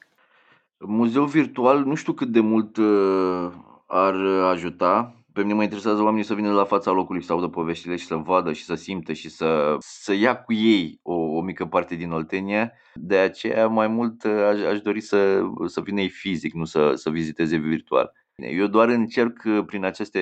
Muzeu 0.78 1.24
virtual, 1.24 1.84
nu 1.84 1.94
știu 1.94 2.12
cât 2.12 2.28
de 2.28 2.40
mult 2.40 2.76
uh, 2.76 3.52
ar 3.86 4.14
ajuta. 4.50 5.17
Pe 5.38 5.44
mine 5.44 5.56
mă 5.56 5.62
interesează 5.62 6.02
oamenii 6.02 6.24
să 6.24 6.34
vină 6.34 6.52
la 6.52 6.64
fața 6.64 6.90
locului, 6.90 7.22
să 7.22 7.32
audă 7.32 7.48
poveștile 7.48 7.96
și 7.96 8.06
să 8.06 8.14
vadă 8.14 8.52
și 8.52 8.64
să 8.64 8.74
simtă 8.74 9.12
și 9.12 9.30
să, 9.30 9.76
să 9.78 10.12
ia 10.12 10.42
cu 10.42 10.52
ei 10.52 11.00
o, 11.02 11.14
o 11.14 11.40
mică 11.40 11.66
parte 11.66 11.94
din 11.94 12.10
Oltenia. 12.10 12.72
De 12.94 13.16
aceea 13.16 13.66
mai 13.66 13.88
mult 13.88 14.24
aș, 14.24 14.60
aș 14.60 14.80
dori 14.80 15.00
să, 15.00 15.40
să 15.66 15.80
vină 15.80 16.00
ei 16.00 16.08
fizic, 16.08 16.52
nu 16.52 16.64
să, 16.64 16.92
să 16.94 17.10
viziteze 17.10 17.56
virtual. 17.56 18.12
Eu 18.34 18.66
doar 18.66 18.88
încerc 18.88 19.42
prin 19.66 19.84
aceste 19.84 20.20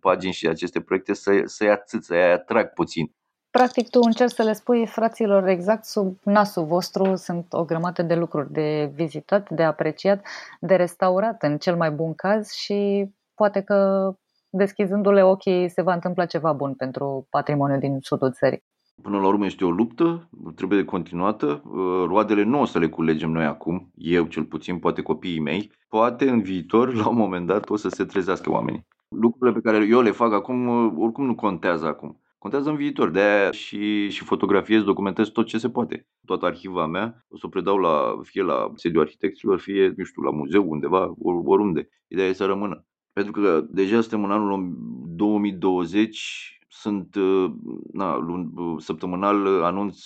pagini 0.00 0.32
și 0.32 0.48
aceste 0.48 0.80
proiecte 0.80 1.14
să, 1.14 1.42
să-i 1.44 1.70
atât, 1.70 2.04
să-i 2.04 2.32
atrag 2.32 2.72
puțin. 2.72 3.12
Practic 3.50 3.90
tu 3.90 4.00
încerci 4.02 4.34
să 4.34 4.42
le 4.42 4.52
spui 4.52 4.86
fraților 4.86 5.46
exact 5.46 5.84
sub 5.84 6.18
nasul 6.22 6.64
vostru 6.64 7.14
sunt 7.14 7.46
o 7.50 7.64
grămadă 7.64 8.02
de 8.02 8.14
lucruri 8.14 8.52
de 8.52 8.90
vizitat, 8.94 9.50
de 9.50 9.62
apreciat, 9.62 10.26
de 10.60 10.74
restaurat 10.74 11.42
în 11.42 11.58
cel 11.58 11.76
mai 11.76 11.90
bun 11.90 12.14
caz 12.14 12.50
și 12.50 13.08
poate 13.34 13.60
că 13.60 14.12
deschizându-le 14.58 15.22
ochii 15.24 15.68
se 15.68 15.82
va 15.82 15.92
întâmpla 15.92 16.26
ceva 16.26 16.52
bun 16.52 16.74
pentru 16.74 17.26
patrimoniul 17.30 17.78
din 17.78 17.96
sudul 18.00 18.32
țării. 18.32 18.62
Până 19.02 19.18
la 19.18 19.26
urmă 19.26 19.44
este 19.44 19.64
o 19.64 19.70
luptă, 19.70 20.28
trebuie 20.54 20.78
de 20.78 20.84
continuată. 20.84 21.62
Uh, 21.64 22.04
roadele 22.06 22.42
nu 22.42 22.60
o 22.60 22.64
să 22.64 22.78
le 22.78 22.88
culegem 22.88 23.30
noi 23.30 23.44
acum, 23.44 23.90
eu 23.94 24.24
cel 24.26 24.44
puțin, 24.44 24.78
poate 24.78 25.02
copiii 25.02 25.40
mei. 25.40 25.72
Poate 25.88 26.30
în 26.30 26.42
viitor, 26.42 26.94
la 26.94 27.08
un 27.08 27.16
moment 27.16 27.46
dat, 27.46 27.70
o 27.70 27.76
să 27.76 27.88
se 27.88 28.04
trezească 28.04 28.50
oamenii. 28.50 28.86
Lucrurile 29.08 29.60
pe 29.60 29.70
care 29.70 29.86
eu 29.86 30.00
le 30.00 30.10
fac 30.10 30.32
acum, 30.32 30.66
uh, 30.66 30.92
oricum 30.96 31.26
nu 31.26 31.34
contează 31.34 31.86
acum. 31.86 32.20
Contează 32.38 32.70
în 32.70 32.76
viitor, 32.76 33.10
de 33.10 33.20
aia 33.20 33.50
și, 33.50 34.08
și 34.08 34.24
fotografiez, 34.24 34.82
documentez 34.82 35.28
tot 35.28 35.46
ce 35.46 35.58
se 35.58 35.70
poate. 35.70 36.06
Toată 36.26 36.46
arhiva 36.46 36.86
mea 36.86 37.24
o 37.28 37.36
să 37.36 37.46
o 37.46 37.48
predau 37.48 37.76
la, 37.76 38.18
fie 38.22 38.42
la 38.42 38.70
sediul 38.74 39.02
arhitecților, 39.02 39.58
fie, 39.58 39.92
nu 39.96 40.04
știu, 40.04 40.22
la 40.22 40.30
muzeu 40.30 40.70
undeva, 40.70 41.14
oriunde. 41.44 41.88
Ideea 42.08 42.28
e 42.28 42.32
să 42.32 42.44
rămână. 42.44 42.86
Pentru 43.18 43.42
că 43.42 43.64
deja 43.68 44.00
suntem 44.00 44.24
în 44.24 44.30
anul 44.30 44.72
2020, 45.06 46.58
sunt 46.68 47.14
uh, 47.14 47.52
na, 47.92 48.16
lun, 48.16 48.50
uh, 48.56 48.82
săptămânal 48.82 49.62
anunț 49.62 50.04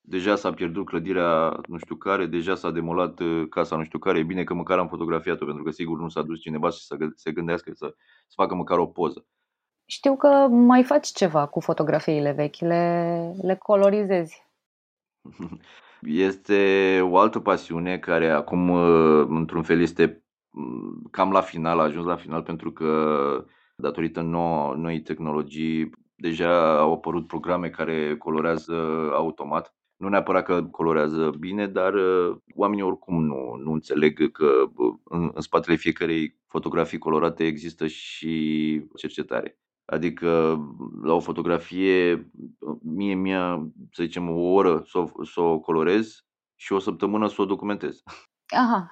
deja 0.00 0.36
s-a 0.36 0.52
pierdut 0.52 0.86
clădirea 0.86 1.60
nu 1.66 1.78
știu 1.78 1.96
care, 1.96 2.26
deja 2.26 2.54
s-a 2.54 2.70
demolat 2.70 3.20
uh, 3.20 3.48
casa 3.50 3.76
nu 3.76 3.84
știu 3.84 3.98
care, 3.98 4.18
e 4.18 4.22
bine 4.22 4.44
că 4.44 4.54
măcar 4.54 4.78
am 4.78 4.88
fotografiat-o, 4.88 5.44
pentru 5.44 5.62
că 5.62 5.70
sigur 5.70 5.98
nu 5.98 6.08
s-a 6.08 6.22
dus 6.22 6.40
cineva 6.40 6.70
și 6.70 6.84
să 6.84 6.96
se 7.14 7.32
gândească 7.32 7.70
să, 7.74 7.94
să 8.26 8.34
facă 8.34 8.54
măcar 8.54 8.78
o 8.78 8.86
poză. 8.86 9.26
Știu 9.84 10.16
că 10.16 10.28
mai 10.50 10.84
faci 10.84 11.06
ceva 11.06 11.46
cu 11.46 11.60
fotografiile 11.60 12.32
vechi, 12.32 12.58
le, 12.58 13.34
le 13.42 13.54
colorizezi. 13.54 14.46
Este 16.02 17.00
o 17.02 17.18
altă 17.18 17.40
pasiune 17.40 17.98
care 17.98 18.30
acum, 18.30 18.70
într-un 19.28 19.62
fel, 19.62 19.80
este 19.80 20.22
cam 21.10 21.30
la 21.30 21.40
final, 21.40 21.78
a 21.78 21.82
ajuns 21.82 22.06
la 22.06 22.16
final 22.16 22.42
pentru 22.42 22.72
că 22.72 23.44
datorită 23.76 24.20
nou, 24.20 24.74
noi 24.74 25.00
tehnologii 25.00 25.90
deja 26.14 26.78
au 26.78 26.92
apărut 26.92 27.26
programe 27.26 27.68
care 27.68 28.16
colorează 28.16 28.74
automat. 29.12 29.72
Nu 29.96 30.08
neapărat 30.08 30.44
că 30.44 30.62
colorează 30.62 31.30
bine, 31.38 31.66
dar 31.66 31.94
uh, 31.94 32.36
oamenii 32.54 32.84
oricum 32.84 33.24
nu, 33.24 33.54
nu 33.62 33.72
înțeleg 33.72 34.30
că 34.30 34.70
uh, 34.76 34.94
în, 35.04 35.30
în 35.34 35.40
spatele 35.40 35.76
fiecarei 35.76 36.38
fotografii 36.46 36.98
colorate 36.98 37.44
există 37.44 37.86
și 37.86 38.82
cercetare. 38.96 39.58
Adică 39.84 40.58
la 41.02 41.12
o 41.12 41.20
fotografie, 41.20 42.30
mie 42.82 43.14
mi-a, 43.14 43.70
să 43.92 44.02
zicem, 44.02 44.30
o 44.30 44.52
oră 44.52 44.82
să 44.86 44.98
o, 44.98 45.24
să 45.24 45.40
o 45.40 45.58
colorez 45.58 46.24
și 46.54 46.72
o 46.72 46.78
săptămână 46.78 47.28
să 47.28 47.42
o 47.42 47.44
documentez. 47.44 48.02
Aha, 48.46 48.90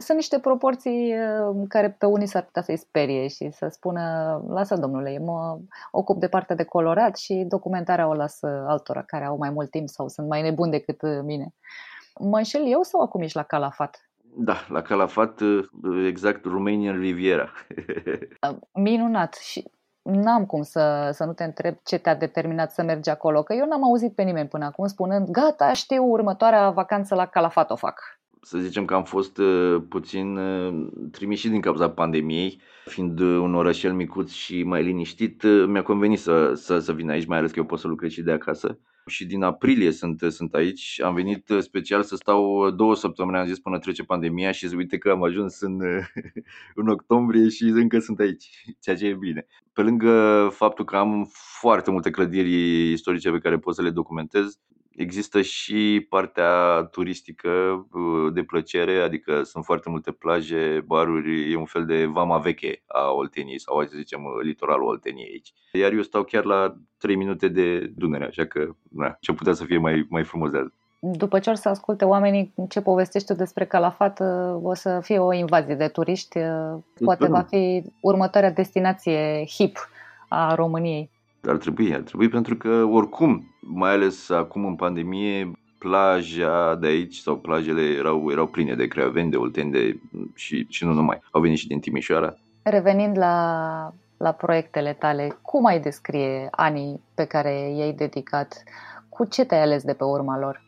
sunt 0.00 0.16
niște 0.16 0.38
proporții 0.38 1.14
uh, 1.14 1.64
care 1.68 1.90
pe 1.90 2.06
unii 2.06 2.26
s-ar 2.26 2.42
putea 2.42 2.62
să-i 2.62 2.76
sperie 2.76 3.28
și 3.28 3.50
să 3.50 3.68
spună, 3.70 4.00
lasă 4.48 4.76
domnule, 4.76 5.18
mă 5.18 5.58
ocup 5.90 6.20
de 6.20 6.28
partea 6.28 6.56
de 6.56 6.64
colorat 6.64 7.16
și 7.16 7.44
documentarea 7.48 8.08
o 8.08 8.14
las 8.14 8.42
altora 8.42 9.02
care 9.02 9.24
au 9.24 9.36
mai 9.36 9.50
mult 9.50 9.70
timp 9.70 9.88
sau 9.88 10.08
sunt 10.08 10.28
mai 10.28 10.42
nebuni 10.42 10.70
decât 10.70 11.02
uh, 11.02 11.20
mine. 11.22 11.54
Mă 12.20 12.36
înșel 12.36 12.62
eu 12.66 12.82
sau 12.82 13.00
acum 13.00 13.20
ești 13.22 13.36
la 13.36 13.42
Calafat? 13.42 14.10
Da, 14.36 14.56
la 14.68 14.82
Calafat, 14.82 15.40
uh, 15.40 16.06
exact 16.06 16.44
Romanian 16.44 17.00
Riviera. 17.00 17.50
Minunat 18.72 19.34
și 19.34 19.64
n-am 20.02 20.46
cum 20.46 20.62
să, 20.62 21.10
să 21.12 21.24
nu 21.24 21.32
te 21.32 21.44
întreb 21.44 21.76
ce 21.84 21.98
te-a 21.98 22.14
determinat 22.14 22.72
să 22.72 22.82
mergi 22.82 23.10
acolo, 23.10 23.42
că 23.42 23.54
eu 23.54 23.66
n-am 23.66 23.84
auzit 23.84 24.14
pe 24.14 24.22
nimeni 24.22 24.48
până 24.48 24.64
acum 24.64 24.86
spunând, 24.86 25.28
gata, 25.28 25.72
știu, 25.72 26.04
următoarea 26.04 26.70
vacanță 26.70 27.14
la 27.14 27.26
Calafat 27.26 27.70
o 27.70 27.76
fac 27.76 28.19
să 28.42 28.58
zicem 28.58 28.84
că 28.84 28.94
am 28.94 29.04
fost 29.04 29.38
uh, 29.38 29.82
puțin 29.88 30.36
uh, 30.36 30.88
trimiși 31.10 31.48
din 31.48 31.60
cauza 31.60 31.90
pandemiei, 31.90 32.60
fiind 32.84 33.20
uh, 33.20 33.38
un 33.38 33.54
orășel 33.54 33.92
micuț 33.92 34.30
și 34.30 34.62
mai 34.62 34.82
liniștit, 34.82 35.42
mi-a 35.66 35.82
convenit 35.82 36.18
să, 36.18 36.52
să, 36.54 36.78
să 36.78 36.92
vin 36.92 37.10
aici, 37.10 37.26
mai 37.26 37.38
ales 37.38 37.50
că 37.50 37.58
eu 37.58 37.64
pot 37.64 37.78
să 37.78 37.88
lucrez 37.88 38.10
și 38.10 38.22
de 38.22 38.32
acasă. 38.32 38.78
Și 39.06 39.26
din 39.26 39.42
aprilie 39.42 39.90
sunt, 39.90 40.22
sunt 40.28 40.54
aici. 40.54 41.00
Am 41.04 41.14
venit 41.14 41.52
special 41.58 42.02
să 42.02 42.16
stau 42.16 42.70
două 42.70 42.94
săptămâni, 42.94 43.38
am 43.38 43.46
zis, 43.46 43.58
până 43.58 43.78
trece 43.78 44.02
pandemia 44.02 44.50
și 44.50 44.68
uite 44.76 44.98
că 44.98 45.10
am 45.10 45.22
ajuns 45.22 45.60
în, 45.60 45.80
în 46.80 46.88
octombrie 46.88 47.48
și 47.48 47.62
încă 47.62 47.98
sunt 47.98 48.18
aici, 48.18 48.50
ceea 48.80 48.96
ce 48.96 49.06
e 49.06 49.14
bine. 49.14 49.46
Pe 49.72 49.82
lângă 49.82 50.48
faptul 50.52 50.84
că 50.84 50.96
am 50.96 51.30
foarte 51.60 51.90
multe 51.90 52.10
clădiri 52.10 52.90
istorice 52.92 53.30
pe 53.30 53.38
care 53.38 53.58
pot 53.58 53.74
să 53.74 53.82
le 53.82 53.90
documentez, 53.90 54.58
Există 55.00 55.40
și 55.40 56.06
partea 56.08 56.82
turistică 56.90 57.48
uh, 57.48 58.32
de 58.32 58.42
plăcere, 58.42 59.00
adică 59.00 59.42
sunt 59.42 59.64
foarte 59.64 59.90
multe 59.90 60.10
plaje, 60.10 60.82
baruri, 60.86 61.52
e 61.52 61.56
un 61.56 61.64
fel 61.64 61.86
de 61.86 62.04
vama 62.04 62.38
veche 62.38 62.82
a 62.86 63.10
Olteniei 63.10 63.60
sau 63.60 63.76
hai 63.76 63.86
să 63.86 63.96
zicem 63.96 64.24
uh, 64.24 64.30
litoralul 64.42 64.88
Olteniei 64.88 65.28
aici. 65.30 65.52
Iar 65.72 65.92
eu 65.92 66.02
stau 66.02 66.22
chiar 66.22 66.44
la 66.44 66.74
3 66.98 67.16
minute 67.16 67.48
de 67.48 67.92
Dunăre, 67.96 68.24
așa 68.24 68.44
că 68.44 68.68
na, 68.90 69.16
ce 69.20 69.32
putea 69.32 69.52
să 69.52 69.64
fie 69.64 69.78
mai, 69.78 70.06
mai 70.08 70.24
frumos 70.24 70.50
de 70.50 70.58
azi. 70.58 70.72
După 70.98 71.38
ce 71.38 71.50
o 71.50 71.54
să 71.54 71.68
asculte 71.68 72.04
oamenii 72.04 72.54
ce 72.68 72.80
povestești 72.80 73.28
tu 73.28 73.34
despre 73.34 73.66
Calafat, 73.66 74.20
uh, 74.20 74.58
o 74.62 74.74
să 74.74 75.00
fie 75.02 75.18
o 75.18 75.32
invazie 75.32 75.74
de 75.74 75.88
turiști, 75.88 76.38
poate 77.04 77.26
va 77.26 77.40
fi 77.40 77.84
următoarea 78.00 78.50
destinație 78.50 79.44
hip 79.46 79.88
a 80.28 80.54
României. 80.54 81.10
Ar 81.46 81.56
trebui, 81.56 81.94
ar 81.94 82.00
trebui 82.00 82.28
pentru 82.28 82.56
că 82.56 82.84
oricum, 82.84 83.54
mai 83.60 83.92
ales 83.92 84.30
acum 84.30 84.66
în 84.66 84.74
pandemie, 84.74 85.50
plaja 85.78 86.74
de 86.74 86.86
aici 86.86 87.16
sau 87.16 87.36
plajele 87.36 87.82
erau, 87.82 88.30
erau 88.30 88.46
pline 88.46 88.74
de 88.74 88.86
creaveni, 88.86 89.30
de 89.30 89.36
olteni 89.36 89.70
de, 89.70 90.00
și, 90.34 90.66
și 90.68 90.84
nu 90.84 90.92
numai. 90.92 91.20
Au 91.30 91.40
venit 91.40 91.58
și 91.58 91.66
din 91.66 91.80
Timișoara. 91.80 92.34
Revenind 92.62 93.18
la, 93.18 93.92
la 94.16 94.32
proiectele 94.32 94.92
tale, 94.92 95.38
cum 95.42 95.66
ai 95.66 95.80
descrie 95.80 96.48
anii 96.50 97.00
pe 97.14 97.24
care 97.24 97.74
i-ai 97.76 97.92
dedicat? 97.92 98.62
Cu 99.08 99.24
ce 99.24 99.44
te-ai 99.44 99.62
ales 99.62 99.82
de 99.82 99.92
pe 99.92 100.04
urma 100.04 100.38
lor? 100.38 100.62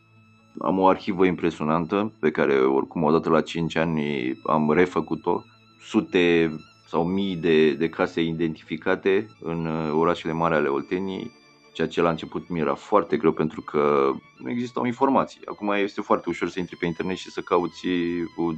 Am 0.59 0.79
o 0.79 0.87
arhivă 0.87 1.25
impresionantă 1.25 2.13
pe 2.19 2.31
care 2.31 2.53
oricum 2.53 3.03
odată 3.03 3.29
la 3.29 3.41
5 3.41 3.75
ani 3.75 4.31
am 4.45 4.71
refăcut-o. 4.71 5.41
Sute 5.81 6.55
sau 6.93 7.03
mii 7.03 7.35
de, 7.35 7.73
de 7.73 7.89
case 7.89 8.21
identificate 8.21 9.27
în 9.41 9.65
uh, 9.65 9.91
orașele 9.93 10.33
mari 10.33 10.53
ale 10.53 10.67
Olteniei. 10.67 11.31
ceea 11.73 11.87
ce 11.87 12.01
la 12.01 12.09
început 12.09 12.49
mi 12.49 12.59
era 12.59 12.75
foarte 12.75 13.17
greu 13.17 13.31
pentru 13.31 13.61
că 13.61 14.11
nu 14.37 14.49
existau 14.49 14.85
informații. 14.85 15.41
Acum 15.45 15.71
este 15.71 16.01
foarte 16.01 16.29
ușor 16.29 16.49
să 16.49 16.59
intri 16.59 16.75
pe 16.75 16.85
internet 16.85 17.17
și 17.17 17.29
să 17.29 17.41
cauți 17.41 17.87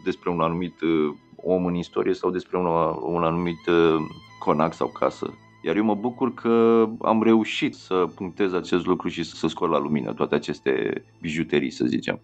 despre 0.03 0.29
un 0.29 0.41
anumit 0.41 0.73
om 1.35 1.65
în 1.65 1.75
istorie 1.75 2.13
sau 2.13 2.29
despre 2.29 2.57
un, 2.57 2.65
un 3.01 3.23
anumit 3.23 3.59
conac 4.39 4.73
sau 4.73 4.87
casă. 4.87 5.33
Iar 5.63 5.75
eu 5.75 5.83
mă 5.83 5.95
bucur 5.95 6.33
că 6.33 6.85
am 7.01 7.23
reușit 7.23 7.75
să 7.75 8.07
punctez 8.15 8.53
acest 8.53 8.85
lucru 8.85 9.07
și 9.07 9.23
să 9.23 9.47
scot 9.47 9.69
la 9.69 9.79
lumină 9.79 10.13
toate 10.13 10.35
aceste 10.35 11.03
bijuterii, 11.21 11.71
să 11.71 11.85
zicem. 11.85 12.19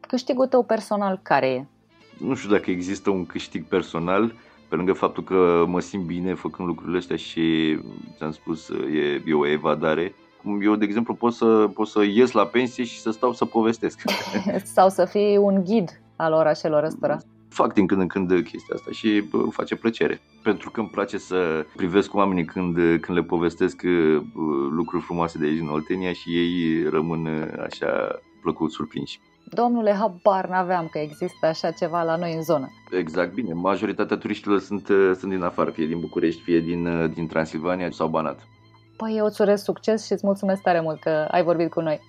Câștigul 0.00 0.46
tău 0.46 0.64
personal 0.64 1.20
care 1.22 1.46
e? 1.46 1.66
Nu 2.26 2.34
știu 2.34 2.50
dacă 2.50 2.70
există 2.70 3.10
un 3.10 3.26
câștig 3.26 3.64
personal, 3.64 4.34
pe 4.70 4.76
lângă 4.76 4.92
faptul 4.92 5.22
că 5.22 5.64
mă 5.66 5.80
simt 5.80 6.04
bine 6.04 6.34
făcând 6.34 6.68
lucrurile 6.68 6.98
astea 6.98 7.16
și, 7.16 7.78
ți-am 8.16 8.30
spus, 8.30 8.68
e, 8.68 9.22
e 9.26 9.34
o 9.34 9.46
evadare. 9.46 10.14
Eu, 10.62 10.74
de 10.74 10.84
exemplu, 10.84 11.14
pot 11.14 11.32
să, 11.32 11.70
pot 11.74 11.86
să 11.86 12.02
ies 12.02 12.30
la 12.30 12.44
pensie 12.44 12.84
și 12.84 13.00
să 13.00 13.10
stau 13.10 13.32
să 13.32 13.44
povestesc. 13.44 14.02
Sau 14.76 14.88
să 14.88 15.04
fii 15.04 15.36
un 15.36 15.64
ghid 15.64 16.00
al 16.16 16.32
orașelor 16.32 16.82
ăstora. 16.82 17.18
Fac 17.48 17.72
din 17.72 17.86
când 17.86 18.00
în 18.00 18.06
când 18.06 18.28
chestia 18.28 18.74
asta 18.74 18.90
și 18.90 19.24
îmi 19.32 19.50
face 19.50 19.76
plăcere. 19.76 20.20
Pentru 20.42 20.70
că 20.70 20.80
îmi 20.80 20.88
place 20.88 21.18
să 21.18 21.66
privesc 21.76 22.14
oamenii 22.14 22.44
când, 22.44 22.74
când 22.74 23.18
le 23.18 23.22
povestesc 23.22 23.82
lucruri 24.70 25.02
frumoase 25.02 25.38
de 25.38 25.46
aici 25.46 25.60
în 25.60 25.68
Oltenia 25.68 26.12
și 26.12 26.28
ei 26.28 26.88
rămân 26.88 27.26
așa 27.64 28.20
plăcut 28.42 28.72
surprinși. 28.72 29.20
Domnule, 29.44 29.92
habar 29.92 30.48
n-aveam 30.48 30.88
că 30.92 30.98
există 30.98 31.46
așa 31.46 31.70
ceva 31.70 32.02
la 32.02 32.16
noi 32.16 32.34
în 32.34 32.42
zonă. 32.42 32.68
Exact, 32.90 33.32
bine. 33.32 33.52
Majoritatea 33.52 34.16
turiștilor 34.16 34.60
sunt, 34.60 34.86
sunt 35.18 35.30
din 35.30 35.42
afară, 35.42 35.70
fie 35.70 35.86
din 35.86 36.00
București, 36.00 36.42
fie 36.42 36.60
din, 36.60 37.12
din 37.14 37.26
Transilvania 37.26 37.90
sau 37.90 38.08
Banat. 38.08 38.48
Păi 38.96 39.14
eu 39.16 39.24
îți 39.24 39.40
urez 39.40 39.62
succes 39.62 40.06
și 40.06 40.12
îți 40.12 40.26
mulțumesc 40.26 40.62
tare 40.62 40.80
mult 40.80 41.00
că 41.00 41.28
ai 41.30 41.42
vorbit 41.42 41.70
cu 41.70 41.80
noi. 41.80 42.00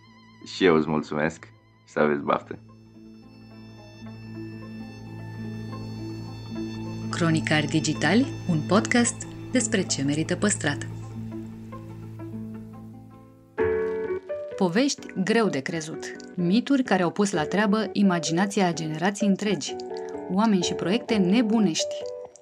Și 0.46 0.66
eu 0.66 0.76
îți 0.76 0.90
mulțumesc 0.90 1.44
și 1.86 1.92
să 1.92 2.00
aveți 2.00 2.24
baftă. 2.24 2.60
Cronicari 7.10 7.66
Digitali, 7.66 8.28
un 8.50 8.60
podcast 8.68 9.28
despre 9.52 9.82
ce 9.82 10.04
merită 10.04 10.36
păstrat. 10.36 10.88
Povești 14.62 15.06
greu 15.24 15.50
de 15.50 15.60
crezut, 15.60 16.16
mituri 16.36 16.84
care 16.84 17.04
au 17.04 17.12
pus 17.12 17.32
la 17.32 17.44
treabă 17.44 17.90
imaginația 17.92 18.68
a 18.68 18.74
generații 18.74 19.28
întregi, 19.28 19.76
oameni 20.32 20.64
și 20.64 20.74
proiecte 20.74 21.16
nebunești, 21.16 21.96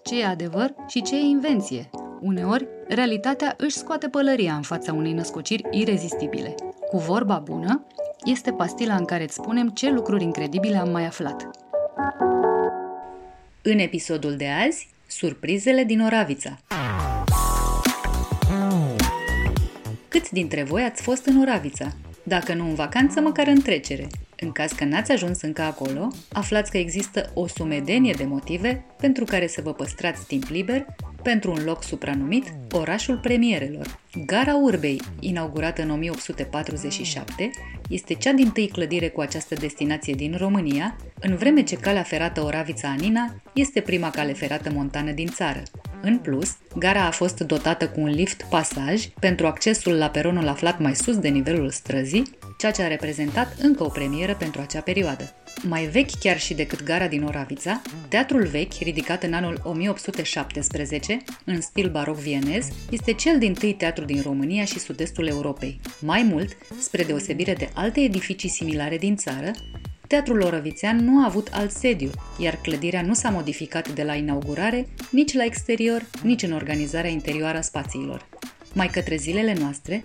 ce 0.03 0.21
e 0.21 0.25
adevăr 0.25 0.73
și 0.87 1.01
ce 1.01 1.15
e 1.15 1.19
invenție. 1.19 1.89
Uneori, 2.21 2.67
realitatea 2.87 3.53
își 3.57 3.77
scoate 3.77 4.07
pălăria 4.07 4.53
în 4.53 4.61
fața 4.61 4.93
unei 4.93 5.13
născociri 5.13 5.63
irezistibile. 5.71 6.55
Cu 6.89 6.97
vorba 6.97 7.37
bună, 7.37 7.85
este 8.23 8.51
pastila 8.51 8.95
în 8.95 9.05
care 9.05 9.23
îți 9.23 9.33
spunem 9.33 9.69
ce 9.69 9.89
lucruri 9.89 10.23
incredibile 10.23 10.77
am 10.77 10.89
mai 10.89 11.05
aflat. 11.05 11.49
În 13.61 13.77
episodul 13.77 14.35
de 14.35 14.47
azi, 14.67 14.89
surprizele 15.07 15.83
din 15.83 16.01
Oravița. 16.01 16.57
Câți 20.07 20.33
dintre 20.33 20.63
voi 20.63 20.83
ați 20.83 21.01
fost 21.01 21.25
în 21.25 21.41
Oravița? 21.41 21.87
Dacă 22.29 22.53
nu 22.53 22.67
în 22.67 22.75
vacanță, 22.75 23.21
măcar 23.21 23.47
în 23.47 23.61
trecere. 23.61 24.07
În 24.39 24.51
caz 24.51 24.71
că 24.71 24.85
n-ați 24.85 25.11
ajuns 25.11 25.41
încă 25.41 25.61
acolo, 25.61 26.07
aflați 26.31 26.71
că 26.71 26.77
există 26.77 27.31
o 27.33 27.47
sumedenie 27.47 28.13
de 28.17 28.23
motive 28.23 28.85
pentru 28.97 29.23
care 29.23 29.47
să 29.47 29.61
vă 29.63 29.73
păstrați 29.73 30.25
timp 30.25 30.43
liber 30.49 30.85
pentru 31.23 31.51
un 31.51 31.63
loc 31.63 31.83
supranumit 31.83 32.53
Orașul 32.71 33.17
Premierelor. 33.17 33.99
Gara 34.15 34.55
Urbei, 34.55 35.01
inaugurată 35.19 35.81
în 35.81 35.89
1847, 35.89 37.49
este 37.89 38.13
cea 38.13 38.31
din 38.31 38.49
tâi 38.49 38.67
clădire 38.67 39.09
cu 39.09 39.21
această 39.21 39.55
destinație 39.55 40.13
din 40.13 40.35
România, 40.37 40.95
în 41.19 41.35
vreme 41.35 41.63
ce 41.63 41.75
calea 41.75 42.03
ferată 42.03 42.41
Oravița-Anina 42.41 43.41
este 43.53 43.81
prima 43.81 44.09
cale 44.09 44.33
ferată 44.33 44.71
montană 44.71 45.11
din 45.11 45.27
țară. 45.27 45.63
În 46.01 46.17
plus, 46.17 46.57
gara 46.77 47.05
a 47.05 47.11
fost 47.11 47.39
dotată 47.39 47.87
cu 47.87 47.99
un 47.99 48.09
lift 48.09 48.45
pasaj 48.49 49.07
pentru 49.19 49.47
accesul 49.47 49.93
la 49.93 50.09
peronul 50.09 50.47
aflat 50.47 50.79
mai 50.79 50.95
sus 50.95 51.17
de 51.17 51.27
nivelul 51.27 51.69
străzii, 51.69 52.37
ceea 52.57 52.71
ce 52.71 52.81
a 52.81 52.87
reprezentat 52.87 53.55
încă 53.61 53.83
o 53.83 53.89
premieră 53.89 54.35
pentru 54.35 54.61
acea 54.61 54.81
perioadă. 54.81 55.33
Mai 55.63 55.85
vechi 55.85 56.19
chiar 56.19 56.39
și 56.39 56.53
decât 56.53 56.83
gara 56.83 57.07
din 57.07 57.23
Oravița, 57.23 57.81
teatrul 58.07 58.45
vechi, 58.45 58.73
ridicat 58.73 59.23
în 59.23 59.33
anul 59.33 59.61
1817, 59.63 61.21
în 61.45 61.61
stil 61.61 61.89
baroc 61.89 62.15
vienez, 62.15 62.67
este 62.89 63.13
cel 63.13 63.39
din 63.39 63.53
tâi 63.53 63.73
teatru 63.73 63.98
din 64.05 64.21
România 64.21 64.65
și 64.65 64.79
sud-estul 64.79 65.27
Europei. 65.27 65.79
Mai 65.99 66.23
mult, 66.23 66.57
spre 66.79 67.03
deosebire 67.03 67.53
de 67.53 67.69
alte 67.73 67.99
edificii 67.99 68.49
similare 68.49 68.97
din 68.97 69.15
țară, 69.15 69.51
Teatrul 70.09 70.41
Orăvițean 70.41 71.03
nu 71.03 71.21
a 71.21 71.25
avut 71.25 71.47
alt 71.51 71.71
sediu, 71.71 72.09
iar 72.37 72.59
clădirea 72.61 73.01
nu 73.01 73.13
s-a 73.13 73.29
modificat 73.29 73.89
de 73.89 74.03
la 74.03 74.13
inaugurare, 74.13 74.87
nici 75.11 75.33
la 75.33 75.43
exterior, 75.43 76.05
nici 76.23 76.43
în 76.43 76.51
organizarea 76.51 77.09
interioară 77.09 77.57
a 77.57 77.61
spațiilor. 77.61 78.27
Mai 78.73 78.87
către 78.87 79.15
zilele 79.15 79.53
noastre, 79.59 80.01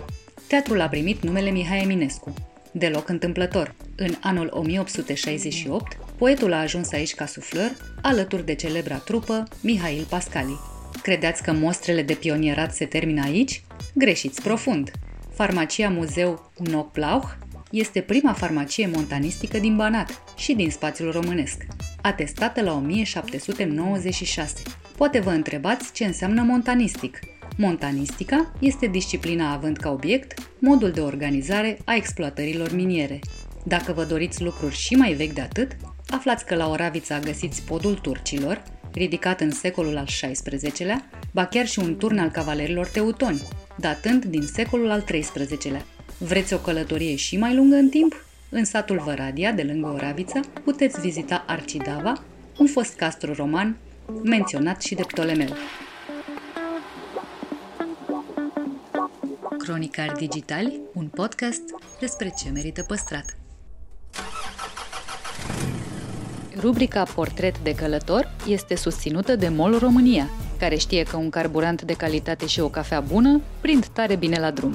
teatrul 0.46 0.80
a 0.80 0.88
primit 0.88 1.22
numele 1.22 1.50
Mihai 1.50 1.82
Eminescu. 1.82 2.34
Deloc 2.72 3.08
întâmplător. 3.08 3.74
În 3.96 4.14
anul 4.20 4.48
1868, 4.52 5.96
poetul 6.18 6.52
a 6.52 6.60
ajuns 6.60 6.92
aici 6.92 7.14
ca 7.14 7.26
suflăr, 7.26 7.76
alături 8.02 8.44
de 8.44 8.54
celebra 8.54 8.96
trupă 8.96 9.42
Mihail 9.60 10.06
Pascali. 10.08 10.73
Credeți 11.02 11.42
că 11.42 11.52
mostrele 11.52 12.02
de 12.02 12.14
pionierat 12.14 12.74
se 12.74 12.84
termină 12.84 13.22
aici? 13.22 13.64
Greșiți 13.94 14.42
profund! 14.42 14.90
Farmacia 15.34 15.88
Muzeu 15.88 16.52
Nocplauch 16.70 17.36
este 17.70 18.00
prima 18.00 18.32
farmacie 18.32 18.90
montanistică 18.94 19.58
din 19.58 19.76
Banat 19.76 20.22
și 20.36 20.54
din 20.54 20.70
spațiul 20.70 21.10
românesc, 21.12 21.66
atestată 22.02 22.62
la 22.62 22.72
1796. 22.72 24.62
Poate 24.96 25.20
vă 25.20 25.30
întrebați 25.30 25.92
ce 25.92 26.04
înseamnă 26.04 26.42
montanistic. 26.42 27.18
Montanistica 27.56 28.52
este 28.58 28.86
disciplina 28.86 29.52
având 29.52 29.76
ca 29.76 29.90
obiect 29.90 30.50
modul 30.58 30.90
de 30.90 31.00
organizare 31.00 31.78
a 31.84 31.94
exploatărilor 31.94 32.74
miniere. 32.74 33.18
Dacă 33.64 33.92
vă 33.92 34.04
doriți 34.04 34.42
lucruri 34.42 34.74
și 34.74 34.94
mai 34.94 35.12
vechi 35.12 35.32
de 35.32 35.40
atât, 35.40 35.76
aflați 36.08 36.46
că 36.46 36.54
la 36.54 36.68
Oravița 36.68 37.18
găsiți 37.18 37.62
podul 37.62 37.94
turcilor, 37.94 38.62
ridicat 38.94 39.40
în 39.40 39.50
secolul 39.50 39.96
al 39.96 40.04
XVI-lea, 40.04 41.10
ba 41.30 41.46
chiar 41.46 41.66
și 41.66 41.78
un 41.78 41.96
turn 41.96 42.18
al 42.18 42.30
cavalerilor 42.30 42.86
teutoni, 42.86 43.42
datând 43.76 44.24
din 44.24 44.42
secolul 44.42 44.90
al 44.90 45.00
XIII-lea. 45.00 45.84
Vreți 46.18 46.54
o 46.54 46.58
călătorie 46.58 47.16
și 47.16 47.36
mai 47.36 47.54
lungă 47.54 47.76
în 47.76 47.88
timp? 47.88 48.24
În 48.48 48.64
satul 48.64 48.98
Văradia, 48.98 49.52
de 49.52 49.62
lângă 49.62 49.88
Oravița, 49.88 50.40
puteți 50.64 51.00
vizita 51.00 51.44
Arcidava, 51.46 52.24
un 52.58 52.66
fost 52.66 52.96
castru 52.96 53.32
roman 53.32 53.76
menționat 54.22 54.82
și 54.82 54.94
de 54.94 55.02
Ptolemeu. 55.06 55.56
Cronicari 59.58 60.18
Digitali, 60.18 60.80
un 60.94 61.06
podcast 61.06 61.62
despre 62.00 62.32
ce 62.36 62.50
merită 62.50 62.82
păstrat. 62.82 63.36
Rubrica 66.60 67.02
Portret 67.14 67.58
de 67.58 67.74
călător 67.74 68.30
este 68.48 68.76
susținută 68.76 69.36
de 69.36 69.48
MOL 69.48 69.78
România, 69.78 70.30
care 70.58 70.76
știe 70.76 71.02
că 71.02 71.16
un 71.16 71.30
carburant 71.30 71.82
de 71.82 71.92
calitate 71.92 72.46
și 72.46 72.60
o 72.60 72.68
cafea 72.68 73.00
bună 73.00 73.40
prind 73.60 73.86
tare 73.86 74.16
bine 74.16 74.38
la 74.40 74.50
drum. 74.50 74.74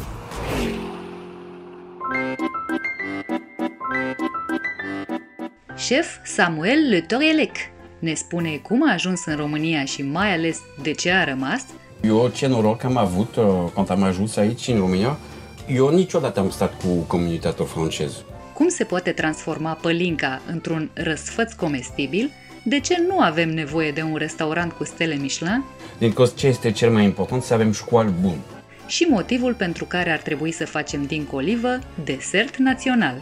Șef 5.77 6.07
Samuel 6.23 6.89
Le 6.89 7.01
Torielec 7.01 7.55
ne 7.99 8.13
spune 8.13 8.59
cum 8.63 8.89
a 8.89 8.93
ajuns 8.93 9.25
în 9.25 9.35
România 9.35 9.85
și 9.85 10.01
mai 10.01 10.33
ales 10.33 10.59
de 10.81 10.91
ce 10.91 11.11
a 11.11 11.23
rămas. 11.23 11.65
Eu 12.01 12.27
ce 12.27 12.47
noroc 12.47 12.83
am 12.83 12.97
avut 12.97 13.35
uh, 13.35 13.45
când 13.73 13.89
am 13.89 14.03
ajuns 14.03 14.35
aici 14.35 14.67
în 14.67 14.77
România. 14.77 15.17
Eu 15.67 15.89
niciodată 15.89 16.39
am 16.39 16.49
stat 16.49 16.81
cu 16.81 16.87
comunitatea 16.87 17.65
franceză. 17.65 18.23
Cum 18.59 18.67
se 18.67 18.83
poate 18.83 19.11
transforma 19.11 19.73
pălinca 19.73 20.41
într-un 20.51 20.89
răsfăț 20.93 21.53
comestibil? 21.53 22.31
De 22.63 22.79
ce 22.79 23.05
nu 23.07 23.19
avem 23.19 23.49
nevoie 23.49 23.91
de 23.91 24.01
un 24.01 24.15
restaurant 24.15 24.71
cu 24.71 24.83
stele 24.83 25.15
Michelin? 25.15 25.63
Din 25.97 26.13
că 26.13 26.25
ce 26.35 26.47
este 26.47 26.71
cel 26.71 26.91
mai 26.91 27.03
important, 27.03 27.43
să 27.43 27.53
avem 27.53 27.71
școală 27.71 28.13
bună. 28.21 28.37
Și 28.87 29.03
motivul 29.09 29.53
pentru 29.53 29.85
care 29.85 30.11
ar 30.11 30.17
trebui 30.17 30.51
să 30.51 30.65
facem 30.65 31.05
din 31.05 31.25
colivă 31.25 31.79
desert 32.03 32.57
național. 32.57 33.21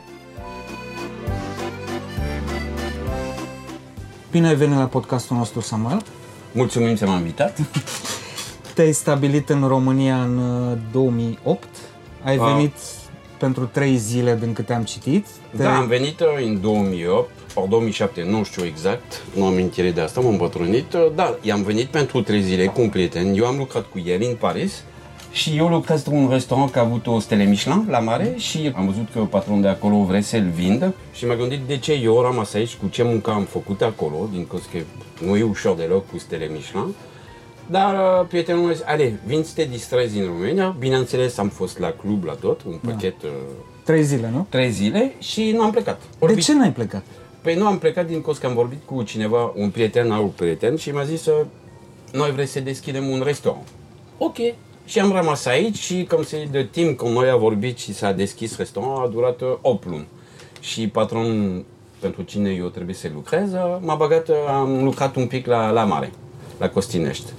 Bine 4.31 4.47
ai 4.47 4.55
venit 4.55 4.77
la 4.77 4.87
podcastul 4.87 5.37
nostru, 5.37 5.59
Samuel. 5.59 6.03
Mulțumim 6.51 6.95
că 6.95 7.05
m-am 7.05 7.17
invitat. 7.17 7.57
Te-ai 8.75 8.91
stabilit 8.91 9.49
în 9.49 9.67
România 9.67 10.21
în 10.21 10.39
2008. 10.91 11.63
Uh, 11.63 11.69
ai 12.23 12.37
A. 12.37 12.53
venit 12.53 12.73
pentru 13.37 13.69
trei 13.71 13.95
zile 13.95 14.37
din 14.41 14.53
câte 14.53 14.73
am 14.73 14.83
citit. 14.83 15.25
Te... 15.55 15.63
Da, 15.63 15.77
am 15.77 15.87
venit 15.87 16.19
uh, 16.19 16.27
în 16.45 16.61
2008 16.61 17.29
sau 17.47 17.67
2007, 17.69 18.23
nu 18.23 18.43
știu 18.43 18.65
exact, 18.65 19.23
nu 19.35 19.45
am 19.45 19.51
amintire 19.51 19.91
de 19.91 20.01
asta, 20.01 20.19
m-am 20.19 20.31
îmbătrânit. 20.31 20.93
Uh, 20.93 21.07
da, 21.15 21.37
i-am 21.41 21.63
venit 21.63 21.87
pentru 21.87 22.21
trei 22.21 22.41
zile 22.41 22.65
cu 22.65 22.81
un 22.81 22.89
prieten, 22.89 23.33
eu 23.35 23.45
am 23.45 23.57
lucrat 23.57 23.85
cu 23.85 23.99
el 24.05 24.21
în 24.21 24.35
Paris 24.35 24.83
Și 25.31 25.57
eu 25.57 25.67
lucrez 25.67 26.05
într-un 26.05 26.29
restaurant 26.29 26.71
care 26.71 26.85
a 26.85 26.87
avut 26.87 27.07
o 27.07 27.19
stele 27.19 27.43
Michelin 27.43 27.85
la 27.89 27.99
mare 27.99 28.33
și 28.37 28.71
am 28.75 28.85
văzut 28.85 29.07
că 29.13 29.19
patronul 29.19 29.61
de 29.61 29.67
acolo 29.67 30.03
vrea 30.03 30.21
să-l 30.21 30.49
vindă 30.53 30.93
și 31.13 31.25
m-am 31.25 31.37
gândit 31.37 31.59
de 31.59 31.77
ce 31.77 31.93
eu 31.93 32.21
rămas 32.21 32.53
aici 32.53 32.75
cu 32.75 32.87
ce 32.87 33.03
muncă 33.03 33.31
am 33.31 33.43
făcut 33.43 33.81
acolo, 33.81 34.29
din 34.31 34.47
cauza 34.47 34.65
că 34.71 34.77
nu 35.25 35.35
e 35.35 35.43
ușor 35.43 35.75
deloc 35.75 36.09
cu 36.11 36.17
stele 36.17 36.49
Michelin. 36.51 36.93
Dar 37.69 37.93
uh, 38.21 38.27
prietenul 38.27 38.63
meu 38.63 38.73
zis, 38.73 38.83
ale, 38.85 39.19
vin 39.25 39.43
să 39.43 39.51
te 39.55 39.63
distrezi 39.63 40.17
în 40.19 40.25
România. 40.25 40.75
Bineînțeles, 40.79 41.37
am 41.37 41.49
fost 41.49 41.79
la 41.79 41.91
club, 41.91 42.23
la 42.23 42.33
tot, 42.33 42.61
un 42.63 42.79
pachet, 42.85 43.23
uh, 43.23 43.29
Trei 43.83 44.03
zile, 44.03 44.29
nu? 44.33 44.45
trei 44.49 44.69
zile 44.69 45.13
și 45.19 45.51
nu 45.51 45.61
am 45.61 45.71
plecat. 45.71 45.99
De 45.99 46.05
Vorbit- 46.19 46.43
ce 46.43 46.53
n-ai 46.53 46.71
plecat? 46.71 47.03
Păi 47.41 47.55
nu 47.55 47.65
am 47.67 47.77
plecat 47.77 48.07
din 48.07 48.21
cauza 48.21 48.39
că 48.39 48.45
am 48.47 48.53
vorbit 48.53 48.79
cu 48.85 49.03
cineva, 49.03 49.53
un 49.55 49.69
prieten, 49.69 50.11
alt 50.11 50.31
prieten 50.31 50.75
și 50.75 50.89
mi-a 50.89 51.03
zis 51.03 51.21
să 51.21 51.45
noi 52.13 52.31
vrem 52.31 52.45
să 52.45 52.59
deschidem 52.59 53.07
un 53.07 53.21
restaurant. 53.25 53.67
Ok. 54.17 54.35
Și 54.85 54.99
am 54.99 55.11
rămas 55.11 55.45
aici 55.45 55.77
și 55.77 56.05
cum 56.09 56.23
se 56.23 56.47
de 56.51 56.67
timp 56.71 56.97
când 56.97 57.11
noi 57.13 57.29
am 57.29 57.39
vorbit 57.39 57.77
și 57.77 57.93
s-a 57.93 58.11
deschis 58.11 58.57
restaurant 58.57 59.05
a 59.05 59.07
durat 59.11 59.41
uh, 59.41 59.47
8 59.61 59.85
luni. 59.85 60.07
Și 60.59 60.87
patronul 60.87 61.65
pentru 61.99 62.21
cine 62.21 62.49
eu 62.49 62.67
trebuie 62.67 62.95
să 62.95 63.07
lucrez 63.13 63.53
uh, 63.53 63.77
m-a 63.79 63.95
băgat, 63.95 64.27
uh, 64.29 64.35
am 64.47 64.83
lucrat 64.83 65.15
un 65.15 65.27
pic 65.27 65.45
la, 65.45 65.69
la 65.71 65.83
mare, 65.83 66.11
la 66.59 66.69
Costinești. 66.69 67.31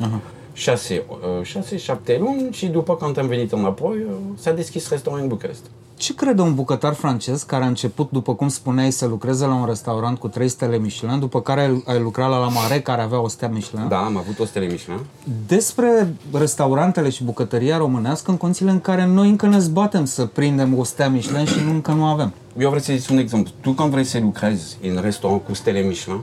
Șase, 0.53 1.03
uh, 1.09 1.45
șase, 1.45 1.77
șapte 1.77 2.17
luni 2.21 2.49
și 2.51 2.67
după 2.67 2.97
când 2.97 3.19
am 3.19 3.27
venit 3.27 3.53
înapoi 3.53 3.97
uh, 3.97 4.15
s-a 4.39 4.51
deschis 4.53 4.89
restaurant 4.89 5.23
în 5.23 5.29
București. 5.29 5.63
Ce 5.97 6.15
crede 6.15 6.41
un 6.43 6.55
bucătar 6.55 6.93
francez 6.95 7.43
care 7.43 7.65
a 7.65 7.67
început, 7.67 8.11
după 8.11 8.35
cum 8.35 8.49
spuneai, 8.49 8.91
să 8.91 9.07
lucreze 9.07 9.47
la 9.47 9.55
un 9.55 9.65
restaurant 9.67 10.19
cu 10.19 10.29
3 10.29 10.49
stele 10.49 10.79
Michelin, 10.79 11.19
după 11.19 11.41
care 11.41 11.61
ai- 11.61 11.83
ai 11.87 12.01
lucrat 12.01 12.31
la 12.31 12.39
La 12.39 12.49
Mare, 12.49 12.81
care 12.81 13.03
avea 13.03 13.21
o 13.21 13.29
stea 13.29 13.49
Michelin, 13.49 13.89
Da, 13.89 13.99
am 13.99 14.17
avut 14.17 14.39
o 14.39 14.45
stele 14.45 14.67
Michelin. 14.67 15.01
despre 15.47 16.15
restaurantele 16.33 17.09
și 17.11 17.25
bucătăria 17.25 17.77
românească 17.77 18.31
în 18.31 18.37
condițiile 18.37 18.71
în 18.71 18.81
care 18.81 19.07
noi 19.07 19.29
încă 19.29 19.47
ne 19.47 19.59
zbatem 19.59 20.05
să 20.05 20.25
prindem 20.27 20.79
o 20.79 20.85
stea 20.85 21.09
Michelin 21.09 21.47
și 21.47 21.61
nu, 21.65 21.71
încă 21.71 21.93
nu 21.93 22.05
avem. 22.05 22.33
Eu 22.59 22.67
vreau 22.69 22.83
să 22.83 22.93
zic 22.97 23.11
un 23.11 23.19
exemplu. 23.19 23.53
Tu 23.61 23.71
când 23.73 23.91
vrei 23.91 24.05
să 24.05 24.19
lucrezi 24.19 24.77
în 24.83 24.99
restaurant 25.01 25.45
cu 25.45 25.55
stele 25.55 25.81
Michelin, 25.81 26.21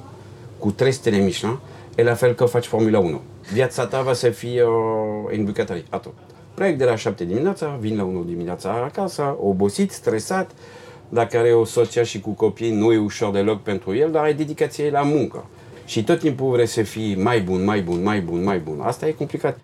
cu 0.59 0.71
trei 0.71 0.91
stele 0.91 1.17
Michelin, 1.17 1.57
e 1.95 2.03
la 2.03 2.13
fel 2.13 2.33
că 2.33 2.45
faci 2.45 2.65
Formula 2.65 2.99
1. 2.99 3.21
Viața 3.53 3.85
ta 3.85 4.01
va 4.01 4.13
să 4.13 4.29
fie 4.29 4.63
uh, 4.63 5.37
în 5.37 5.43
bucătărie. 5.43 5.83
Atât. 5.89 6.13
Plec 6.53 6.77
de 6.77 6.85
la 6.85 6.95
7 6.95 7.25
dimineața, 7.25 7.77
vin 7.79 7.97
la 7.97 8.03
1 8.03 8.23
dimineața 8.23 8.69
acasă, 8.69 9.37
obosit, 9.41 9.91
stresat. 9.91 10.51
Dacă 11.09 11.37
are 11.37 11.53
o 11.53 11.65
soție 11.65 12.03
și 12.03 12.19
cu 12.19 12.29
copii, 12.29 12.71
nu 12.71 12.91
e 12.91 12.97
ușor 12.97 13.31
deloc 13.31 13.61
pentru 13.61 13.95
el, 13.95 14.11
dar 14.11 14.23
ai 14.23 14.33
dedicație 14.33 14.89
la 14.89 15.01
muncă. 15.01 15.45
Și 15.85 16.03
tot 16.03 16.19
timpul 16.19 16.51
vrei 16.51 16.65
să 16.65 16.81
fii 16.81 17.15
mai 17.15 17.41
bun, 17.41 17.63
mai 17.63 17.81
bun, 17.81 18.03
mai 18.03 18.21
bun, 18.21 18.43
mai 18.43 18.59
bun. 18.59 18.79
Asta 18.81 19.07
e 19.07 19.11
complicat. 19.11 19.59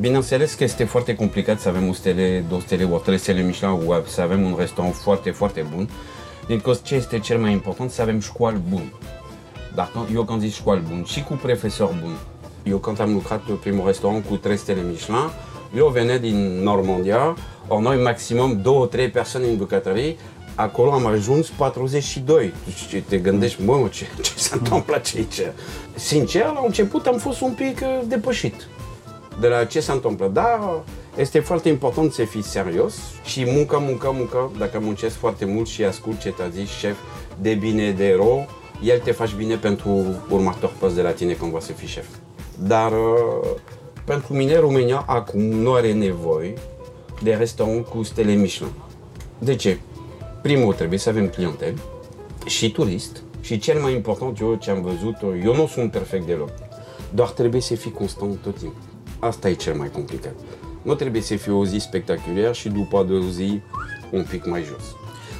Bineînțeles 0.00 0.54
că 0.54 0.64
este 0.64 0.84
foarte 0.84 1.14
complicat 1.14 1.60
să 1.60 1.68
avem 1.68 1.88
o 1.88 1.92
stele, 1.92 2.44
două 2.48 2.60
stele, 2.60 2.88
o 2.90 2.98
trei 2.98 3.18
stele 3.18 3.42
Michelin, 3.42 3.78
o 3.86 3.94
să 4.06 4.20
avem 4.20 4.42
un 4.42 4.54
restaurant 4.58 4.94
foarte, 4.94 5.30
foarte 5.30 5.66
bun. 5.74 5.88
Din 6.46 6.60
cauza 6.60 6.80
ce 6.82 6.94
este 6.94 7.18
cel 7.18 7.38
mai 7.38 7.52
important, 7.52 7.90
să 7.90 8.02
avem 8.02 8.20
școală 8.20 8.60
bun. 8.68 8.92
Dacă 9.74 10.08
eu 10.14 10.22
când 10.24 10.40
zic 10.40 10.52
școală 10.52 10.82
bun 10.88 11.04
și 11.04 11.22
cu 11.22 11.32
profesor 11.32 11.98
bun. 12.02 12.16
Eu 12.62 12.78
când 12.78 13.00
am 13.00 13.12
lucrat 13.12 13.40
pe 13.40 13.52
primul 13.52 13.86
restaurant 13.86 14.26
cu 14.26 14.36
trei 14.36 14.56
stele 14.56 14.80
Michelin, 14.80 15.30
eu 15.76 15.88
venea 15.88 16.18
din 16.18 16.62
Normandia, 16.62 17.36
ori 17.68 17.82
noi 17.82 18.02
maximum 18.02 18.60
două, 18.62 18.86
trei 18.86 19.08
persoane 19.08 19.46
în 19.46 19.56
bucătărie, 19.56 20.16
acolo 20.54 20.92
am 20.92 21.06
ajuns 21.06 21.48
42. 21.48 22.52
Și 22.88 22.96
te 22.96 23.18
gândești, 23.18 23.62
mă, 23.62 23.88
ce, 23.90 24.06
ce 24.22 24.32
s-a 24.36 24.56
întâmplat 24.58 25.12
aici? 25.16 25.40
Sincer, 25.94 26.44
la 26.44 26.62
început 26.64 27.06
am 27.06 27.18
fost 27.18 27.40
un 27.40 27.52
pic 27.52 27.80
uh, 27.82 28.00
depășit 28.06 28.66
de 29.40 29.48
la 29.48 29.64
ce 29.64 29.80
se 29.80 29.92
întâmplă. 29.92 30.28
Dar 30.28 30.82
este 31.16 31.38
foarte 31.38 31.68
important 31.68 32.12
să 32.12 32.24
fii 32.24 32.42
serios 32.42 32.94
și 33.24 33.44
muncă, 33.46 33.78
muncă, 33.78 34.10
muncă. 34.14 34.50
Dacă 34.58 34.78
muncești 34.78 35.18
foarte 35.18 35.44
mult 35.44 35.68
și 35.68 35.84
ascult 35.84 36.20
ce 36.20 36.30
te-a 36.30 36.48
zis 36.48 36.68
șef 36.68 36.96
de 37.40 37.54
bine, 37.54 37.90
de 37.90 38.14
rău, 38.16 38.48
el 38.82 38.98
te 38.98 39.12
faci 39.12 39.34
bine 39.34 39.56
pentru 39.56 40.04
următor 40.30 40.72
pas 40.78 40.94
de 40.94 41.02
la 41.02 41.10
tine 41.10 41.32
când 41.32 41.52
va 41.52 41.60
să 41.60 41.72
fii 41.72 41.88
șef. 41.88 42.06
Dar 42.58 42.92
uh, 42.92 43.48
pentru 44.04 44.34
mine 44.34 44.58
România 44.58 45.04
acum 45.06 45.40
nu 45.40 45.72
are 45.72 45.92
nevoie 45.92 46.54
de 47.22 47.34
restaurant 47.34 47.86
cu 47.86 48.02
stele 48.02 48.32
Michelin. 48.32 48.72
De 49.38 49.54
ce? 49.54 49.78
Primul 50.42 50.74
trebuie 50.74 50.98
să 50.98 51.08
avem 51.08 51.28
clientele 51.28 51.74
și 52.46 52.70
turist 52.70 53.22
și 53.40 53.58
cel 53.58 53.80
mai 53.80 53.94
important 53.94 54.40
eu 54.40 54.54
ce 54.54 54.70
am 54.70 54.82
văzut, 54.82 55.16
eu 55.44 55.54
nu 55.54 55.66
sunt 55.66 55.90
perfect 55.90 56.26
deloc, 56.26 56.50
doar 57.14 57.28
trebuie 57.28 57.60
să 57.60 57.74
fii 57.74 57.90
constant 57.90 58.38
tot 58.42 58.58
timpul. 58.58 58.82
Asta 59.18 59.48
e 59.48 59.52
cel 59.52 59.74
mai 59.74 59.90
complicat. 59.90 60.34
Nu 60.82 60.94
trebuie 60.94 61.22
să 61.22 61.36
fie 61.36 61.52
o 61.52 61.64
zi 61.64 61.78
spectaculară 61.78 62.52
și 62.52 62.68
după 62.68 62.98
a 62.98 63.02
doua 63.02 63.26
zi 63.30 63.60
un 64.10 64.26
pic 64.28 64.46
mai 64.46 64.62
jos. 64.62 64.96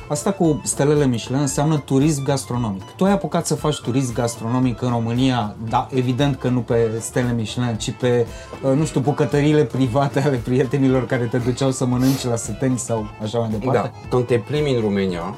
Asta 0.09 0.33
cu 0.33 0.61
stelele 0.65 1.07
Michelin 1.07 1.41
înseamnă 1.41 1.79
turism 1.79 2.23
gastronomic. 2.25 2.83
Tu 2.97 3.05
ai 3.05 3.13
apucat 3.13 3.47
să 3.47 3.55
faci 3.55 3.81
turism 3.81 4.15
gastronomic 4.15 4.83
în 4.83 4.89
România, 4.89 5.57
da, 5.69 5.89
evident 5.91 6.37
că 6.37 6.49
nu 6.49 6.61
pe 6.61 6.91
stele 7.01 7.33
Michelin, 7.33 7.77
ci 7.77 7.91
pe, 7.91 8.27
uh, 8.63 8.77
nu 8.77 8.85
știu, 8.85 9.01
bucătăriile 9.01 9.65
private 9.65 10.21
ale 10.21 10.37
prietenilor 10.37 11.07
care 11.07 11.25
te 11.25 11.39
duceau 11.39 11.71
să 11.71 11.87
mănânci 11.87 12.25
la 12.25 12.37
săteni 12.37 12.79
sau 12.79 13.07
așa 13.23 13.39
mai 13.39 13.49
departe. 13.49 13.93
Da, 13.93 14.09
când 14.09 14.27
te 14.27 14.39
plimbi 14.39 14.71
în 14.71 14.81
România, 14.81 15.37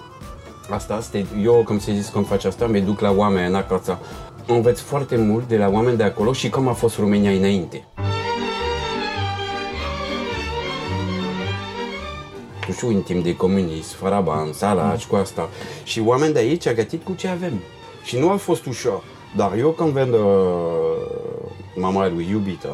asta 0.70 0.96
este, 0.98 1.26
eu, 1.42 1.62
cum 1.64 1.78
se 1.78 1.92
zis, 1.94 2.08
când 2.08 2.26
faci 2.26 2.44
asta, 2.44 2.66
mă 2.66 2.78
duc 2.78 3.00
la 3.00 3.10
oameni 3.10 3.48
în 3.48 3.54
acasă. 3.54 3.98
Înveți 4.46 4.82
foarte 4.82 5.16
mult 5.16 5.48
de 5.48 5.56
la 5.56 5.68
oameni 5.68 5.96
de 5.96 6.02
acolo 6.02 6.32
și 6.32 6.48
cum 6.48 6.68
a 6.68 6.72
fost 6.72 6.98
România 6.98 7.30
înainte. 7.30 7.84
Tu 12.74 12.80
știu, 12.80 12.96
în 12.96 13.02
timp 13.02 13.24
de 13.24 13.36
comunism, 13.36 13.96
fără 13.96 14.20
bani, 14.24 14.54
săraci, 14.54 15.06
cu 15.06 15.16
asta. 15.16 15.48
Și 15.84 16.00
oameni 16.04 16.32
de 16.32 16.38
aici 16.38 16.66
au 16.66 16.74
gătit 16.74 17.04
cu 17.04 17.12
ce 17.12 17.28
avem. 17.28 17.52
Și 18.04 18.18
nu 18.18 18.30
a 18.30 18.36
fost 18.36 18.66
ușor. 18.66 19.02
Dar 19.36 19.56
eu 19.56 19.70
când 19.70 19.92
vând 19.92 20.12
uh, 20.12 20.20
mama 21.74 22.08
lui 22.08 22.26
iubită, 22.30 22.68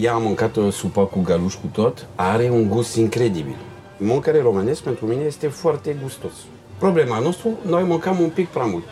ea 0.00 0.14
a 0.14 0.18
mâncat 0.18 0.56
uh, 0.56 0.72
supa 0.72 1.02
cu 1.02 1.20
galuș 1.20 1.54
cu 1.54 1.66
tot, 1.72 2.06
are 2.14 2.50
un 2.50 2.68
gust 2.68 2.96
incredibil. 2.96 3.56
Mâncare 3.96 4.40
românesc 4.40 4.82
pentru 4.82 5.06
mine 5.06 5.22
este 5.22 5.48
foarte 5.48 5.96
gustos. 6.02 6.32
Problema 6.78 7.18
noastră, 7.18 7.48
noi 7.62 7.82
mâncăm 7.82 8.20
un 8.20 8.28
pic 8.28 8.48
prea 8.48 8.64
mult. 8.64 8.84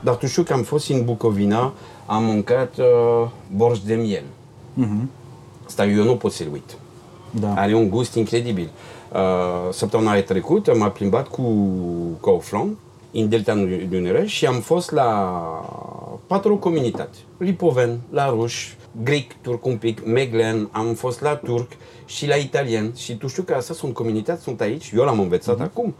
Dar 0.00 0.14
tu 0.14 0.26
știu 0.26 0.42
că 0.42 0.52
am 0.52 0.62
fost 0.62 0.90
în 0.90 1.04
Bucovina, 1.04 1.72
am 2.06 2.24
mâncat 2.24 2.78
uh, 2.78 3.28
borș 3.56 3.78
de 3.78 3.94
miel. 3.94 4.24
Asta 5.66 5.86
eu 5.86 6.04
nu 6.04 6.16
pot 6.16 6.32
să-l 6.32 6.48
uit. 6.52 6.76
Da. 7.40 7.54
Are 7.56 7.74
un 7.74 7.88
gust 7.90 8.14
incredibil. 8.14 8.68
Uh, 9.12 9.18
săptămâna 9.72 10.20
trecută 10.20 10.74
m-am 10.76 10.92
plimbat 10.92 11.28
cu 11.28 11.42
Kaufland 12.22 12.76
în 13.12 13.28
Delta 13.28 13.54
Dunăre 13.88 14.24
și 14.26 14.46
am 14.46 14.60
fost 14.60 14.90
la 14.90 15.10
patru 16.26 16.56
comunități. 16.56 17.18
Lipoven, 17.38 18.00
la 18.10 18.28
Ruș, 18.28 18.72
grec, 19.02 19.32
turc 19.40 19.64
un 19.66 19.76
pic, 19.76 20.04
Meglen, 20.06 20.68
am 20.72 20.94
fost 20.94 21.20
la 21.20 21.34
turc 21.34 21.68
și 22.06 22.26
la 22.26 22.34
italien. 22.34 22.92
Și 22.96 23.16
tu 23.16 23.26
știu 23.26 23.42
că 23.42 23.54
astea 23.54 23.74
sunt 23.74 23.94
comunități, 23.94 24.42
sunt 24.42 24.60
aici, 24.60 24.92
eu 24.96 25.04
l-am 25.04 25.20
învățat 25.20 25.60
acum. 25.60 25.94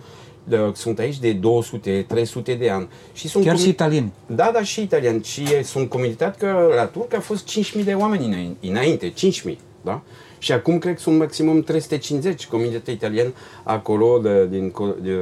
De- 0.45 0.71
Sunt 0.75 0.99
aici 0.99 1.19
de 1.19 1.33
200-300 1.33 2.55
de 2.59 2.71
ani. 2.71 2.89
Și 3.13 3.29
sunt 3.29 3.45
Chiar 3.45 3.53
comu- 3.53 3.65
și 3.65 3.71
italieni. 3.73 4.13
da, 4.27 4.51
da, 4.53 4.63
și 4.63 4.83
italian. 4.83 5.23
Și 5.23 5.43
e- 5.43 5.63
sunt 5.63 5.89
comunitate 5.89 6.37
că 6.47 6.73
la 6.77 6.85
turc 6.85 7.15
a 7.15 7.21
fost 7.21 7.47
5.000 7.47 7.85
de 7.85 7.95
oameni 7.95 8.27
înainte, 8.27 8.67
înainte 8.69 9.11
5.000, 9.11 9.59
da? 9.83 10.01
Și 10.39 10.53
acum 10.53 10.79
cred 10.79 10.95
că 10.95 11.01
sunt 11.01 11.19
maximum 11.19 11.63
350 11.63 12.47
comunități 12.47 12.91
italiene 12.91 13.33
acolo 13.63 14.19
de, 14.19 14.47
din, 14.47 14.71
co- 14.71 15.03
de, 15.03 15.17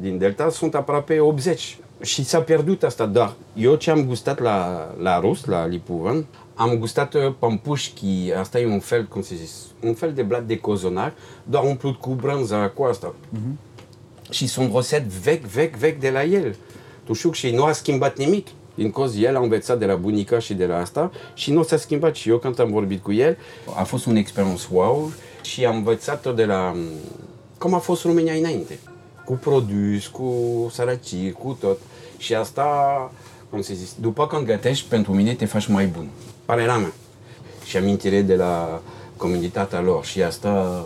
din 0.00 0.18
Delta, 0.18 0.50
sunt 0.50 0.74
aproape 0.74 1.20
80. 1.20 1.78
Și 2.02 2.24
s-a 2.24 2.40
pierdut 2.40 2.82
asta, 2.82 3.06
dar 3.06 3.32
eu 3.54 3.74
ce 3.74 3.90
am 3.90 4.04
gustat 4.04 4.40
la, 4.40 4.88
la 4.98 5.20
rus, 5.20 5.44
la 5.44 5.66
Lipuvan, 5.66 6.26
am 6.54 6.78
gustat 6.78 7.14
uh, 7.14 7.32
pampușchi, 7.38 8.32
asta 8.38 8.58
e 8.60 8.66
un 8.66 8.80
fel, 8.80 9.04
cum 9.06 9.22
se 9.22 9.34
zis, 9.34 9.52
un 9.82 9.94
fel 9.94 10.12
de 10.12 10.22
blat 10.22 10.44
de 10.46 10.58
cozonac, 10.58 11.12
doar 11.44 11.64
umplut 11.64 11.96
cu 11.96 12.10
brânza, 12.10 12.68
cu 12.68 12.82
asta 12.82 13.14
și 14.30 14.46
sunt 14.46 14.74
rețete 14.74 15.06
vechi, 15.22 15.44
vechi, 15.44 15.76
vechi 15.76 16.00
de 16.00 16.10
la 16.10 16.24
el. 16.24 16.56
Tu 17.04 17.12
știu 17.12 17.32
și 17.32 17.50
nu 17.50 17.64
a 17.64 17.72
schimbat 17.72 18.18
nimic. 18.18 18.46
Din 18.74 18.90
cauza 18.90 19.18
el 19.18 19.36
a 19.36 19.40
învățat 19.40 19.78
de 19.78 19.86
la 19.86 19.94
bunica 19.94 20.38
și 20.38 20.54
de 20.54 20.66
la 20.66 20.76
asta 20.76 21.10
și 21.34 21.52
nu 21.52 21.62
s-a 21.62 21.76
schimbat. 21.76 22.14
Și 22.14 22.28
eu 22.28 22.38
când 22.38 22.60
am 22.60 22.70
vorbit 22.70 23.02
cu 23.02 23.12
el, 23.12 23.36
a 23.76 23.82
fost 23.82 24.06
un 24.06 24.16
experiență 24.16 24.66
wow 24.70 25.12
și 25.42 25.64
am 25.64 25.76
învățat 25.76 26.34
de 26.34 26.44
la 26.44 26.76
cum 27.58 27.74
a 27.74 27.78
fost 27.78 28.02
România 28.04 28.32
înainte. 28.32 28.78
Cu 29.24 29.32
produs, 29.32 30.06
cu 30.06 30.32
sărăcie, 30.72 31.30
cu 31.30 31.56
tot. 31.60 31.78
Și 32.16 32.34
asta, 32.34 32.66
cum 33.50 33.60
se 33.60 33.74
zice, 33.74 33.90
după 34.00 34.26
când 34.26 34.46
gătești, 34.46 34.88
pentru 34.88 35.14
mine 35.14 35.34
te 35.34 35.44
faci 35.44 35.66
mai 35.66 35.86
bun. 35.86 36.08
Părerea 36.44 36.76
mea. 36.76 36.92
Și 37.64 37.76
amintire 37.76 38.22
de 38.22 38.34
la 38.34 38.80
comunitatea 39.16 39.80
lor. 39.80 40.04
Și 40.04 40.22
asta 40.22 40.84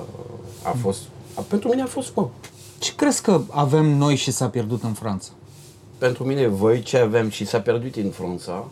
a 0.62 0.74
fost, 0.82 1.00
pentru 1.48 1.68
mine 1.68 1.82
a 1.82 1.86
fost 1.86 2.10
wow. 2.14 2.32
Ce 2.78 2.94
crezi 2.94 3.22
că 3.22 3.40
avem 3.50 3.84
noi 3.84 4.14
și 4.14 4.30
s-a 4.30 4.48
pierdut 4.48 4.82
în 4.82 4.92
Franța? 4.92 5.28
Pentru 5.98 6.24
mine, 6.24 6.46
voi 6.46 6.82
ce 6.82 6.98
avem 6.98 7.28
și 7.28 7.46
s-a 7.46 7.60
pierdut 7.60 7.96
în 7.96 8.10
Franța, 8.10 8.68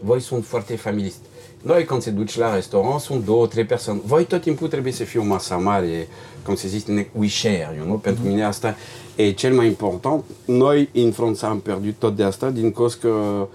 voi 0.00 0.20
sunt 0.20 0.44
foarte 0.44 0.76
familist. 0.76 1.18
Noi 1.62 1.84
când 1.84 2.02
se 2.02 2.10
duci 2.10 2.36
la 2.36 2.54
restaurant 2.54 3.00
sunt 3.00 3.24
două, 3.24 3.46
trei 3.46 3.64
persoane. 3.64 4.00
Voi 4.04 4.24
tot 4.24 4.40
timpul 4.40 4.68
trebuie 4.68 4.92
să 4.92 5.04
fie 5.04 5.20
o 5.20 5.24
masă 5.24 5.54
mare, 5.54 6.08
cum 6.44 6.54
se 6.54 6.68
zice, 6.68 7.08
we 7.18 7.28
share, 7.28 7.74
you 7.76 7.84
know? 7.84 7.96
Pentru 7.96 8.24
mine 8.26 8.44
asta 8.44 8.76
e 9.16 9.30
cel 9.30 9.54
mai 9.54 9.66
important. 9.66 10.24
Noi 10.44 10.88
în 10.92 11.10
Franța 11.10 11.48
am 11.48 11.60
pierdut 11.60 11.94
tot 11.98 12.16
de 12.16 12.22
asta 12.22 12.50
din 12.50 12.72
cauza 12.72 12.96
că 13.00 13.46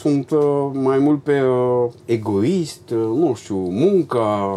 sunt 0.00 0.30
uh, 0.30 0.70
mai 0.72 0.98
mult 0.98 1.22
pe 1.22 1.40
uh, 1.40 1.90
egoist, 2.04 2.90
uh, 2.90 2.98
nu 2.98 3.34
știu, 3.34 3.56
munca, 3.56 4.50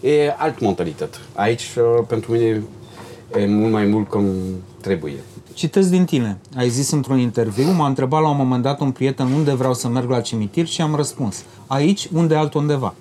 uh, 0.00 0.10
e 0.10 0.34
alt 0.38 0.60
mentalitate. 0.60 1.16
Aici, 1.34 1.76
uh, 1.76 2.04
pentru 2.06 2.32
mine, 2.32 2.62
e 3.36 3.46
mult 3.46 3.72
mai 3.72 3.84
mult 3.84 4.08
cum 4.08 4.24
trebuie. 4.80 5.14
Citesc 5.56 5.90
din 5.90 6.04
tine. 6.04 6.38
Ai 6.56 6.68
zis 6.68 6.90
într-un 6.90 7.18
interviu, 7.18 7.70
m-a 7.70 7.86
întrebat 7.86 8.22
la 8.22 8.28
un 8.28 8.36
moment 8.36 8.62
dat 8.62 8.80
un 8.80 8.90
prieten 8.90 9.26
unde 9.26 9.54
vreau 9.54 9.74
să 9.74 9.88
merg 9.88 10.10
la 10.10 10.20
cimitir 10.20 10.66
și 10.66 10.82
am 10.82 10.94
răspuns, 10.94 11.44
aici, 11.66 12.08
unde 12.12 12.34
altundeva. 12.34 12.94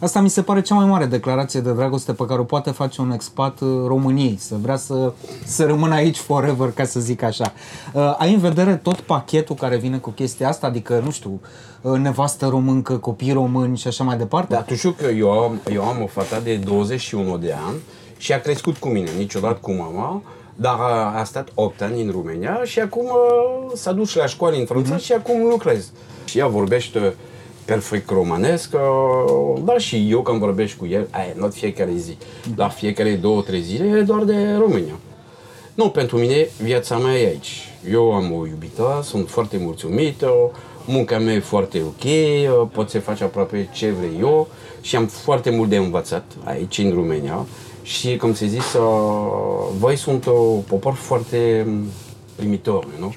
Asta 0.00 0.20
mi 0.20 0.28
se 0.28 0.42
pare 0.42 0.60
cea 0.60 0.74
mai 0.74 0.86
mare 0.86 1.04
declarație 1.04 1.60
de 1.60 1.72
dragoste 1.72 2.12
pe 2.12 2.24
care 2.24 2.40
o 2.40 2.44
poate 2.44 2.70
face 2.70 3.00
un 3.00 3.10
expat 3.10 3.60
uh, 3.60 3.68
României, 3.86 4.36
să 4.38 4.56
vrea 4.62 4.76
să, 4.76 5.12
să 5.44 5.64
rămână 5.64 5.94
aici 5.94 6.16
forever, 6.16 6.70
ca 6.70 6.84
să 6.84 7.00
zic 7.00 7.22
așa. 7.22 7.52
Uh, 7.92 8.14
ai 8.18 8.32
în 8.32 8.40
vedere 8.40 8.76
tot 8.76 9.00
pachetul 9.00 9.56
care 9.56 9.76
vine 9.76 9.98
cu 9.98 10.10
chestia 10.10 10.48
asta, 10.48 10.66
adică, 10.66 11.00
nu 11.04 11.10
știu, 11.10 11.40
uh, 11.80 11.92
nevastă 11.92 12.46
româncă, 12.46 12.96
copii 12.96 13.32
români 13.32 13.76
și 13.76 13.86
așa 13.86 14.04
mai 14.04 14.16
departe? 14.16 14.54
Dar 14.54 14.64
tu 14.64 14.74
știu 14.74 14.90
că 14.90 15.06
eu 15.06 15.30
am, 15.30 15.60
eu 15.72 15.82
am 15.82 16.02
o 16.02 16.06
fată 16.06 16.40
de 16.44 16.56
21 16.56 17.38
de 17.38 17.54
ani 17.66 17.76
și 18.16 18.32
a 18.32 18.40
crescut 18.40 18.76
cu 18.76 18.88
mine, 18.88 19.10
niciodată 19.18 19.58
cu 19.60 19.72
mama, 19.72 20.22
dar 20.54 20.76
a, 20.78 21.18
a 21.18 21.24
stat 21.24 21.48
8 21.54 21.82
ani 21.82 22.02
în 22.02 22.10
România 22.10 22.60
și 22.64 22.80
acum 22.80 23.04
uh, 23.04 23.72
s-a 23.74 23.92
dus 23.92 24.14
la 24.14 24.26
școală 24.26 24.56
în 24.56 24.64
Franța 24.64 24.96
și 24.96 25.12
acum 25.12 25.42
lucrează. 25.48 25.90
Și 26.24 26.38
ea 26.38 26.46
vorbește 26.46 27.14
perfect 27.64 28.10
romanesc, 28.10 28.70
uh, 28.74 29.62
dar 29.64 29.80
și 29.80 30.10
eu 30.10 30.22
când 30.22 30.38
vorbesc 30.38 30.76
cu 30.76 30.86
el, 30.86 31.08
aia, 31.10 31.32
nu 31.36 31.48
fiecare 31.48 31.92
zi, 31.96 32.16
dar 32.54 32.70
fiecare 32.70 33.14
două, 33.14 33.42
trei 33.42 33.60
zile 33.60 33.98
e 33.98 34.02
doar 34.02 34.22
de 34.24 34.54
România. 34.58 34.94
Nu, 35.74 35.90
pentru 35.90 36.18
mine 36.18 36.48
viața 36.62 36.96
mea 36.96 37.18
e 37.18 37.26
aici. 37.26 37.68
Eu 37.90 38.12
am 38.12 38.32
o 38.32 38.46
iubită, 38.46 39.00
sunt 39.02 39.28
foarte 39.28 39.56
mulțumit, 39.56 40.22
uh, 40.22 40.28
munca 40.86 41.18
mea 41.18 41.34
e 41.34 41.40
foarte 41.40 41.80
ok, 41.80 42.04
uh, 42.04 42.68
pot 42.72 42.90
să 42.90 43.00
fac 43.00 43.20
aproape 43.20 43.68
ce 43.72 43.90
vrei 43.90 44.16
eu 44.20 44.48
și 44.80 44.96
am 44.96 45.06
foarte 45.06 45.50
mult 45.50 45.68
de 45.68 45.76
învățat 45.76 46.24
aici 46.44 46.78
în 46.78 46.92
România 46.94 47.46
și, 47.82 48.16
cum 48.16 48.34
se 48.34 48.46
zis, 48.46 48.72
uh, 48.72 49.68
voi 49.78 49.96
sunt 49.96 50.24
un 50.24 50.60
popor 50.66 50.94
foarte 50.94 51.64
um, 51.66 51.84
primitor, 52.34 52.86
nu? 52.98 53.14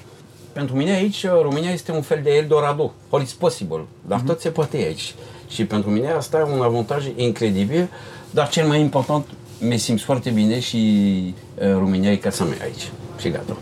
Pentru 0.52 0.76
mine 0.76 0.90
aici 0.90 1.22
uh, 1.22 1.30
România 1.42 1.70
este 1.70 1.92
un 1.92 2.02
fel 2.02 2.20
de 2.22 2.30
Eldorado, 2.30 2.92
all 3.10 3.22
is 3.22 3.32
possible, 3.32 3.84
dar 4.06 4.20
tot 4.20 4.40
se 4.40 4.48
poate 4.48 4.76
aici. 4.76 5.14
Și 5.48 5.64
pentru 5.64 5.90
mine 5.90 6.10
asta 6.10 6.38
e 6.38 6.54
un 6.54 6.62
avantaj 6.62 7.06
incredibil, 7.16 7.88
dar 8.30 8.48
cel 8.48 8.66
mai 8.66 8.80
important, 8.80 9.26
mi 9.60 9.78
simt 9.78 10.00
foarte 10.00 10.30
bine 10.30 10.60
și 10.60 11.34
uh, 11.58 11.72
România 11.72 12.12
e 12.12 12.16
casa 12.16 12.44
mea 12.44 12.58
aici. 12.62 12.90
Și 13.18 13.28
gata. 13.28 13.56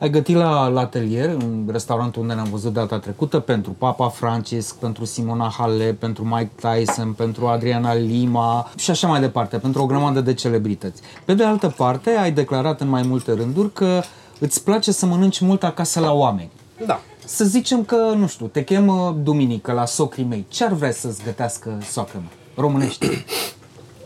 Ai 0.00 0.10
gătit 0.10 0.36
la, 0.36 0.68
la 0.68 0.80
atelier, 0.80 1.28
în 1.28 1.68
restaurantul 1.70 2.22
unde 2.22 2.34
ne-am 2.34 2.48
văzut 2.50 2.72
data 2.72 2.98
trecută, 2.98 3.38
pentru 3.38 3.70
Papa 3.70 4.08
Francisc, 4.08 4.74
pentru 4.74 5.04
Simona 5.04 5.54
Halep, 5.58 5.98
pentru 5.98 6.24
Mike 6.24 6.50
Tyson, 6.54 7.12
pentru 7.12 7.46
Adriana 7.46 7.94
Lima 7.94 8.70
și 8.76 8.90
așa 8.90 9.08
mai 9.08 9.20
departe, 9.20 9.56
pentru 9.58 9.82
o 9.82 9.86
grămadă 9.86 10.20
de 10.20 10.34
celebrități. 10.34 11.02
Pe 11.24 11.34
de 11.34 11.44
altă 11.44 11.74
parte, 11.76 12.10
ai 12.10 12.32
declarat 12.32 12.80
în 12.80 12.88
mai 12.88 13.02
multe 13.02 13.32
rânduri 13.32 13.72
că 13.72 14.02
îți 14.38 14.64
place 14.64 14.92
să 14.92 15.06
mănânci 15.06 15.40
mult 15.40 15.62
acasă 15.62 16.00
la 16.00 16.12
oameni. 16.12 16.50
Da. 16.86 17.00
Să 17.24 17.44
zicem 17.44 17.84
că, 17.84 18.14
nu 18.16 18.26
știu, 18.26 18.46
te 18.46 18.64
chemă 18.64 19.16
duminică 19.22 19.72
la 19.72 19.84
socrii 19.84 20.24
mei. 20.24 20.46
Ce 20.48 20.64
ar 20.64 20.72
vrea 20.72 20.92
să-ți 20.92 21.24
gătească 21.24 21.78
soacră 21.90 22.18
mea? 22.18 22.30
Românește. 22.54 23.06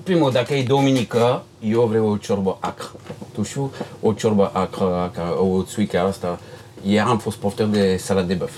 Primul, 0.03 0.31
dacă 0.31 0.55
e 0.55 0.63
duminică, 0.63 1.43
eu 1.61 1.83
vreau 1.83 2.09
o 2.11 2.17
ciorbă 2.17 2.57
acră. 2.61 2.91
Tu 3.33 3.43
știu, 3.43 3.73
o 4.01 4.13
ciorbă 4.13 4.51
acră, 4.53 4.95
acră 4.95 5.41
o 5.41 5.63
țuică 5.63 6.01
asta. 6.01 6.39
Ieri 6.83 7.07
am 7.07 7.19
fost 7.19 7.37
poftă 7.37 7.65
de 7.65 7.97
salat 7.97 8.27
de 8.27 8.35
băf. 8.35 8.53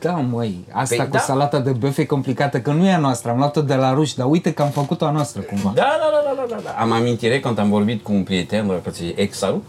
Da, 0.00 0.12
măi, 0.12 0.64
asta 0.72 0.94
Păi 0.96 1.04
cu 1.04 1.10
da. 1.10 1.18
salata 1.18 1.58
de 1.58 1.70
băf 1.70 1.98
e 1.98 2.04
complicată, 2.04 2.60
că 2.60 2.72
nu 2.72 2.86
e 2.86 2.92
a 2.92 2.98
noastră, 2.98 3.30
am 3.30 3.36
luat-o 3.36 3.62
de 3.62 3.74
la 3.74 3.92
ruși, 3.92 4.16
dar 4.16 4.26
uite 4.30 4.52
că 4.52 4.62
am 4.62 4.70
făcut-o 4.70 5.04
a 5.04 5.10
noastră 5.10 5.40
cumva. 5.40 5.72
Da, 5.74 5.82
da, 5.82 6.32
da, 6.34 6.34
da, 6.34 6.54
da, 6.54 6.60
da. 6.64 6.70
Am 6.80 6.92
amintire 6.92 7.40
când 7.40 7.58
am 7.58 7.68
vorbit 7.68 8.02
cu 8.02 8.12
un 8.12 8.22
prieten, 8.22 8.80
că 8.82 8.90
se 8.90 9.12
Exaru, 9.16 9.62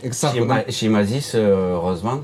Exact, 0.00 0.34
și, 0.34 0.40
da. 0.40 0.54
m-a, 0.54 0.62
și 0.68 0.86
mi-a 0.86 1.02
zis 1.02 1.32
uh, 1.32 1.42
Rosman, 1.84 2.22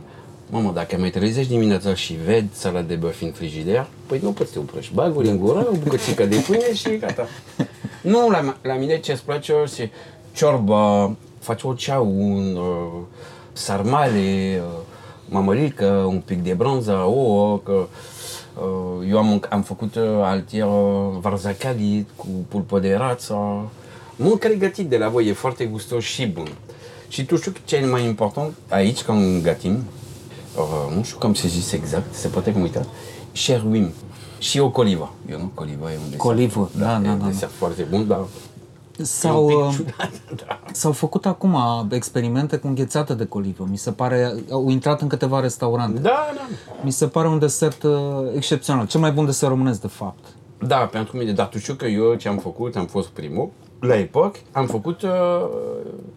mamă, 0.50 0.72
dacă 0.74 0.96
mai 0.98 1.10
trezești 1.10 1.50
dimineața 1.50 1.94
și 1.94 2.18
vezi 2.24 2.46
salat 2.52 2.86
de 2.86 2.94
băf 2.94 3.22
în 3.22 3.30
frigider, 3.30 3.86
păi 4.06 4.20
nu 4.22 4.32
poți 4.32 4.48
să 4.48 4.54
te 4.54 4.58
oprești, 4.58 4.94
baguri 4.94 5.28
în 5.28 5.38
gură, 5.38 5.68
o 5.72 5.76
bucățică 5.76 6.26
de 6.26 6.44
pâine 6.46 6.74
și 6.74 6.96
gata. 6.98 7.28
nu, 8.12 8.30
la, 8.30 8.56
la 8.62 8.74
mine 8.74 8.98
ce-ți 8.98 9.24
place 9.24 9.52
și 9.74 9.90
ciorbă, 10.32 11.16
faci 11.38 11.62
o 11.62 11.74
ceaun, 11.74 12.56
uh, 12.56 13.02
sarmale, 13.52 14.60
uh, 14.60 14.80
mămălică, 15.28 15.86
un 15.86 16.20
pic 16.24 16.42
de 16.42 16.52
bronză, 16.52 16.92
ouă, 16.92 17.58
că 17.58 17.86
uh, 18.54 19.08
eu 19.10 19.18
am, 19.18 19.42
am 19.48 19.62
făcut 19.62 19.94
uh, 19.94 20.02
altier 20.22 20.66
uh, 20.66 21.16
varzacali 21.20 22.06
cu 22.16 22.26
pulpă 22.48 22.78
de 22.78 22.94
rață. 22.94 23.36
Mâncare 24.16 24.54
gătit 24.54 24.88
de 24.88 24.96
la 24.96 25.08
voi 25.08 25.26
e 25.26 25.32
foarte 25.32 25.64
gustos 25.64 26.04
și 26.04 26.26
bun. 26.26 26.48
Și 27.08 27.24
tu 27.24 27.36
știu 27.36 27.52
ce 27.64 27.76
e 27.76 27.86
mai 27.86 28.04
important 28.04 28.54
aici 28.68 29.02
când 29.02 29.42
gătim, 29.42 29.84
uh, 30.58 30.96
nu 30.96 31.02
știu 31.02 31.18
cum 31.18 31.34
se 31.34 31.48
zice 31.48 31.76
exact, 31.76 32.14
se 32.14 32.28
poate 32.28 32.52
cum 32.52 32.62
uita, 32.62 32.86
șeruim 33.32 33.92
și 34.38 34.58
o 34.58 34.70
colivă. 34.70 35.12
Eu 35.30 35.38
nu, 35.38 35.50
coliva 35.54 35.92
e 35.92 35.96
un 35.96 36.02
desert. 36.02 36.20
Colivă, 36.20 36.70
da, 36.78 36.84
e 36.84 36.86
da, 36.86 36.96
un 36.96 37.18
da, 37.18 37.24
da. 37.24 37.26
desert 37.26 37.52
foarte 37.52 37.82
bun, 37.90 38.06
dar 38.06 38.20
Sau, 39.02 39.50
e 39.50 39.54
un 39.54 39.62
uh, 39.62 39.68
pic 39.68 39.76
ciudat. 39.76 40.10
da. 40.46 40.60
S-au 40.72 40.92
făcut 40.92 41.26
acum 41.26 41.56
experimente 41.90 42.56
cu 42.56 42.66
înghețată 42.66 43.14
de 43.14 43.24
colivă. 43.24 43.66
Mi 43.70 43.78
se 43.78 43.90
pare, 43.90 44.34
au 44.50 44.68
intrat 44.68 45.00
în 45.00 45.08
câteva 45.08 45.40
restaurante. 45.40 46.00
Da, 46.00 46.30
da. 46.34 46.48
Mi 46.82 46.90
se 46.90 47.06
pare 47.06 47.28
un 47.28 47.38
desert 47.38 47.82
uh, 47.82 47.92
excepțional. 48.34 48.86
Cel 48.86 49.00
mai 49.00 49.12
bun 49.12 49.24
desert 49.24 49.50
românesc, 49.50 49.80
de 49.80 49.88
fapt. 49.88 50.24
Da, 50.58 50.76
pentru 50.76 51.16
mine, 51.16 51.32
dar 51.32 51.46
tu 51.46 51.58
știu 51.58 51.74
că 51.74 51.86
eu 51.86 52.14
ce 52.14 52.28
am 52.28 52.38
făcut, 52.38 52.76
am 52.76 52.86
fost 52.86 53.08
primul. 53.08 53.50
La 53.80 53.98
epoc 53.98 54.36
am 54.52 54.66
făcut 54.66 55.02
uh, 55.02 55.10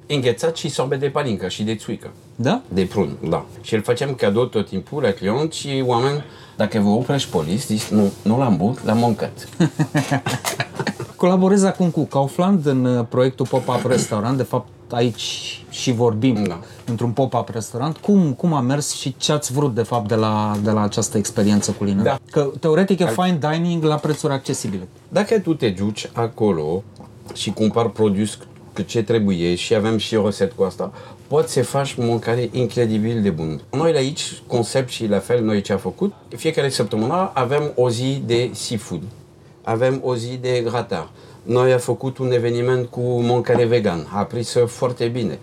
înghețat 0.08 0.56
și 0.56 0.70
sorbe 0.70 0.96
de 0.96 1.08
palincă 1.08 1.48
și 1.48 1.64
de 1.64 1.76
țuică. 1.76 2.10
Da? 2.36 2.62
De 2.68 2.84
prun, 2.86 3.18
da. 3.30 3.46
Și 3.62 3.76
îl 3.76 3.82
facem 3.82 4.14
cadou 4.16 4.46
tot 4.46 4.68
timpul 4.68 5.02
la 5.02 5.12
client 5.12 5.54
și 5.54 5.84
oameni, 5.86 6.24
dacă 6.58 6.80
vă 6.80 6.90
oprești 6.90 7.30
polis, 7.30 7.66
zici, 7.66 7.84
nu, 7.88 8.12
nu 8.22 8.38
l-am 8.38 8.58
băut, 8.58 8.84
l-am 8.86 8.98
mâncat. 8.98 9.50
Colaborez 11.16 11.64
acum 11.64 11.90
cu 11.90 12.04
Kaufland 12.04 12.66
în 12.66 12.86
uh, 12.86 13.06
proiectul 13.10 13.48
Pop-Up 13.48 13.86
Restaurant. 13.86 14.38
De 14.38 14.44
fapt, 14.44 14.68
aici 14.92 15.64
și 15.70 15.92
vorbim 15.92 16.44
Da. 16.44 16.60
într-un 16.86 17.12
pop-up 17.12 17.50
restaurant. 17.50 17.98
Cum, 17.98 18.34
cum 18.34 18.54
a 18.54 18.60
mers 18.62 18.94
și 18.94 19.16
ce 19.18 19.32
ați 19.32 19.54
vrut, 19.54 19.76
de 19.76 19.82
fapt, 19.84 20.08
de 20.08 20.16
la, 20.16 20.56
de 20.64 20.72
la 20.72 20.82
această 20.82 21.18
experiență 21.18 21.72
culinară? 21.72 22.04
Da. 22.04 22.20
Că, 22.32 22.50
teoretic, 22.60 23.00
e 23.00 23.06
fine 23.06 23.40
dining 23.52 23.84
la 23.84 23.96
prețuri 23.96 24.34
accesibile. 24.34 24.88
Dacă 25.10 25.40
tu 25.40 25.54
te 25.54 25.70
duci 25.70 26.10
acolo 26.14 26.84
și 27.34 27.52
cumpari 27.52 27.92
produs 27.92 28.38
cât 28.74 28.88
ce 28.88 29.04
trebuie 29.04 29.56
și 29.56 29.76
avem 29.76 29.98
și 29.98 30.16
rețet 30.16 30.52
cu 30.52 30.64
asta, 30.64 30.94
poți 31.28 31.54
să 31.54 31.64
faci 31.64 31.94
mâncare 31.94 32.50
incredibil 32.52 33.22
de 33.22 33.30
bun. 33.30 33.62
Noi 33.72 33.92
la 33.92 33.98
aici, 33.98 34.42
concept 34.48 34.90
și 34.90 35.08
la 35.08 35.20
fel 35.20 35.44
noi 35.44 35.62
ce 35.62 35.74
a 35.74 35.78
făcut, 35.78 36.14
fiecare 36.36 36.70
săptămână 36.70 37.32
avem 37.34 37.72
o 37.76 37.90
zi 37.90 38.24
de 38.26 38.50
seafood, 38.54 39.02
avem 39.64 40.02
o 40.04 40.16
zi 40.16 40.38
de 40.42 40.62
gratar. 40.66 41.10
Noi 41.44 41.72
am 41.72 41.80
făcut 41.80 42.18
un 42.18 42.32
eveniment 42.32 42.88
cu 42.88 43.02
mâncare 43.02 43.66
vegan, 43.66 44.08
a 44.14 44.24
prins 44.24 44.56
foarte 44.66 45.08
bine. 45.08 45.40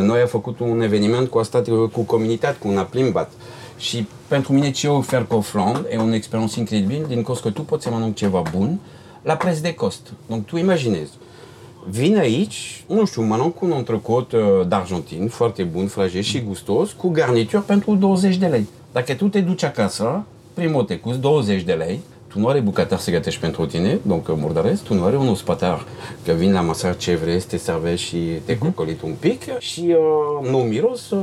Noi 0.00 0.20
am 0.20 0.26
făcut 0.26 0.58
un 0.58 0.80
eveniment 0.80 1.28
cu 1.28 1.38
asta 1.38 1.62
cu 1.92 2.00
comunitate, 2.00 2.56
cu 2.58 2.68
un 2.68 2.86
plimbat. 2.90 3.30
Și 3.78 4.06
pentru 4.28 4.52
mine 4.52 4.70
ce 4.70 4.86
eu 4.86 4.96
ofer 4.96 5.24
Kaufland 5.24 5.86
e 5.90 5.96
o 5.96 6.14
experiență 6.14 6.58
incredibilă 6.58 7.06
din 7.06 7.22
cauza 7.22 7.40
că 7.40 7.50
tu 7.50 7.62
poți 7.62 7.84
să 7.84 7.90
mănânci 7.90 8.18
ceva 8.18 8.42
bun 8.56 8.78
la 9.22 9.34
preț 9.34 9.58
de 9.58 9.74
cost. 9.74 10.12
Donc 10.26 10.46
tu 10.46 10.56
imaginezi, 10.56 11.10
vin 11.90 12.16
aici, 12.18 12.84
nu 12.86 13.04
știu, 13.04 13.22
mănânc 13.22 13.60
un 13.60 13.70
entrecot 13.70 14.32
uh, 14.32 14.40
d'Argentin, 14.68 15.28
foarte 15.28 15.62
bun, 15.62 15.86
fragil 15.86 16.22
și 16.22 16.40
gustos, 16.40 16.92
cu 16.92 17.08
garnitură 17.08 17.62
pentru 17.66 17.94
20 17.94 18.36
de 18.36 18.46
lei. 18.46 18.66
Dacă 18.92 19.14
tu 19.14 19.28
te 19.28 19.40
duci 19.40 19.62
acasă, 19.62 20.24
primul 20.54 20.82
te 20.82 20.98
cus 20.98 21.18
20 21.18 21.62
de 21.62 21.72
lei, 21.72 22.00
tu 22.28 22.38
nu 22.38 22.46
are 22.46 22.60
bucătar 22.60 22.98
să 22.98 23.10
gătești 23.10 23.40
pentru 23.40 23.66
tine, 23.66 23.98
donc 24.02 24.36
murdăresc, 24.36 24.82
tu 24.82 24.94
nu 24.94 25.04
are 25.04 25.16
un 25.16 25.28
ospătar 25.28 25.84
că 26.24 26.32
vin 26.32 26.52
la 26.52 26.60
masă 26.60 26.94
ce 26.98 27.14
vrei, 27.14 27.40
te 27.40 27.56
servești 27.56 28.06
și 28.06 28.18
te 28.44 28.58
cocolit 28.58 29.02
un 29.02 29.14
pic 29.18 29.58
și 29.58 29.80
uh, 29.88 30.50
nu 30.50 30.58
miros, 30.58 31.10
uh, 31.10 31.20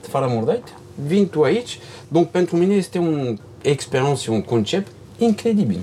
fără 0.00 0.26
murdait. 0.30 0.62
Vin 1.06 1.28
tu 1.28 1.42
aici, 1.42 1.78
donc 2.08 2.28
pentru 2.28 2.56
mine 2.56 2.74
este 2.74 2.98
un 2.98 3.38
experiență, 3.62 4.30
un 4.30 4.42
concept 4.42 4.90
incredibil. 5.18 5.80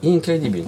Incredibil. 0.00 0.64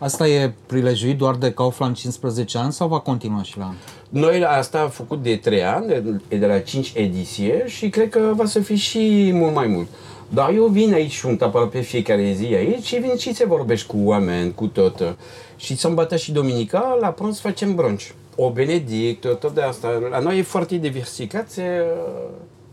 Asta 0.00 0.28
e 0.28 0.52
prilejuit 0.66 1.18
doar 1.18 1.34
de 1.34 1.52
Kaufland 1.52 1.96
15 1.96 2.58
ani 2.58 2.72
sau 2.72 2.88
va 2.88 2.98
continua 2.98 3.42
și 3.42 3.58
la 3.58 3.64
an? 3.64 3.74
Noi 4.08 4.44
asta 4.44 4.80
am 4.80 4.88
făcut 4.88 5.22
de 5.22 5.36
3 5.36 5.64
ani, 5.64 5.86
de, 5.86 6.38
de 6.38 6.46
la 6.46 6.58
5 6.58 6.92
ediție 6.96 7.62
și 7.66 7.88
cred 7.88 8.08
că 8.08 8.32
va 8.34 8.44
să 8.44 8.60
fie 8.60 8.76
și 8.76 9.30
mult 9.32 9.54
mai 9.54 9.66
mult. 9.66 9.88
Dar 10.28 10.52
eu 10.52 10.66
vin 10.66 10.92
aici 10.92 11.10
și 11.10 11.18
sunt 11.18 11.42
aproape 11.42 11.80
fiecare 11.80 12.32
zi 12.32 12.44
aici 12.44 12.84
și 12.84 12.96
vin 12.96 13.16
și 13.16 13.34
se 13.34 13.46
vorbești 13.46 13.86
cu 13.86 13.96
oameni, 14.02 14.54
cu 14.54 14.66
tot. 14.66 15.16
Și 15.56 15.76
sâmbătă 15.76 16.16
și 16.16 16.32
duminica, 16.32 16.96
la 17.00 17.08
prânz 17.08 17.40
facem 17.40 17.74
brunch. 17.74 18.08
O 18.36 18.50
benedict, 18.50 19.20
tot 19.20 19.54
de 19.54 19.62
asta. 19.62 19.88
La 20.10 20.18
noi 20.18 20.38
e 20.38 20.42
foarte 20.42 20.76
diversificat. 20.76 21.50
Se, 21.50 21.62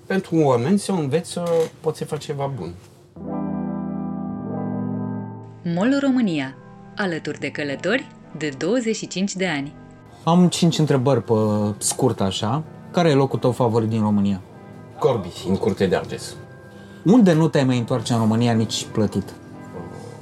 pentru 0.05 0.35
oameni 0.35 0.79
să 0.79 0.91
înveți 0.91 1.31
să 1.31 1.43
poți 1.81 1.97
să 1.97 2.05
faci 2.05 2.23
ceva 2.23 2.51
bun. 2.57 2.73
MOL 5.63 5.99
România, 6.01 6.55
alături 6.97 7.39
de 7.39 7.49
călători 7.49 8.07
de 8.37 8.49
25 8.57 9.35
de 9.35 9.47
ani. 9.47 9.73
Am 10.23 10.47
cinci 10.47 10.77
întrebări 10.77 11.23
pe 11.23 11.33
scurt 11.77 12.21
așa. 12.21 12.63
Care 12.91 13.09
e 13.09 13.13
locul 13.13 13.39
tău 13.39 13.51
favorit 13.51 13.89
din 13.89 14.01
România? 14.01 14.41
Corbi, 14.99 15.29
în 15.47 15.55
curte 15.57 15.85
de 15.85 15.95
Arges. 15.95 16.35
Unde 17.05 17.33
nu 17.33 17.47
te-ai 17.47 17.63
mai 17.63 17.77
întoarce 17.77 18.13
în 18.13 18.19
România 18.19 18.51
nici 18.53 18.85
plătit? 18.91 19.23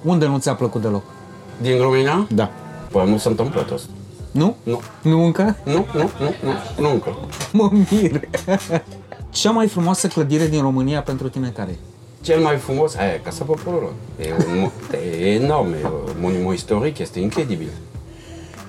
Unde 0.01 0.25
nu 0.25 0.37
ți-a 0.37 0.55
plăcut 0.55 0.81
deloc? 0.81 1.03
Din 1.61 1.81
România? 1.81 2.27
Da. 2.33 2.51
Păi 2.91 3.09
nu 3.09 3.17
s-a 3.17 3.29
întâmplat 3.29 3.71
asta. 3.71 3.87
Nu? 4.31 4.55
Nu, 4.63 4.81
Nu 5.01 5.23
încă? 5.25 5.55
nu, 5.63 5.71
nu, 5.93 6.09
nu, 6.19 6.33
nu, 6.43 6.53
nu 6.79 6.89
încă. 6.91 7.15
Mă 7.51 7.69
mir. 7.91 8.19
Cea 9.29 9.51
mai 9.51 9.67
frumoasă 9.67 10.07
clădire 10.07 10.47
din 10.47 10.61
România 10.61 11.01
pentru 11.01 11.29
tine 11.29 11.49
care 11.49 11.71
e? 11.71 11.75
Cel 12.21 12.39
mai 12.41 12.57
frumos, 12.57 12.95
aia 12.95 13.13
e 13.13 13.17
Casa 13.23 13.43
Poporului. 13.43 13.93
E, 14.21 14.33
un, 14.47 14.69
mo- 14.69 14.93
e 15.21 15.33
enorm, 15.33 15.71
e 15.73 15.85
un 16.04 16.04
monument 16.21 16.53
istoric, 16.53 16.97
este 16.97 17.19
incredibil. 17.19 17.69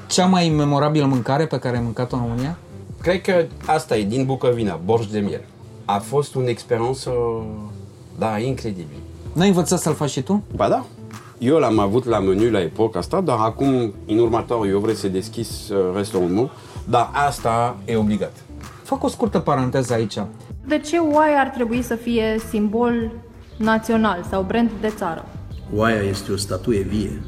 Cea 0.06 0.26
mai 0.26 0.48
memorabilă 0.48 1.06
mâncare 1.06 1.46
pe 1.46 1.58
care 1.58 1.76
ai 1.76 1.82
mâncat-o 1.82 2.16
în 2.16 2.22
România? 2.22 2.58
Cred 3.02 3.20
că 3.20 3.44
asta 3.66 3.96
e 3.96 4.04
din 4.04 4.24
Bucovina, 4.24 4.80
borș 4.84 5.06
de 5.06 5.18
miel. 5.18 5.44
A 5.84 5.98
fost 5.98 6.34
o 6.34 6.48
experiență, 6.48 7.10
da, 8.18 8.38
incredibil. 8.38 8.96
N-ai 9.32 9.48
învățat 9.48 9.78
să-l 9.78 9.94
faci 9.94 10.10
și 10.10 10.22
tu? 10.22 10.42
Ba 10.56 10.68
da. 10.68 10.84
Eu 11.38 11.56
l-am 11.56 11.78
avut 11.78 12.04
la 12.04 12.18
meniu 12.18 12.50
la 12.50 12.60
epoca 12.60 12.98
asta, 12.98 13.20
dar 13.20 13.38
acum, 13.40 13.94
în 14.06 14.18
următor, 14.18 14.66
eu 14.66 14.78
vreau 14.78 14.96
să 14.96 15.08
deschis 15.08 15.68
uh, 15.68 15.96
restaurantul, 15.96 16.50
dar 16.88 17.10
asta 17.12 17.76
e 17.84 17.96
obligat. 17.96 18.32
Fac 18.82 19.04
o 19.04 19.08
scurtă 19.08 19.38
paranteză 19.38 19.92
aici. 19.92 20.18
De 20.66 20.78
ce 20.78 20.96
oaia 20.98 21.40
ar 21.40 21.48
trebui 21.48 21.82
să 21.82 21.94
fie 21.94 22.40
simbol 22.48 23.10
național 23.56 24.24
sau 24.30 24.42
brand 24.42 24.70
de 24.80 24.92
țară? 24.96 25.24
Oaia 25.74 26.02
este 26.02 26.32
o 26.32 26.36
statuie 26.36 26.82
vie. 26.82 27.22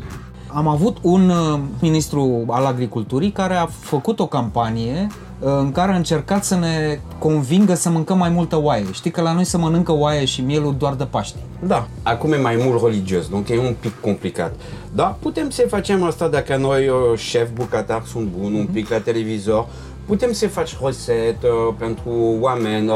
Am 0.46 0.68
avut 0.68 0.96
un 1.02 1.28
uh, 1.28 1.60
ministru 1.80 2.44
al 2.46 2.64
agriculturii 2.64 3.30
care 3.30 3.54
a 3.54 3.66
făcut 3.66 4.20
o 4.20 4.26
campanie 4.26 5.06
uh, 5.38 5.48
în 5.58 5.72
care 5.72 5.92
a 5.92 5.96
încercat 5.96 6.44
să 6.44 6.54
ne 6.54 7.00
convingă 7.18 7.74
să 7.74 7.90
mâncăm 7.90 8.18
mai 8.18 8.28
multă 8.28 8.62
oaie. 8.62 8.84
Știi 8.92 9.10
că 9.10 9.20
la 9.20 9.32
noi 9.32 9.44
se 9.44 9.56
mănâncă 9.56 9.92
oaie 9.92 10.24
și 10.24 10.40
mielul 10.40 10.74
doar 10.78 10.94
de 10.94 11.04
Paște. 11.04 11.38
Da, 11.66 11.88
acum 12.02 12.32
e 12.32 12.36
mai 12.36 12.56
mult 12.64 12.82
religios, 12.82 13.28
donc 13.28 13.48
e 13.48 13.58
un 13.58 13.74
pic 13.80 14.00
complicat. 14.00 14.54
Da, 14.94 15.16
putem 15.20 15.50
să 15.50 15.64
facem 15.68 16.02
asta 16.02 16.28
dacă 16.28 16.56
noi, 16.56 16.88
uh, 16.88 17.18
șef 17.18 17.48
bucătar, 17.54 18.02
sunt 18.06 18.28
bun, 18.38 18.54
un 18.54 18.66
pic 18.66 18.88
la 18.88 18.98
televizor, 18.98 19.66
putem 20.06 20.32
să 20.32 20.48
faci 20.48 20.76
rețete 20.84 21.46
uh, 21.46 21.74
pentru 21.78 22.36
oameni, 22.40 22.88
uh, 22.88 22.94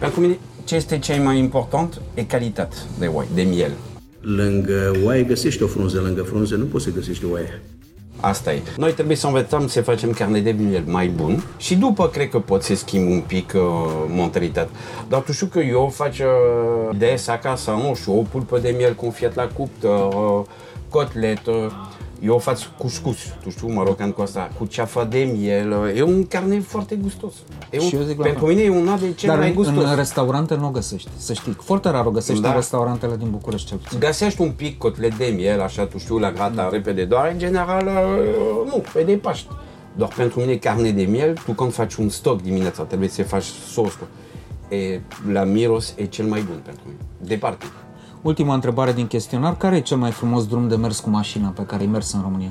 pentru 0.00 0.20
mine 0.20 0.38
ce 0.64 0.74
este 0.74 0.98
cel 0.98 1.22
mai 1.22 1.38
important 1.38 2.00
e 2.14 2.22
calitate 2.22 2.76
de 2.98 3.06
oaie, 3.06 3.28
de 3.34 3.42
miel. 3.42 3.72
Lângă 4.34 4.96
oaie 5.04 5.22
găsești 5.22 5.62
o 5.62 5.66
frunză, 5.66 6.00
lângă 6.00 6.22
frunză 6.22 6.56
nu 6.56 6.64
poți 6.64 6.84
să 6.84 6.90
găsești 6.90 7.24
oaie. 7.24 7.62
Asta 8.20 8.52
e. 8.52 8.62
Noi 8.76 8.92
trebuie 8.92 9.16
să 9.16 9.26
învățăm 9.26 9.66
să 9.66 9.82
facem 9.82 10.10
carne 10.10 10.40
de 10.40 10.50
miel 10.50 10.82
mai 10.86 11.08
bun 11.08 11.44
și 11.56 11.76
după 11.76 12.08
cred 12.08 12.28
că 12.28 12.38
pot 12.38 12.62
să 12.62 12.74
schimb 12.74 13.10
un 13.10 13.20
pic 13.20 13.52
uh, 13.54 13.62
mentalitate. 14.16 14.70
Dar 15.08 15.20
tu 15.20 15.32
știu 15.32 15.46
că 15.46 15.58
eu 15.58 15.88
fac 15.94 16.12
uh, 16.12 16.96
des 16.98 17.28
acasă, 17.28 17.70
nu 17.70 17.94
știu, 17.94 18.18
o 18.18 18.22
pulpă 18.22 18.58
de 18.58 18.74
miel 18.76 18.94
confiat 18.94 19.34
la 19.34 19.46
cupt, 19.46 19.82
uh, 19.82 20.42
cotlet, 20.88 21.46
uh, 21.46 21.54
eu 22.20 22.38
fac 22.38 22.58
cuscus, 22.78 23.16
tu 23.42 23.50
știu, 23.50 23.72
marocan 23.72 24.12
cu 24.12 24.20
asta, 24.20 24.50
cu 24.58 24.64
ceafa 24.66 25.04
de 25.04 25.18
miel, 25.38 25.70
uh, 25.72 25.98
e 25.98 26.02
un 26.02 26.26
carne 26.26 26.60
foarte 26.60 26.94
gustos. 26.96 27.32
E 27.70 27.78
un, 27.80 27.86
Și 27.86 27.94
eu 27.94 28.02
zic 28.02 28.18
la 28.18 28.24
pentru 28.24 28.44
fel. 28.46 28.54
mine 28.54 28.66
e 28.66 28.70
una 28.70 28.96
de 28.96 29.12
cel 29.12 29.28
Dar 29.28 29.38
mai 29.38 29.48
în, 29.48 29.54
gustos. 29.54 29.84
în 29.84 29.96
restaurante 29.96 30.54
nu 30.54 30.66
o 30.66 30.70
găsești, 30.70 31.10
să 31.16 31.32
știi. 31.32 31.56
Foarte 31.60 31.88
rar 31.90 32.06
o 32.06 32.10
găsești 32.10 32.42
Da. 32.42 32.48
în 32.48 32.54
restaurantele 32.54 33.16
din 33.16 33.30
București 33.30 33.68
cel 33.68 33.78
puțin. 33.78 33.98
Găsești 33.98 34.40
un 34.40 34.50
pic 34.50 34.78
cotlet 34.78 35.14
de 35.14 35.32
miel, 35.36 35.60
așa, 35.60 35.86
tu 35.86 35.98
știu, 35.98 36.18
la 36.18 36.32
grata 36.32 36.68
repede, 36.68 37.04
doar 37.04 37.30
în 37.32 37.38
general, 37.38 37.86
uh, 37.86 38.72
nu, 38.72 38.82
pe 38.92 39.02
de 39.02 39.12
Paști. 39.16 39.48
Doar 39.96 40.12
pentru 40.16 40.40
mine 40.40 40.54
carne 40.56 40.90
de 40.90 41.02
miel, 41.02 41.38
tu 41.44 41.52
când 41.52 41.72
faci 41.72 41.94
un 41.94 42.08
stoc 42.08 42.42
dimineața, 42.42 42.82
trebuie 42.82 43.08
să 43.08 43.22
faci 43.22 43.44
sos. 43.72 43.92
cu- 43.94 44.06
E, 44.74 45.00
la 45.32 45.44
miros 45.44 45.94
e 45.96 46.04
cel 46.04 46.26
mai 46.26 46.40
bun 46.40 46.60
pentru 46.64 46.82
mine. 46.86 46.98
Departe. 47.18 47.66
Ultima 48.26 48.54
întrebare 48.54 48.92
din 48.92 49.06
chestionar. 49.06 49.56
Care 49.56 49.76
e 49.76 49.80
cel 49.80 49.96
mai 49.96 50.10
frumos 50.10 50.46
drum 50.46 50.68
de 50.68 50.76
mers 50.76 51.00
cu 51.00 51.10
mașina 51.10 51.48
pe 51.48 51.62
care 51.62 51.82
ai 51.82 51.88
mers 51.88 52.12
în 52.12 52.20
România? 52.22 52.50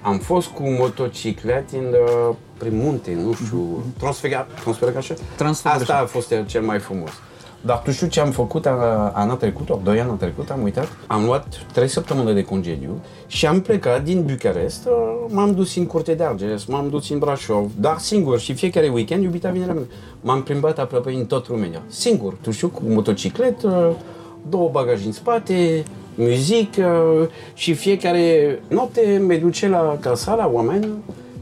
Am 0.00 0.18
fost 0.18 0.48
cu 0.48 0.62
motociclet 0.62 1.70
în, 1.72 1.78
uh, 2.28 2.34
prin 2.58 2.76
munte, 2.76 3.18
nu 3.24 3.32
știu, 3.32 3.82
transfera, 3.98 4.46
transfera 4.60 4.98
așa? 4.98 5.14
Transfăgăraș. 5.36 5.80
Asta 5.80 5.98
a 6.02 6.06
fost 6.06 6.34
cel 6.46 6.62
mai 6.62 6.78
frumos. 6.78 7.10
Dar 7.60 7.82
tu 7.82 7.90
știu 7.90 8.06
ce 8.06 8.20
am 8.20 8.30
făcut 8.30 8.66
a- 8.66 9.12
anul 9.14 9.36
trecut, 9.36 9.70
ori 9.70 9.82
doi 9.84 10.00
ani 10.00 10.18
trecut, 10.18 10.50
am 10.50 10.62
uitat? 10.62 10.88
Am 11.06 11.24
luat 11.24 11.46
trei 11.72 11.88
săptămâni 11.88 12.34
de 12.34 12.42
concediu 12.44 13.00
și 13.26 13.46
am 13.46 13.60
plecat 13.60 14.04
din 14.04 14.22
Bucarest, 14.24 14.86
uh, 14.86 14.92
m-am 15.28 15.52
dus 15.54 15.76
în 15.76 15.86
Curte 15.86 16.14
de 16.14 16.24
Arges, 16.24 16.64
m-am 16.64 16.88
dus 16.88 17.10
în 17.10 17.18
Brașov, 17.18 17.70
dar 17.80 17.98
singur 17.98 18.38
și 18.38 18.52
fiecare 18.54 18.88
weekend 18.88 19.22
iubita 19.22 19.50
vine 19.50 19.66
la 19.66 19.72
mine. 19.72 19.86
M-am 20.20 20.42
plimbat 20.42 20.78
aproape 20.78 21.12
în 21.12 21.24
tot 21.26 21.46
România, 21.46 21.82
singur, 21.88 22.34
tu 22.40 22.50
știu, 22.50 22.68
cu 22.68 22.82
motociclet, 22.88 23.62
uh, 23.62 23.90
două 24.48 24.68
bagaje 24.72 25.06
în 25.06 25.12
spate, 25.12 25.82
muzică 26.14 27.30
și 27.54 27.74
fiecare 27.74 28.58
noapte 28.68 29.22
me 29.26 29.36
duce 29.36 29.68
la 29.68 29.96
casa 30.00 30.34
la 30.34 30.50
oameni 30.52 30.88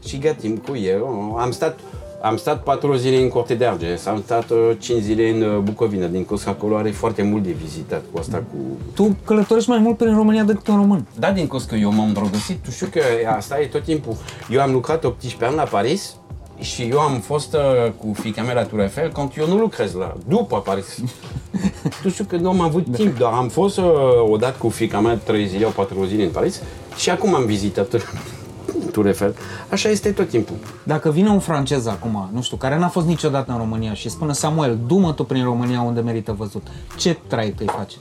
și 0.05 0.17
gătim 0.17 0.57
cu 0.57 0.75
el. 0.75 1.03
Am 1.37 1.51
stat, 1.51 1.79
am 2.21 2.37
stat 2.37 2.63
patru 2.63 2.95
zile 2.95 3.21
în 3.21 3.27
Corte 3.27 3.53
de 3.53 3.65
Arges, 3.65 4.05
am 4.05 4.21
stat 4.25 4.49
uh, 4.49 4.57
cinci 4.79 5.01
zile 5.01 5.29
în 5.29 5.41
uh, 5.41 5.57
Bucovina, 5.57 6.07
din 6.07 6.25
cauza 6.25 6.43
că 6.43 6.49
acolo 6.49 6.75
are 6.75 6.91
foarte 6.91 7.21
mult 7.21 7.43
de 7.43 7.51
vizitat 7.51 8.03
cu 8.11 8.19
asta 8.19 8.37
cu... 8.37 8.57
Tu 8.93 9.15
călătorești 9.25 9.69
mai 9.69 9.79
mult 9.79 9.97
prin 9.97 10.15
România 10.15 10.43
decât 10.43 10.67
un 10.67 10.75
român. 10.75 11.07
Da, 11.19 11.31
din 11.31 11.47
cauza 11.47 11.65
că 11.69 11.75
eu 11.75 11.93
m-am 11.93 12.07
îndrăgostit, 12.07 12.63
tu 12.63 12.71
știu 12.71 12.87
că 12.91 13.01
asta 13.35 13.61
e 13.61 13.65
tot 13.65 13.83
timpul. 13.83 14.15
Eu 14.49 14.61
am 14.61 14.71
lucrat 14.71 15.03
18 15.03 15.45
ani 15.45 15.55
la 15.55 15.63
Paris 15.63 16.15
și 16.61 16.81
eu 16.81 16.99
am 16.99 17.19
fost 17.19 17.53
uh, 17.53 17.91
cu 17.97 18.13
fiica 18.13 18.41
mea 18.41 18.53
la 18.53 18.63
Tour 18.63 18.81
Eiffel 18.81 19.11
când 19.11 19.31
eu 19.37 19.47
nu 19.47 19.57
lucrez 19.57 19.93
la, 19.93 20.17
după 20.27 20.59
Paris. 20.59 20.99
tu 22.01 22.09
știu 22.09 22.23
că 22.23 22.35
nu 22.35 22.49
am 22.49 22.61
avut 22.61 22.95
timp, 22.95 23.17
dar 23.17 23.33
am 23.33 23.47
fost 23.47 23.77
uh, 23.77 23.85
odată 24.29 24.55
cu 24.57 24.69
fiica 24.69 24.99
mea 24.99 25.17
3 25.17 25.47
zile, 25.47 25.65
4 25.65 26.05
zile 26.05 26.23
în 26.23 26.29
Paris 26.29 26.61
și 26.95 27.09
acum 27.09 27.35
am 27.35 27.45
vizitat 27.45 27.87
Tour 28.91 29.05
Eiffel. 29.05 29.35
Așa 29.69 29.89
este 29.89 30.11
tot 30.11 30.29
timpul. 30.29 30.55
Dacă 30.83 31.11
vine 31.11 31.29
un 31.29 31.39
francez 31.39 31.85
acum, 31.85 32.29
nu 32.33 32.41
știu, 32.41 32.57
care 32.57 32.77
n-a 32.77 32.87
fost 32.87 33.05
niciodată 33.05 33.51
în 33.51 33.57
România 33.57 33.93
și 33.93 34.09
spune 34.09 34.33
Samuel, 34.33 34.79
du-mă 34.87 35.13
tu 35.13 35.23
prin 35.23 35.43
România 35.43 35.81
unde 35.81 36.01
merită 36.01 36.31
văzut, 36.31 36.67
ce 36.97 37.17
traiect 37.27 37.59
îi 37.59 37.69
faci? 37.77 37.97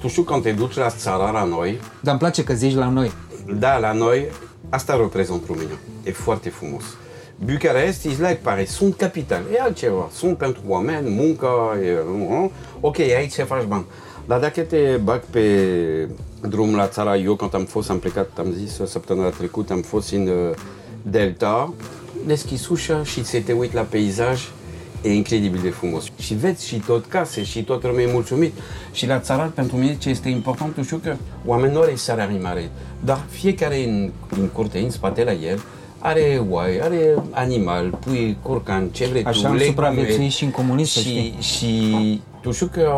Tu 0.00 0.08
știu 0.08 0.22
când 0.22 0.42
te 0.42 0.52
duci 0.52 0.76
la 0.76 0.88
țara 0.88 1.30
la 1.30 1.44
noi, 1.44 1.80
Dar 2.00 2.10
îmi 2.10 2.18
place 2.18 2.44
că 2.44 2.54
zici 2.54 2.74
la 2.74 2.88
noi. 2.88 3.12
Da, 3.58 3.78
la 3.78 3.92
noi, 3.92 4.26
asta 4.68 4.96
reprezintă 4.96 5.44
România. 5.46 5.78
E 6.04 6.12
foarte 6.12 6.48
frumos. 6.48 6.82
Bucarest, 7.44 8.04
is 8.04 8.18
like 8.18 8.40
Paris, 8.42 8.70
sunt 8.70 8.96
capital, 8.96 9.42
e 9.54 9.60
altceva. 9.60 10.08
Sunt 10.12 10.36
pentru 10.36 10.60
oameni, 10.66 11.10
muncă, 11.10 11.48
e, 11.84 11.92
nu? 12.18 12.50
ok, 12.80 12.98
aici 12.98 13.32
se 13.32 13.42
faci 13.42 13.64
bani. 13.64 13.84
Dar 14.26 14.40
dacă 14.40 14.60
te 14.60 14.98
bag 15.02 15.20
pe 15.30 16.08
drum 16.48 16.74
la 16.74 16.86
țara, 16.86 17.16
eu 17.16 17.34
când 17.34 17.54
am 17.54 17.64
fost, 17.64 17.90
am 17.90 17.98
plecat, 17.98 18.28
am 18.38 18.52
zis 18.52 18.80
săptămâna 18.84 19.28
trecută, 19.28 19.72
am 19.72 19.82
fost 19.82 20.12
în 20.12 20.26
uh, 20.26 20.56
Delta, 21.02 21.72
deschis 22.26 22.68
ușa 22.68 23.04
și 23.04 23.24
să 23.24 23.40
te 23.44 23.52
uiți 23.52 23.74
la 23.74 23.80
peisaj, 23.80 24.48
e 25.02 25.12
incredibil 25.12 25.60
de 25.62 25.70
frumos. 25.70 26.04
Și 26.18 26.34
vezi 26.34 26.66
și 26.66 26.82
tot 26.86 27.06
case 27.06 27.42
și 27.42 27.64
tot 27.64 27.82
lumea 27.82 28.04
e 28.04 28.12
mulțumit. 28.12 28.52
Și 28.92 29.06
la 29.06 29.18
țară, 29.18 29.52
pentru 29.54 29.76
mine, 29.76 29.96
ce 29.96 30.08
este 30.08 30.28
important, 30.28 30.74
tu 30.74 30.82
știu 30.82 30.96
că 30.96 31.16
oamenii 31.44 31.74
nu 31.74 31.80
are 31.80 31.94
salarii 31.94 32.40
mari, 32.40 32.70
dar 33.00 33.24
fiecare 33.28 33.84
în, 33.84 34.10
în 34.28 34.48
curte, 34.48 34.78
în 34.78 34.90
spate 34.90 35.24
la 35.24 35.32
el, 35.32 35.60
are 35.98 36.42
oai, 36.48 36.78
are 36.80 37.14
animal, 37.30 37.90
pui, 38.04 38.36
curcan, 38.42 38.88
ce 38.88 39.06
vrei 39.06 39.24
Așa 39.24 39.40
tu, 39.40 39.46
am 39.46 39.52
legume. 39.52 39.70
supraviețuit 39.70 40.30
și 40.30 40.44
în 40.44 40.50
comunism, 40.50 40.92
să 40.92 41.00
și, 41.00 41.08
știi. 41.08 41.36
și 41.40 42.20
tu 42.40 42.50
știu 42.52 42.66
că 42.66 42.90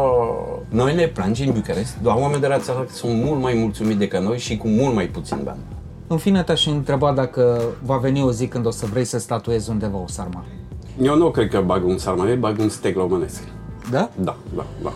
noi 0.69 0.95
ne 0.95 1.07
plângem 1.07 1.47
în 1.47 1.53
Bucarest, 1.55 1.97
doar 2.03 2.17
oameni 2.17 2.41
de 2.41 2.47
la 2.47 2.59
țară 2.59 2.87
sunt 2.93 3.25
mult 3.25 3.41
mai 3.41 3.55
mulțumiți 3.55 3.99
decât 3.99 4.21
noi 4.21 4.39
și 4.39 4.57
cu 4.57 4.69
mult 4.69 4.95
mai 4.95 5.07
puțin 5.07 5.39
bani. 5.45 5.59
În 6.07 6.17
fine, 6.17 6.43
te-aș 6.43 6.67
întreba 6.67 7.13
dacă 7.13 7.63
va 7.85 7.97
veni 7.97 8.23
o 8.23 8.33
zi 8.33 8.47
când 8.47 8.67
o 8.67 8.71
să 8.71 8.87
vrei 8.87 9.05
să 9.05 9.19
statuezi 9.19 9.71
undeva 9.71 9.99
o 9.99 10.07
sarmă. 10.07 10.45
Eu 11.03 11.17
nu 11.17 11.31
cred 11.31 11.49
că 11.49 11.61
bag 11.67 11.87
un 11.87 11.99
sarmale, 11.99 12.35
bag 12.35 12.59
un 12.59 12.69
steg 12.69 12.97
românesc. 12.97 13.43
Da? 13.91 14.11
Da, 14.17 14.37
da, 14.57 14.67
da. 14.83 14.93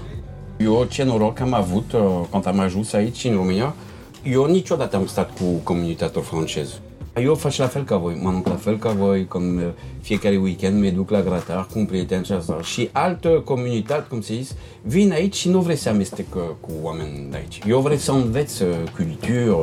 Eu 0.59 0.87
ce 0.91 1.03
noroc 1.05 1.41
am 1.41 1.55
avut 1.55 1.93
uh, 1.93 2.01
când 2.31 2.47
am 2.47 2.59
ajuns 2.59 2.93
aici 2.93 3.25
în 3.25 3.35
România, 3.35 3.75
eu 4.23 4.45
niciodată 4.45 4.97
am 4.97 5.07
stat 5.07 5.31
cu 5.39 5.45
comunitatea 5.63 6.21
franceză. 6.21 6.75
Eu 7.23 7.35
fac 7.35 7.55
la 7.57 7.67
fel 7.67 7.85
ca 7.85 7.97
voi, 7.97 8.19
mănânc 8.23 8.47
la 8.47 8.55
fel 8.55 8.79
ca 8.79 8.91
voi, 8.91 9.27
când 9.27 9.59
uh, 9.59 9.69
fiecare 10.01 10.37
weekend 10.37 10.83
mă 10.83 10.89
duc 10.89 11.11
la 11.11 11.21
gratar 11.21 11.67
cu 11.73 11.79
un 11.79 11.85
prieten 11.85 12.23
și 12.23 12.33
asta. 12.33 12.59
Și 12.63 12.89
altă 12.93 13.29
comunitate, 13.29 14.07
cum 14.09 14.21
se 14.21 14.35
zis, 14.35 14.55
vin 14.83 15.13
aici 15.13 15.35
și 15.35 15.49
nu 15.49 15.61
vrei 15.61 15.77
să 15.77 15.89
amestec 15.89 16.35
uh, 16.35 16.43
cu 16.61 16.71
oameni 16.83 17.27
de 17.31 17.37
aici. 17.37 17.61
Eu 17.67 17.81
vreau 17.81 17.99
să 17.99 18.13
înveț 18.13 18.59
uh, 18.59 18.69
cultură, 18.97 19.57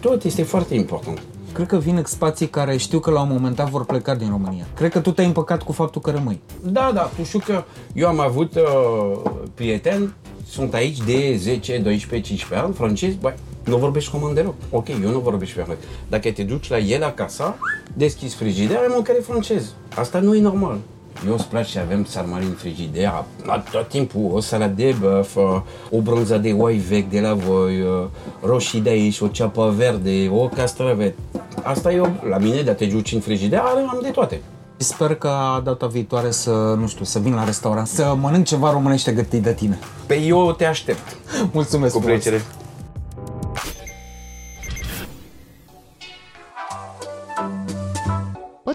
tot 0.00 0.24
este 0.24 0.42
foarte 0.42 0.74
important. 0.74 1.22
Cred 1.52 1.66
că 1.66 1.76
vin 1.76 1.96
expații 1.96 2.46
care 2.46 2.76
știu 2.76 2.98
că 2.98 3.10
la 3.10 3.20
un 3.20 3.28
moment 3.32 3.56
dat 3.56 3.68
vor 3.68 3.84
pleca 3.84 4.14
din 4.14 4.28
România. 4.30 4.66
Cred 4.74 4.90
că 4.90 5.00
tu 5.00 5.10
te-ai 5.10 5.26
împăcat 5.26 5.62
cu 5.62 5.72
faptul 5.72 6.00
că 6.00 6.10
rămâi. 6.10 6.40
Da, 6.62 6.90
da, 6.94 7.10
tu 7.16 7.24
știu 7.24 7.38
că 7.38 7.64
eu 7.92 8.08
am 8.08 8.20
avut 8.20 8.54
uh, 8.54 9.30
prieteni, 9.54 10.14
sunt 10.48 10.74
aici 10.74 10.98
de 10.98 11.36
10, 11.36 11.78
12, 11.78 12.28
15 12.28 12.66
ani, 12.66 12.74
francezi, 12.74 13.16
băi, 13.16 13.34
nu 13.64 13.76
vorbești 13.76 14.10
român 14.12 14.34
deloc. 14.34 14.54
Ok, 14.70 14.88
eu 14.88 15.10
nu 15.10 15.18
vorbesc 15.18 15.52
francez. 15.52 15.76
Dacă 16.08 16.30
te 16.30 16.42
duci 16.42 16.70
la 16.70 16.78
el 16.78 17.04
acasă, 17.04 17.54
deschizi 17.92 18.34
frigider, 18.34 18.76
ai 18.76 18.86
mâncare 18.90 19.18
francez. 19.18 19.74
Asta 19.96 20.18
nu 20.18 20.34
e 20.34 20.40
normal. 20.40 20.78
Eu 21.26 21.32
îți 21.32 21.46
place 21.46 21.70
să 21.70 21.78
avem 21.78 22.04
sarmale 22.04 22.44
în 22.44 22.52
frigider, 22.52 23.24
tot 23.70 23.88
timpul, 23.88 24.30
o 24.32 24.40
salată 24.40 24.72
de 24.76 24.94
băf, 25.00 25.36
o 25.90 26.00
bronză 26.02 26.38
de 26.38 26.52
oi 26.52 26.76
vechi 26.76 27.10
de 27.10 27.20
la 27.20 27.34
voi, 27.34 27.84
roșii 28.40 28.80
de 28.80 28.90
aici, 28.90 29.20
o 29.20 29.26
ceapă 29.26 29.74
verde, 29.76 30.28
o 30.32 30.48
castravet. 30.48 31.14
Asta 31.62 31.92
e 31.92 31.94
eu, 31.94 32.12
la 32.28 32.38
mine, 32.38 32.62
de 32.62 32.70
a 32.70 32.74
te 32.74 32.86
duci 32.86 33.12
în 33.12 33.20
frigider, 33.20 33.58
am 33.58 33.98
de 34.02 34.08
toate. 34.08 34.40
Sper 34.76 35.14
că 35.14 35.30
data 35.64 35.86
viitoare 35.86 36.30
să, 36.30 36.50
nu 36.78 36.86
știu, 36.86 37.04
să 37.04 37.18
vin 37.18 37.34
la 37.34 37.44
restaurant, 37.44 37.86
să 37.86 38.14
mănânc 38.20 38.44
ceva 38.44 38.70
românește 38.70 39.12
gătit 39.12 39.42
de 39.42 39.52
tine. 39.52 39.78
Pe 40.06 40.20
eu 40.20 40.52
te 40.52 40.64
aștept. 40.64 41.16
Mulțumesc 41.52 41.94
Cu 41.94 42.00
plăcere. 42.00 42.42